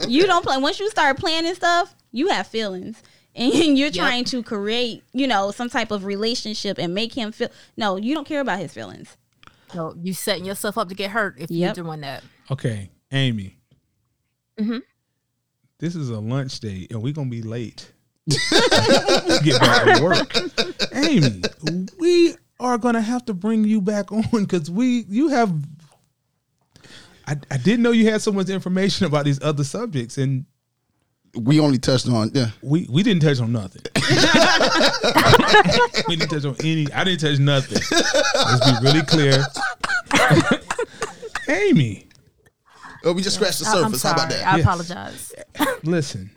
You 0.08 0.26
don't 0.28 0.44
plan. 0.44 0.62
Once 0.62 0.80
you 0.80 0.90
start 0.90 1.18
planning 1.18 1.56
stuff, 1.56 1.96
you 2.12 2.28
have 2.30 2.48
feelings. 2.48 3.02
And 3.36 3.78
you're 3.78 3.92
trying 3.92 4.26
to 4.26 4.42
create, 4.44 5.04
you 5.14 5.28
know, 5.28 5.52
some 5.52 5.70
type 5.70 5.92
of 5.92 6.06
relationship 6.06 6.78
and 6.80 6.94
make 6.96 7.14
him 7.14 7.32
feel. 7.32 7.50
No, 7.76 7.96
you 7.98 8.16
don't 8.16 8.28
care 8.28 8.42
about 8.42 8.60
his 8.60 8.74
feelings. 8.74 9.16
So 9.72 9.96
you 10.02 10.14
setting 10.14 10.46
yourself 10.46 10.78
up 10.78 10.90
to 10.90 10.96
get 10.96 11.12
hurt 11.12 11.36
if 11.40 11.52
Yep. 11.52 11.76
you're 11.78 11.84
doing 11.86 12.02
that. 12.02 12.24
Okay, 12.50 12.90
Amy. 13.12 13.58
Mhm. 14.60 14.82
This 15.80 15.96
is 15.96 16.10
a 16.10 16.20
lunch 16.20 16.60
date 16.60 16.92
and 16.92 17.02
we're 17.04 17.14
going 17.14 17.30
to 17.30 17.36
be 17.36 17.44
late. 17.44 17.92
get 18.28 19.60
back 19.62 19.98
to 19.98 20.04
work. 20.04 20.34
Amy, 20.98 21.42
we 22.00 22.36
are 22.60 22.78
going 22.78 22.96
to 22.96 23.02
have 23.02 23.26
to 23.26 23.34
bring 23.34 23.64
you 23.64 23.82
back 23.82 24.12
on 24.12 24.24
because 24.32 24.70
we, 24.70 25.06
you 25.08 25.30
have. 25.30 25.54
I, 27.28 27.36
I 27.52 27.58
didn't 27.58 27.84
know 27.84 27.92
you 27.92 28.10
had 28.10 28.22
so 28.22 28.32
much 28.32 28.50
information 28.50 29.06
about 29.06 29.26
these 29.26 29.42
other 29.44 29.64
subjects, 29.64 30.18
and 30.18 30.46
We 31.36 31.60
only 31.60 31.78
touched 31.78 32.08
on 32.08 32.32
yeah. 32.34 32.52
we 32.62 32.88
we 32.90 33.04
didn't 33.04 33.22
touch 33.22 33.40
on 33.42 33.52
nothing. 33.52 33.82
we 36.08 36.16
didn't 36.16 36.30
touch 36.32 36.46
on 36.46 36.56
any. 36.64 36.92
I 36.94 37.04
didn't 37.04 37.20
touch 37.20 37.38
nothing. 37.40 37.82
Let's 38.36 38.72
be 38.72 38.78
really 38.88 39.02
clear. 39.06 39.46
Amy, 41.50 42.08
Oh, 43.04 43.14
we 43.14 43.22
just 43.22 43.36
scratched 43.36 43.60
the 43.60 43.68
I- 43.68 43.84
I'm 43.84 43.94
surface. 43.94 44.04
How 44.04 44.12
about 44.14 44.32
sorry. 44.32 44.42
that? 44.42 44.54
I 44.54 44.58
Yeah. 44.58 44.62
apologize. 44.64 45.34
Listen. 45.84 46.32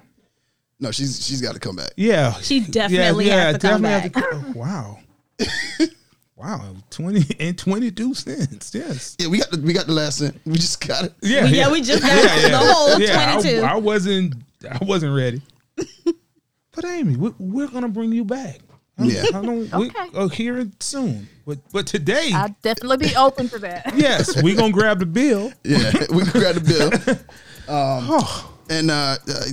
No, 0.81 0.91
she's 0.91 1.25
she's 1.25 1.41
got 1.43 1.53
to 1.55 1.61
come 1.61 1.77
back. 1.77 1.93
Yeah. 1.97 2.33
She 2.41 2.61
definitely 2.61 3.29
has 3.29 3.59
to 3.59 3.59
come 3.61 3.83
definitely 3.83 4.21
have 4.23 4.31
to- 4.31 4.47
oh, 4.49 4.53
wow. 4.59 4.99
wow. 6.37 6.75
20 6.91 7.37
and 7.39 7.59
22 7.59 8.15
cents. 8.15 8.75
Yes. 8.75 9.17
Yeah, 9.19 9.29
we 9.29 9.39
got 9.39 9.51
the 9.51 9.61
we 9.61 9.73
got 9.73 9.87
the 9.87 9.93
last 9.93 10.19
cent. 10.19 10.41
We 10.47 10.55
just 10.55 10.87
got 10.87 11.05
it. 11.05 11.15
Yeah. 11.23 11.43
Well, 11.45 11.53
yeah, 11.53 11.71
we 11.71 11.83
just 11.83 12.03
got 12.03 12.51
the 12.51 12.57
whole 12.57 12.97
22. 12.97 13.61
I, 13.63 13.73
I 13.73 13.77
wasn't 13.77 14.35
I 14.71 14.79
wasn't 14.85 15.15
ready. 15.15 15.43
but 15.77 16.85
Amy, 16.85 17.17
we, 17.17 17.31
we're 17.39 17.69
gonna 17.69 17.89
bring 17.89 18.13
you 18.13 18.25
back. 18.25 18.61
I, 18.99 19.05
Yeah. 19.05 19.25
I 19.35 19.43
don't 19.43 19.71
we 19.75 19.89
Okay. 19.91 20.09
uh, 20.15 20.29
hear 20.29 20.59
it 20.59 20.83
soon. 20.83 21.29
But 21.47 21.59
but 21.73 21.87
today, 21.87 22.31
I'd 22.35 22.61
definitely 22.63 23.09
be 23.09 23.17
open 23.17 23.49
to 23.51 23.59
that. 23.61 23.93
yes, 23.97 24.43
we're 24.43 24.57
gonna 24.57 24.73
grab 24.73 24.99
the 25.01 25.07
bill. 25.07 25.53
Yeah, 25.65 25.93
we 26.11 26.23
can 26.25 26.41
grab 26.41 26.55
the 26.57 26.61
bill. 27.07 27.17
Oh, 27.73 28.50
And 28.71 28.91
uh, 28.91 29.17
uh, 29.29 29.45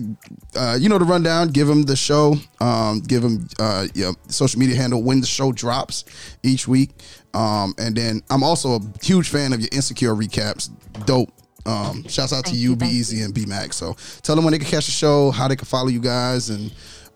uh, 0.55 0.77
you 0.79 0.89
know 0.89 0.99
the 0.99 1.05
rundown. 1.05 1.49
Give 1.49 1.67
them 1.67 1.83
the 1.83 1.95
show. 1.95 2.35
Um, 2.61 3.01
give 3.01 3.23
them 3.23 3.47
uh, 3.59 3.87
your 3.95 4.13
social 4.27 4.59
media 4.59 4.75
handle 4.75 5.01
when 5.01 5.21
the 5.21 5.27
show 5.27 5.51
drops 5.51 6.05
each 6.43 6.67
week. 6.67 6.91
Um, 7.33 7.73
and 7.79 7.95
then 7.95 8.21
I'm 8.29 8.43
also 8.43 8.75
a 8.75 8.79
huge 9.01 9.29
fan 9.29 9.53
of 9.53 9.59
your 9.59 9.69
insecure 9.71 10.13
recaps. 10.13 10.69
Dope. 11.05 11.31
Um, 11.65 12.07
shouts 12.07 12.31
out 12.31 12.45
to 12.45 12.55
you, 12.55 12.69
you, 12.69 12.75
Be 12.77 12.85
Easy 12.85 13.23
and 13.23 13.33
B 13.33 13.45
Max. 13.45 13.75
So 13.75 13.97
tell 14.21 14.35
them 14.35 14.45
when 14.45 14.53
they 14.53 14.59
can 14.59 14.67
catch 14.67 14.85
the 14.85 14.91
show, 14.93 15.31
how 15.31 15.49
they 15.49 15.57
can 15.57 15.65
follow 15.65 15.89
you 15.89 15.99
guys, 15.99 16.49
and 16.49 16.71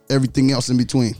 everything 0.09 0.51
else 0.51 0.69
in 0.69 0.75
between. 0.75 1.15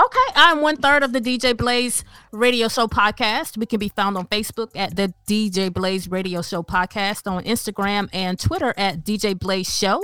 Okay, 0.00 0.18
I'm 0.34 0.62
one 0.62 0.76
third 0.76 1.02
of 1.02 1.12
the 1.12 1.20
DJ 1.20 1.54
Blaze 1.54 2.04
Radio 2.32 2.68
Show 2.68 2.86
podcast. 2.86 3.58
We 3.58 3.66
can 3.66 3.78
be 3.78 3.90
found 3.90 4.16
on 4.16 4.26
Facebook 4.28 4.70
at 4.74 4.96
the 4.96 5.12
DJ 5.26 5.70
Blaze 5.70 6.10
Radio 6.10 6.40
Show 6.40 6.62
podcast, 6.62 7.30
on 7.30 7.44
Instagram 7.44 8.08
and 8.10 8.40
Twitter 8.40 8.72
at 8.78 9.04
DJ 9.04 9.38
Blaze 9.38 9.68
Show. 9.76 10.02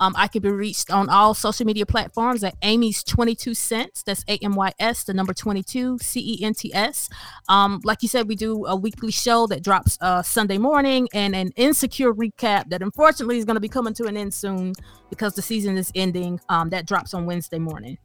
Um, 0.00 0.14
I 0.16 0.26
can 0.26 0.42
be 0.42 0.50
reached 0.50 0.90
on 0.90 1.08
all 1.08 1.34
social 1.34 1.66
media 1.66 1.86
platforms 1.86 2.42
at 2.42 2.56
Amy's 2.62 3.04
22 3.04 3.54
Cents. 3.54 4.02
That's 4.02 4.24
A 4.26 4.38
M 4.38 4.56
Y 4.56 4.72
S, 4.80 5.04
the 5.04 5.14
number 5.14 5.32
22, 5.32 5.98
C 5.98 6.20
E 6.20 6.44
N 6.44 6.54
T 6.54 6.74
S. 6.74 7.08
Um, 7.48 7.80
like 7.84 8.02
you 8.02 8.08
said, 8.08 8.26
we 8.26 8.34
do 8.34 8.66
a 8.66 8.74
weekly 8.74 9.12
show 9.12 9.46
that 9.46 9.62
drops 9.62 9.98
uh, 10.00 10.20
Sunday 10.20 10.58
morning 10.58 11.08
and 11.14 11.36
an 11.36 11.52
insecure 11.54 12.12
recap 12.12 12.70
that 12.70 12.82
unfortunately 12.82 13.38
is 13.38 13.44
going 13.44 13.54
to 13.54 13.60
be 13.60 13.68
coming 13.68 13.94
to 13.94 14.06
an 14.06 14.16
end 14.16 14.34
soon 14.34 14.72
because 15.10 15.34
the 15.34 15.42
season 15.42 15.76
is 15.78 15.92
ending. 15.94 16.40
Um, 16.48 16.70
that 16.70 16.86
drops 16.86 17.14
on 17.14 17.24
Wednesday 17.24 17.60
morning. 17.60 17.98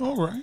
All 0.00 0.16
right. 0.16 0.42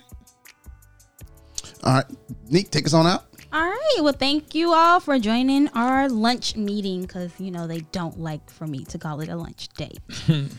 All 1.83 1.93
right, 1.93 2.05
Neek, 2.49 2.71
take 2.71 2.85
us 2.85 2.93
on 2.93 3.05
out. 3.05 3.25
All 3.53 3.61
right. 3.61 3.99
Well, 4.01 4.11
thank 4.11 4.53
you 4.53 4.73
all 4.73 4.99
for 4.99 5.17
joining 5.17 5.69
our 5.69 6.09
lunch 6.09 6.57
meeting 6.57 7.03
because, 7.03 7.31
you 7.39 7.51
know, 7.51 7.67
they 7.67 7.81
don't 7.91 8.19
like 8.19 8.49
for 8.49 8.67
me 8.67 8.83
to 8.85 8.97
call 8.97 9.21
it 9.21 9.29
a 9.29 9.35
lunch 9.37 9.69
date. 9.77 9.99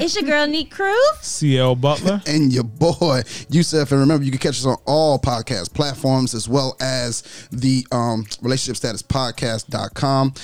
it's 0.00 0.16
your 0.16 0.24
girl, 0.24 0.46
Neek 0.48 0.70
Cruz. 0.72 1.18
CL 1.20 1.76
Butler. 1.76 2.22
and 2.26 2.52
your 2.52 2.64
boy 2.64 3.22
Yusef. 3.50 3.92
And 3.92 4.00
remember, 4.00 4.24
you 4.24 4.32
can 4.32 4.40
catch 4.40 4.58
us 4.58 4.66
on 4.66 4.78
all 4.84 5.18
podcast 5.18 5.74
platforms 5.74 6.34
as 6.34 6.48
well 6.48 6.76
as 6.80 7.22
the 7.52 7.86
um, 7.92 8.26
relationship 8.42 8.78
status 8.78 9.02
podcast.com 9.02 10.34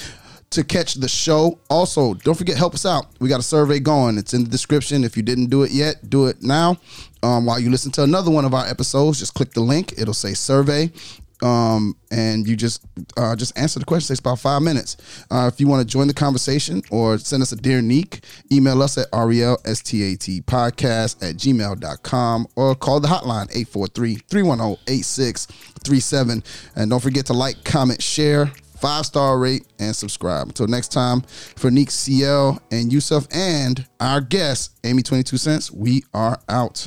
to 0.51 0.64
catch 0.64 0.94
the 0.94 1.09
show. 1.09 1.59
Also, 1.68 2.14
don't 2.14 2.36
forget, 2.36 2.57
help 2.57 2.74
us 2.74 2.84
out. 2.84 3.07
We 3.20 3.28
got 3.28 3.40
a 3.40 3.44
survey 3.44 3.78
going. 3.78 4.18
It's 4.18 4.34
in 4.34 4.44
the 4.44 4.51
description. 4.51 5.05
If 5.05 5.16
you 5.16 5.22
didn't 5.22 5.46
do 5.46 5.62
it 5.62 5.70
yet, 5.70 6.11
do 6.11 6.26
it 6.26 6.42
now. 6.42 6.78
Um, 7.22 7.46
while 7.46 7.61
you 7.61 7.70
listen 7.70 7.92
to 7.92 8.03
another 8.03 8.30
one 8.30 8.44
of 8.44 8.55
our 8.55 8.66
episodes, 8.66 9.20
just 9.20 9.34
click 9.34 9.53
the 9.53 9.61
link. 9.61 9.94
It'll 9.96 10.14
say 10.14 10.34
survey. 10.34 10.90
Um, 11.42 11.96
and 12.11 12.46
you 12.46 12.55
just 12.55 12.84
uh, 13.16 13.34
just 13.34 13.59
answer 13.59 13.78
the 13.78 13.86
question. 13.86 14.12
It 14.12 14.16
takes 14.16 14.20
about 14.20 14.40
five 14.40 14.61
minutes. 14.61 14.98
Uh, 15.30 15.51
if 15.51 15.59
you 15.61 15.68
want 15.68 15.80
to 15.80 15.86
join 15.86 16.07
the 16.07 16.12
conversation 16.12 16.82
or 16.90 17.16
send 17.16 17.42
us 17.42 17.53
a 17.53 17.57
dear 17.57 17.80
Neek, 17.80 18.22
email 18.53 18.82
us 18.82 18.98
at 18.98 19.11
relstat 19.11 20.44
podcast 20.44 21.26
at 21.26 21.36
gmail.com 21.36 22.46
or 22.57 22.74
call 22.74 23.01
the 23.01 23.09
hotline 23.09 23.51
843-310-8637. 23.53 26.44
And 26.76 26.90
don't 26.90 27.03
forget 27.03 27.24
to 27.26 27.32
like, 27.32 27.64
comment, 27.64 28.03
share, 28.03 28.53
five 28.80 29.06
star 29.06 29.38
rate, 29.38 29.66
and 29.78 29.94
subscribe. 29.94 30.48
Until 30.48 30.66
next 30.66 30.88
time, 30.88 31.22
for 31.56 31.70
Neek 31.70 31.90
CL 31.90 32.60
and 32.70 32.92
Yusuf 32.92 33.26
and 33.32 33.86
our 34.00 34.20
guest, 34.20 34.72
Amy 34.84 35.02
22 35.02 35.36
Cents, 35.36 35.70
we 35.70 36.04
are 36.14 36.40
out. 36.48 36.86